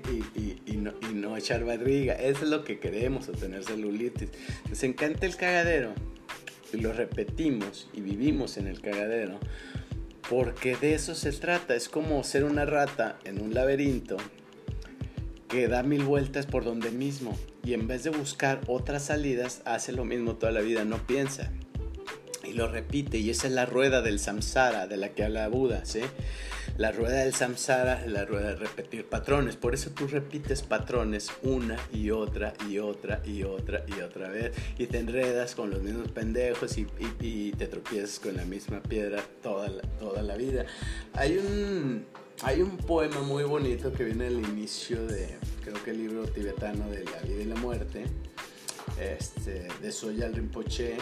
y, 0.66 0.76
no, 0.76 0.92
y 1.10 1.14
no 1.14 1.36
echar 1.36 1.64
barriga, 1.64 2.14
eso 2.14 2.44
es 2.44 2.50
lo 2.50 2.64
que 2.64 2.78
queremos, 2.78 3.28
obtener 3.28 3.64
celulitis. 3.64 4.30
Nos 4.68 4.82
encanta 4.82 5.26
el 5.26 5.36
cagadero 5.36 5.92
y 6.72 6.78
lo 6.78 6.92
repetimos 6.92 7.88
y 7.92 8.00
vivimos 8.00 8.56
en 8.58 8.66
el 8.66 8.80
cagadero 8.80 9.38
porque 10.28 10.76
de 10.76 10.94
eso 10.94 11.14
se 11.14 11.32
trata. 11.32 11.74
Es 11.74 11.88
como 11.88 12.22
ser 12.24 12.44
una 12.44 12.64
rata 12.64 13.18
en 13.24 13.40
un 13.40 13.54
laberinto 13.54 14.16
que 15.48 15.68
da 15.68 15.82
mil 15.82 16.04
vueltas 16.04 16.46
por 16.46 16.64
donde 16.64 16.90
mismo 16.90 17.36
y 17.64 17.72
en 17.72 17.86
vez 17.86 18.04
de 18.04 18.10
buscar 18.10 18.60
otras 18.66 19.04
salidas 19.06 19.62
hace 19.64 19.92
lo 19.92 20.04
mismo 20.04 20.34
toda 20.36 20.52
la 20.52 20.60
vida, 20.60 20.84
no 20.84 20.98
piensa. 21.06 21.50
Y 22.48 22.54
lo 22.54 22.68
repite 22.68 23.18
y 23.18 23.30
esa 23.30 23.46
es 23.46 23.52
la 23.52 23.66
rueda 23.66 24.02
del 24.02 24.18
samsara 24.18 24.86
de 24.86 24.96
la 24.96 25.10
que 25.10 25.24
habla 25.24 25.48
Buda, 25.48 25.84
¿sí? 25.84 26.00
La 26.78 26.92
rueda 26.92 27.24
del 27.24 27.34
samsara 27.34 28.04
es 28.04 28.12
la 28.12 28.24
rueda 28.24 28.50
de 28.50 28.54
repetir 28.54 29.04
patrones. 29.04 29.56
Por 29.56 29.74
eso 29.74 29.90
tú 29.90 30.06
repites 30.06 30.62
patrones 30.62 31.32
una 31.42 31.76
y 31.92 32.10
otra 32.10 32.54
y 32.70 32.78
otra 32.78 33.20
y 33.26 33.42
otra 33.42 33.84
y 33.88 34.00
otra 34.00 34.28
vez. 34.28 34.52
Y 34.78 34.86
te 34.86 34.98
enredas 34.98 35.56
con 35.56 35.70
los 35.70 35.82
mismos 35.82 36.08
pendejos 36.12 36.78
y, 36.78 37.52
te 37.52 37.66
tropiezas 37.66 38.20
con 38.20 38.36
la 38.36 38.44
misma 38.44 38.80
piedra 38.80 39.24
toda 39.42 39.68
la, 39.68 39.82
toda 39.98 40.22
la 40.22 40.36
vida. 40.36 40.66
Hay 41.14 41.38
un, 41.38 42.06
hay 42.42 42.62
un 42.62 42.76
poema 42.76 43.22
muy 43.22 43.42
bonito 43.42 43.92
que 43.92 44.04
viene 44.04 44.28
al 44.28 44.38
inicio 44.38 45.04
de, 45.04 45.36
creo 45.64 45.82
que 45.82 45.90
el 45.90 45.98
libro 45.98 46.28
tibetano 46.28 46.88
de 46.90 47.04
la 47.04 47.18
vida 47.22 47.42
y 47.42 47.44
la 47.46 47.56
muerte, 47.56 48.04
este, 49.00 49.66
de 49.82 49.90
Soyal 49.90 50.32
Rinpoche. 50.32 50.96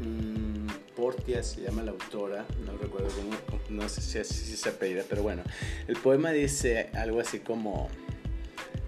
Mm, 0.00 0.65
Portia 0.96 1.42
se 1.42 1.60
llama 1.60 1.82
la 1.82 1.90
autora, 1.90 2.46
no 2.64 2.76
recuerdo 2.78 3.08
cómo, 3.10 3.60
no 3.68 3.88
sé 3.88 4.24
si, 4.24 4.34
si 4.34 4.56
se 4.56 4.70
apellida, 4.70 5.04
pero 5.08 5.22
bueno, 5.22 5.42
el 5.86 5.96
poema 5.96 6.30
dice 6.30 6.88
algo 6.94 7.20
así 7.20 7.40
como, 7.40 7.88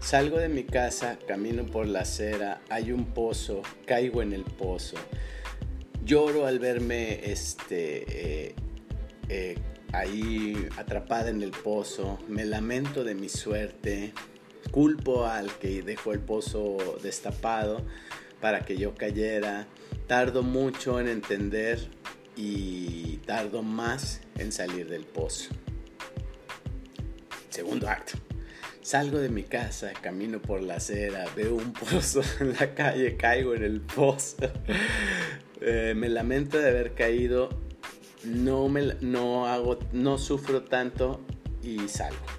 salgo 0.00 0.38
de 0.38 0.48
mi 0.48 0.64
casa, 0.64 1.18
camino 1.28 1.66
por 1.66 1.86
la 1.86 2.00
acera, 2.00 2.62
hay 2.70 2.92
un 2.92 3.12
pozo, 3.12 3.62
caigo 3.84 4.22
en 4.22 4.32
el 4.32 4.44
pozo, 4.44 4.96
lloro 6.02 6.46
al 6.46 6.58
verme 6.58 7.30
este, 7.30 8.46
eh, 8.48 8.54
eh, 9.28 9.58
ahí 9.92 10.66
atrapada 10.78 11.28
en 11.28 11.42
el 11.42 11.50
pozo, 11.50 12.18
me 12.26 12.46
lamento 12.46 13.04
de 13.04 13.14
mi 13.14 13.28
suerte, 13.28 14.14
culpo 14.70 15.26
al 15.26 15.52
que 15.58 15.82
dejó 15.82 16.14
el 16.14 16.20
pozo 16.20 16.78
destapado 17.02 17.84
para 18.40 18.60
que 18.60 18.78
yo 18.78 18.94
cayera, 18.94 19.66
tardo 20.06 20.42
mucho 20.42 21.00
en 21.00 21.08
entender 21.08 21.97
y 22.38 23.16
tardo 23.26 23.64
más 23.64 24.20
en 24.36 24.52
salir 24.52 24.88
del 24.88 25.02
pozo. 25.02 25.50
Segundo 27.50 27.88
acto. 27.88 28.16
Salgo 28.80 29.18
de 29.18 29.28
mi 29.28 29.42
casa, 29.42 29.92
camino 29.92 30.40
por 30.40 30.62
la 30.62 30.76
acera, 30.76 31.26
veo 31.34 31.56
un 31.56 31.72
pozo 31.72 32.22
en 32.40 32.52
la 32.52 32.74
calle, 32.74 33.16
caigo 33.16 33.54
en 33.54 33.64
el 33.64 33.80
pozo. 33.80 34.36
Eh, 35.60 35.94
me 35.96 36.08
lamento 36.08 36.56
de 36.58 36.68
haber 36.68 36.94
caído, 36.94 37.48
no, 38.22 38.68
me, 38.68 38.94
no, 39.00 39.46
hago, 39.46 39.80
no 39.92 40.16
sufro 40.16 40.62
tanto 40.62 41.20
y 41.62 41.88
salgo. 41.88 42.37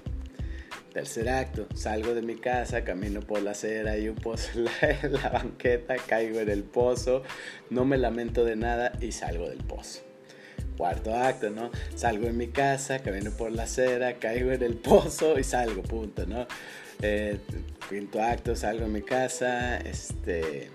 Tercer 0.92 1.28
acto, 1.28 1.68
salgo 1.72 2.14
de 2.14 2.22
mi 2.22 2.34
casa, 2.34 2.82
camino 2.82 3.20
por 3.20 3.42
la 3.42 3.52
acera, 3.52 3.96
y 3.96 4.08
un 4.08 4.16
pozo 4.16 4.48
en 4.82 5.12
la, 5.12 5.28
banqueta, 5.28 5.96
caigo 5.96 6.40
en 6.40 6.50
el 6.50 6.64
pozo, 6.64 7.22
no 7.70 7.84
me 7.84 7.96
lamento 7.96 8.44
de 8.44 8.56
nada 8.56 8.92
y 9.00 9.12
salgo 9.12 9.48
del 9.48 9.58
pozo. 9.58 10.00
Cuarto 10.76 11.14
acto, 11.14 11.50
¿no? 11.50 11.70
Salgo 11.94 12.26
de 12.26 12.32
mi 12.32 12.48
casa, 12.48 12.98
camino 13.00 13.30
por 13.30 13.52
la 13.52 13.64
acera, 13.64 14.14
caigo 14.14 14.50
en 14.50 14.62
el 14.64 14.76
pozo 14.78 15.38
y 15.38 15.44
salgo, 15.44 15.82
punto, 15.82 16.26
¿no? 16.26 16.48
Eh, 17.02 17.38
quinto 17.88 18.20
acto, 18.20 18.56
salgo 18.56 18.86
de 18.86 18.90
mi 18.90 19.02
casa, 19.02 19.76
este, 19.78 20.70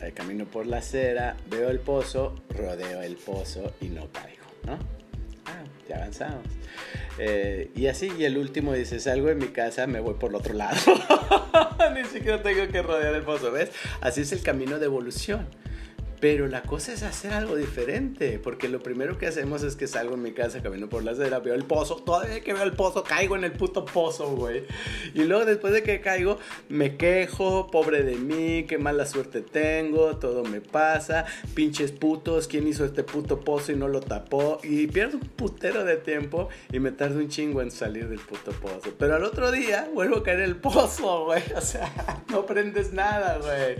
eh, 0.00 0.12
camino 0.14 0.46
por 0.46 0.66
la 0.66 0.78
acera, 0.78 1.36
veo 1.50 1.68
el 1.68 1.80
pozo, 1.80 2.34
rodeo 2.50 3.02
el 3.02 3.16
pozo 3.16 3.74
y 3.82 3.88
no 3.88 4.10
caigo, 4.12 4.46
¿no? 4.64 4.78
Ah, 5.44 5.62
ya 5.88 5.96
avanzamos. 5.96 6.44
Eh, 7.18 7.70
y 7.74 7.86
así, 7.86 8.12
y 8.18 8.24
el 8.24 8.36
último 8.36 8.74
dice, 8.74 9.00
salgo 9.00 9.28
de 9.28 9.34
mi 9.34 9.48
casa, 9.48 9.86
me 9.86 10.00
voy 10.00 10.14
por 10.14 10.30
el 10.30 10.36
otro 10.36 10.54
lado. 10.54 10.76
Ni 11.94 12.04
siquiera 12.04 12.42
tengo 12.42 12.70
que 12.70 12.82
rodear 12.82 13.14
el 13.14 13.22
pozo, 13.22 13.50
¿ves? 13.50 13.70
Así 14.00 14.20
es 14.22 14.32
el 14.32 14.42
camino 14.42 14.78
de 14.78 14.86
evolución. 14.86 15.46
Pero 16.28 16.48
la 16.48 16.62
cosa 16.62 16.92
es 16.92 17.04
hacer 17.04 17.32
algo 17.32 17.54
diferente, 17.54 18.40
porque 18.40 18.68
lo 18.68 18.82
primero 18.82 19.16
que 19.16 19.28
hacemos 19.28 19.62
es 19.62 19.76
que 19.76 19.86
salgo 19.86 20.14
en 20.14 20.22
mi 20.22 20.32
casa, 20.32 20.60
camino 20.60 20.88
por 20.88 21.04
la 21.04 21.12
acera, 21.12 21.38
veo 21.38 21.54
el 21.54 21.62
pozo, 21.62 22.02
todavía 22.04 22.40
que 22.40 22.52
veo 22.52 22.64
el 22.64 22.72
pozo, 22.72 23.04
caigo 23.04 23.36
en 23.36 23.44
el 23.44 23.52
puto 23.52 23.84
pozo, 23.84 24.30
güey. 24.30 24.64
Y 25.14 25.22
luego 25.22 25.44
después 25.44 25.72
de 25.72 25.84
que 25.84 26.00
caigo, 26.00 26.40
me 26.68 26.96
quejo, 26.96 27.70
pobre 27.70 28.02
de 28.02 28.16
mí, 28.16 28.64
qué 28.64 28.76
mala 28.76 29.06
suerte 29.06 29.40
tengo, 29.40 30.16
todo 30.16 30.42
me 30.42 30.60
pasa, 30.60 31.26
pinches 31.54 31.92
putos, 31.92 32.48
¿quién 32.48 32.66
hizo 32.66 32.84
este 32.84 33.04
puto 33.04 33.38
pozo 33.38 33.70
y 33.70 33.76
no 33.76 33.86
lo 33.86 34.00
tapó? 34.00 34.58
Y 34.64 34.88
pierdo 34.88 35.18
un 35.18 35.28
putero 35.28 35.84
de 35.84 35.96
tiempo 35.96 36.48
y 36.72 36.80
me 36.80 36.90
tardo 36.90 37.20
un 37.20 37.28
chingo 37.28 37.62
en 37.62 37.70
salir 37.70 38.08
del 38.08 38.18
puto 38.18 38.50
pozo. 38.50 38.92
Pero 38.98 39.14
al 39.14 39.22
otro 39.22 39.52
día 39.52 39.88
vuelvo 39.94 40.16
a 40.16 40.22
caer 40.24 40.40
en 40.40 40.46
el 40.46 40.56
pozo, 40.56 41.24
güey. 41.26 41.44
O 41.56 41.60
sea, 41.60 42.24
no 42.30 42.38
aprendes 42.38 42.92
nada, 42.92 43.38
güey. 43.38 43.76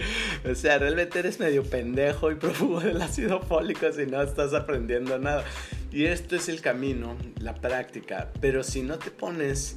O 0.49 0.55
sea, 0.55 0.78
realmente 0.78 1.18
eres 1.18 1.40
medio 1.40 1.64
pendejo 1.64 2.36
prófugo 2.39 2.80
del 2.80 3.01
ácido 3.01 3.41
fólico 3.41 3.93
si 3.93 4.07
no 4.07 4.22
estás 4.22 4.55
aprendiendo 4.55 5.18
nada. 5.18 5.45
Y 5.93 6.07
esto 6.07 6.37
es 6.37 6.49
el 6.49 6.61
camino, 6.61 7.16
la 7.41 7.55
práctica. 7.55 8.30
Pero 8.41 8.62
si 8.62 8.82
no 8.82 8.99
te 8.99 9.11
pones 9.11 9.76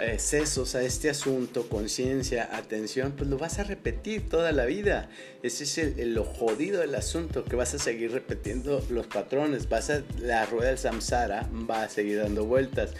eh, 0.00 0.18
sesos 0.18 0.74
a 0.74 0.82
este 0.82 1.08
asunto, 1.08 1.68
conciencia, 1.68 2.48
atención, 2.56 3.12
pues 3.16 3.30
lo 3.30 3.38
vas 3.38 3.60
a 3.60 3.64
repetir 3.64 4.28
toda 4.28 4.50
la 4.50 4.64
vida. 4.64 5.08
Ese 5.42 5.64
es 5.64 5.78
el, 5.78 6.14
lo 6.14 6.24
jodido 6.24 6.80
del 6.80 6.96
asunto, 6.96 7.44
que 7.44 7.54
vas 7.54 7.74
a 7.74 7.78
seguir 7.78 8.10
repitiendo 8.10 8.84
los 8.90 9.06
patrones. 9.06 9.68
Vas 9.68 9.90
a, 9.90 10.02
la 10.18 10.46
rueda 10.46 10.70
del 10.70 10.78
samsara 10.78 11.48
va 11.70 11.84
a 11.84 11.88
seguir 11.88 12.18
dando 12.18 12.44
vueltas 12.44 12.94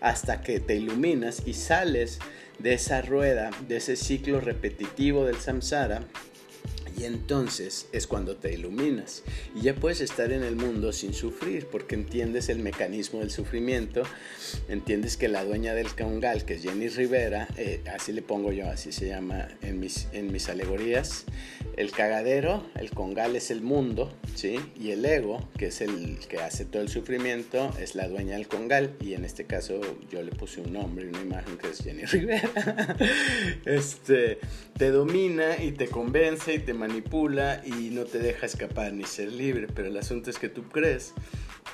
hasta 0.00 0.40
que 0.40 0.60
te 0.60 0.76
iluminas 0.76 1.42
y 1.44 1.54
sales 1.54 2.18
de 2.58 2.74
esa 2.74 3.02
rueda, 3.02 3.50
de 3.68 3.76
ese 3.76 3.96
ciclo 3.96 4.40
repetitivo 4.40 5.26
del 5.26 5.36
samsara 5.36 6.02
y 6.98 7.04
entonces 7.04 7.86
es 7.92 8.06
cuando 8.06 8.36
te 8.36 8.52
iluminas 8.52 9.22
y 9.54 9.62
ya 9.62 9.74
puedes 9.74 10.00
estar 10.00 10.32
en 10.32 10.42
el 10.42 10.56
mundo 10.56 10.92
sin 10.92 11.14
sufrir 11.14 11.66
porque 11.66 11.94
entiendes 11.94 12.48
el 12.48 12.58
mecanismo 12.58 13.20
del 13.20 13.30
sufrimiento, 13.30 14.02
entiendes 14.68 15.16
que 15.16 15.28
la 15.28 15.44
dueña 15.44 15.74
del 15.74 15.94
congal, 15.94 16.44
que 16.44 16.54
es 16.54 16.62
Jenny 16.62 16.88
Rivera, 16.88 17.48
eh, 17.56 17.82
así 17.94 18.12
le 18.12 18.22
pongo 18.22 18.52
yo, 18.52 18.68
así 18.68 18.92
se 18.92 19.08
llama 19.08 19.48
en 19.62 19.78
mis, 19.78 20.08
en 20.12 20.32
mis 20.32 20.48
alegorías, 20.48 21.24
el 21.76 21.92
cagadero, 21.92 22.66
el 22.74 22.90
congal 22.90 23.36
es 23.36 23.52
el 23.52 23.62
mundo, 23.62 24.12
¿sí? 24.34 24.58
Y 24.80 24.90
el 24.90 25.04
ego, 25.04 25.48
que 25.56 25.66
es 25.66 25.80
el 25.80 26.18
que 26.28 26.38
hace 26.38 26.64
todo 26.64 26.82
el 26.82 26.88
sufrimiento, 26.88 27.70
es 27.80 27.94
la 27.94 28.08
dueña 28.08 28.34
del 28.34 28.48
congal 28.48 28.96
y 29.00 29.14
en 29.14 29.24
este 29.24 29.44
caso 29.44 29.80
yo 30.10 30.22
le 30.22 30.32
puse 30.32 30.60
un 30.60 30.72
nombre 30.72 31.08
una 31.08 31.20
imagen 31.20 31.56
que 31.56 31.68
es 31.68 31.78
Jenny 31.78 32.04
Rivera. 32.06 32.96
este, 33.64 34.40
te 34.76 34.90
domina 34.90 35.62
y 35.62 35.72
te 35.72 35.86
convence 35.86 36.54
y 36.54 36.58
te 36.58 36.74
manipula 36.74 36.87
y 37.64 37.90
no 37.90 38.04
te 38.04 38.18
deja 38.18 38.46
escapar 38.46 38.92
ni 38.92 39.04
ser 39.04 39.32
libre, 39.32 39.66
pero 39.74 39.88
el 39.88 39.96
asunto 39.96 40.30
es 40.30 40.38
que 40.38 40.48
tú 40.48 40.64
crees 40.64 41.12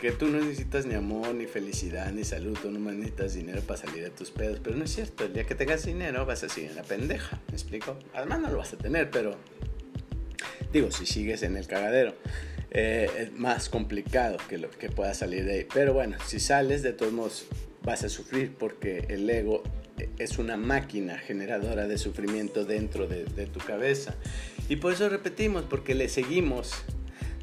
que 0.00 0.12
tú 0.12 0.26
no 0.26 0.40
necesitas 0.40 0.86
ni 0.86 0.94
amor, 0.94 1.34
ni 1.34 1.46
felicidad, 1.46 2.10
ni 2.12 2.24
salud, 2.24 2.58
tú 2.60 2.70
no 2.70 2.78
necesitas 2.90 3.34
dinero 3.34 3.62
para 3.62 3.80
salir 3.80 4.02
de 4.02 4.10
tus 4.10 4.30
pedos, 4.30 4.60
pero 4.62 4.76
no 4.76 4.84
es 4.84 4.94
cierto, 4.94 5.24
el 5.24 5.32
día 5.32 5.44
que 5.44 5.54
tengas 5.54 5.84
dinero 5.84 6.26
vas 6.26 6.42
a 6.44 6.48
seguir 6.48 6.70
en 6.70 6.76
la 6.76 6.82
pendeja, 6.82 7.40
¿me 7.48 7.54
explico? 7.54 7.96
Además 8.12 8.40
no 8.40 8.50
lo 8.50 8.58
vas 8.58 8.72
a 8.72 8.78
tener, 8.78 9.10
pero 9.10 9.36
digo, 10.72 10.90
si 10.90 11.06
sigues 11.06 11.42
en 11.42 11.56
el 11.56 11.66
cagadero. 11.66 12.14
Eh, 12.76 13.08
es 13.18 13.32
más 13.32 13.68
complicado 13.68 14.36
que 14.48 14.58
lo 14.58 14.68
que 14.68 14.90
puedas 14.90 15.18
salir 15.18 15.44
de 15.44 15.52
ahí. 15.54 15.66
Pero 15.72 15.94
bueno, 15.94 16.16
si 16.26 16.40
sales, 16.40 16.82
de 16.82 16.92
todos 16.92 17.12
modos 17.12 17.46
vas 17.84 18.02
a 18.02 18.08
sufrir 18.08 18.52
porque 18.58 19.06
el 19.10 19.30
ego 19.30 19.62
es 20.18 20.38
una 20.38 20.56
máquina 20.56 21.18
generadora 21.18 21.86
de 21.86 21.98
sufrimiento 21.98 22.64
dentro 22.64 23.06
de, 23.06 23.24
tu 23.46 23.60
cabeza. 23.60 24.14
Y 24.68 24.76
por 24.76 24.92
eso 24.92 25.08
repetimos, 25.08 25.64
porque 25.64 25.94
le 25.94 26.08
seguimos 26.08 26.72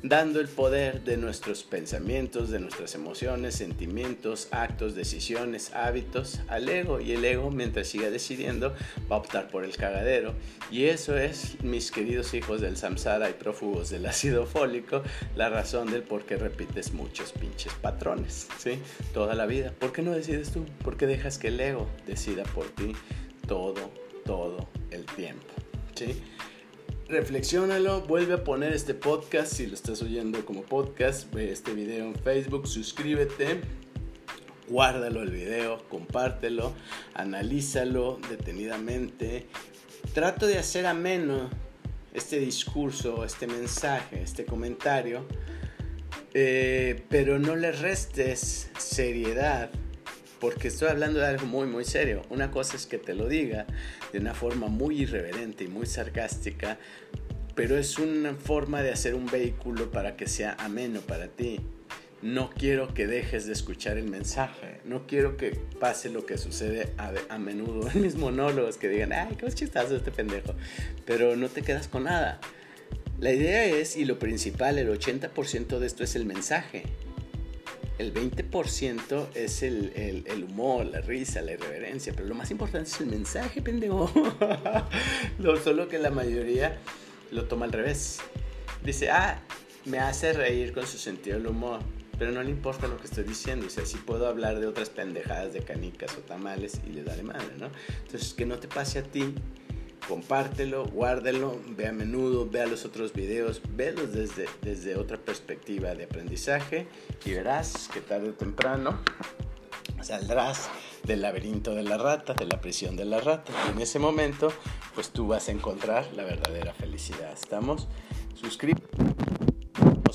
dando 0.04 0.39
el 0.39 0.47
poder 0.47 1.04
de 1.04 1.18
nuestros 1.18 1.64
pensamientos, 1.64 2.49
de 2.49 2.60
nuestras 2.60 2.95
emociones, 2.95 3.56
sentimientos, 3.56 4.47
actos, 4.52 4.95
decisiones, 4.95 5.74
hábitos 5.74 6.41
al 6.47 6.68
ego. 6.70 6.99
Y 6.99 7.12
el 7.12 7.24
ego, 7.24 7.52
mientras 7.52 7.88
siga 7.88 8.10
decidiendo, 8.10 8.74
va 9.12 9.18
a 9.18 9.20
optar 9.20 9.49
por 9.49 9.64
el 9.64 9.76
cagadero. 9.76 10.34
Y 10.72 10.86
eso 10.86 11.18
es, 11.18 11.62
mis 11.64 11.91
queridos 11.91 12.34
hijos 12.34 12.62
del 12.62 12.78
samsara 12.78 13.30
y 13.30 13.34
prófugos 13.34 13.89
del 13.89 14.06
ácido 14.06 14.45
fólico, 14.45 15.04
la 15.36 15.49
razón 15.49 15.91
del 15.91 16.04
por 16.04 16.26
qué 16.26 16.38
repites 16.38 16.93
muchos 16.93 17.32
pinches 17.34 17.74
patrones, 17.74 18.47
¿sí? 18.58 18.80
Toda 19.14 19.36
la 19.36 19.45
vida. 19.45 19.74
¿Por 19.78 19.91
qué 19.91 20.02
no 20.02 20.12
decides 20.12 20.52
tú? 20.52 20.66
¿Por 20.84 20.97
qué 20.97 21.06
dejas 21.06 21.38
que 21.38 21.49
el 21.49 21.60
ego 21.60 21.88
decida 22.08 22.43
por 22.43 22.66
ti 22.70 22.93
todo, 23.47 23.91
todo 24.26 24.68
el 24.89 25.06
tiempo? 25.06 25.45
¿Sí? 25.95 26.22
Reflexiónalo, 27.12 28.01
vuelve 28.01 28.36
a 28.36 28.43
poner 28.43 28.72
este 28.72 28.93
podcast 28.93 29.53
si 29.53 29.68
lo 29.68 29.74
estás 29.74 30.01
oyendo 30.01 30.45
como 30.45 30.64
podcast, 30.64 31.32
ve 31.34 31.51
este 31.51 31.74
video 31.74 32.05
en 32.05 32.16
Facebook, 32.16 32.68
suscríbete, 32.68 33.59
guárdalo 34.70 35.22
el 35.22 35.30
video, 35.30 35.84
compártelo, 35.89 36.74
analízalo 37.14 38.18
detenidamente. 38.30 39.47
Trato 40.14 40.47
de 40.47 40.57
hacer 40.57 40.86
ameno 40.86 41.49
este 42.14 42.39
discurso, 42.39 43.26
este 43.26 43.45
mensaje, 43.45 44.22
este 44.24 44.45
comentario, 44.45 45.26
eh, 46.34 47.03
pero 47.09 47.39
no 47.39 47.57
le 47.57 47.74
restes 47.74 48.72
seriedad 48.78 49.70
porque 50.42 50.70
estoy 50.70 50.89
hablando 50.89 51.20
de 51.20 51.28
algo 51.28 51.46
muy, 51.46 51.68
muy 51.68 51.86
serio. 51.86 52.24
Una 52.32 52.50
cosa 52.50 52.76
es 52.76 52.88
que 52.88 52.98
te 52.98 53.14
lo 53.14 53.28
diga 53.28 53.68
de 54.12 54.20
una 54.20 54.34
forma 54.34 54.68
muy 54.68 55.04
irreverente 55.04 55.66
y 55.66 55.68
muy 55.68 55.86
sarcástica, 55.86 56.80
pero 57.56 57.78
es 57.78 58.00
una 58.00 58.34
forma 58.34 58.82
de 58.82 58.92
hacer 58.92 59.14
un 59.14 59.28
vehículo 59.28 59.92
para 59.92 60.18
que 60.18 60.28
sea 60.28 60.58
ameno 60.60 61.00
para 61.02 61.28
ti. 61.28 61.60
No 62.24 62.50
quiero 62.50 62.94
que 62.94 63.06
dejes 63.06 63.46
de 63.46 63.54
escuchar 63.54 63.98
el 63.98 64.10
mensaje. 64.10 64.80
No 64.84 65.06
quiero 65.06 65.38
que 65.38 65.52
pase 65.80 66.10
lo 66.10 66.26
que 66.26 66.39
sucede 66.39 66.92
a, 66.98 67.38
menudo 67.38 67.88
en 67.94 68.02
mis 68.02 68.16
monólogos, 68.16 68.78
que 68.78 68.89
digan, 68.89 69.14
ay, 69.14 69.36
qué 69.38 69.48
chistazo 69.52 69.96
este 69.96 70.12
pendejo. 70.12 70.56
Pero 71.06 71.36
no 71.36 71.50
te 71.50 71.62
quedas 71.62 71.88
con 71.88 72.06
nada. 72.06 72.42
La 73.20 73.32
idea 73.32 73.66
es, 73.66 73.96
y 73.96 74.06
lo 74.06 74.18
principal, 74.18 74.80
el 74.80 74.89
80% 74.89 75.78
de 75.78 75.86
esto 75.86 76.04
es 76.04 76.16
el 76.16 76.26
mensaje. 76.26 76.84
El 77.98 78.14
20% 78.14 79.28
es 79.36 79.64
el, 79.64 80.24
el, 80.26 80.44
humor, 80.44 80.86
la 80.86 81.02
risa, 81.02 81.42
la 81.42 81.52
irreverencia, 81.52 82.14
pero 82.16 82.28
lo 82.28 82.36
más 82.36 82.50
importante 82.50 82.89
es 82.89 83.00
el 83.00 83.08
mensaje, 83.08 83.62
pendejo. 83.62 84.12
solo 85.64 85.88
que 85.88 86.00
la 86.00 86.10
mayoría 86.10 86.80
lo 87.32 87.46
toma 87.46 87.66
al 87.66 87.72
revés. 87.72 88.20
Dice, 88.84 89.12
ah, 89.12 89.39
me 89.86 90.00
hace 90.00 90.34
reír 90.34 90.74
con 90.74 90.88
su 90.88 90.98
sentido 90.98 91.38
del 91.38 91.48
humor, 91.48 91.80
pero 92.18 92.32
no 92.32 92.42
le 92.44 92.50
importa 92.50 92.88
lo 92.88 92.98
que 92.98 93.06
estoy 93.06 93.24
diciendo. 93.24 93.68
O 93.68 93.70
sea, 93.70 93.86
si 93.86 93.98
puedo 93.98 94.28
hablar 94.28 94.60
de 94.60 94.68
otras 94.68 94.89
pendejadas 94.89 95.54
de 95.54 95.62
canicas 95.62 96.16
o 96.18 96.22
tamales 96.22 96.82
y 96.88 96.92
le 96.92 97.04
daré 97.04 97.24
madre, 97.24 97.56
¿no? 97.60 97.70
Entonces, 98.06 98.34
que 98.34 98.46
no 98.46 98.58
te 98.60 98.68
pase 98.68 99.00
a 99.00 99.04
ti, 99.04 99.34
compártelo, 100.08 100.86
guárdelo, 100.86 101.60
ve 101.70 101.88
a 101.88 101.91
menudo, 101.91 102.49
vea 102.49 102.66
los 102.66 102.86
otros 102.86 103.14
videos, 103.14 103.62
velos 103.76 104.14
desde, 104.14 104.47
desde 104.62 104.95
otra 104.95 105.18
perspectiva 105.18 105.93
de 105.95 106.06
aprendizaje 106.06 106.88
y 107.26 107.32
verás 107.32 107.89
que 107.93 108.02
tarde 108.02 108.30
o 108.30 108.34
temprano 108.34 108.99
saldrás 110.04 110.70
del 111.04 111.22
laberinto 111.22 111.74
de 111.76 111.84
la 111.84 111.97
rata, 111.97 112.34
de 112.34 112.45
la 112.45 112.62
prisión 112.62 112.95
de 112.95 113.06
la 113.06 113.20
rata. 113.20 113.52
Y 113.68 113.72
en 113.72 113.82
ese 113.82 113.99
momento, 113.99 114.52
pues 114.95 115.10
tú 115.10 115.28
vas 115.28 115.47
a 115.47 115.52
encontrar 115.52 116.08
la 116.16 116.24
verdadera 116.24 116.74
felicidad. 116.74 117.32
¿Estamos? 117.34 117.88
Suscríbete. 118.36 118.88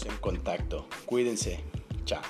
en 0.05 0.17
contacto. 0.19 0.87
Cuídense. 1.07 1.65
Chao. 2.05 2.23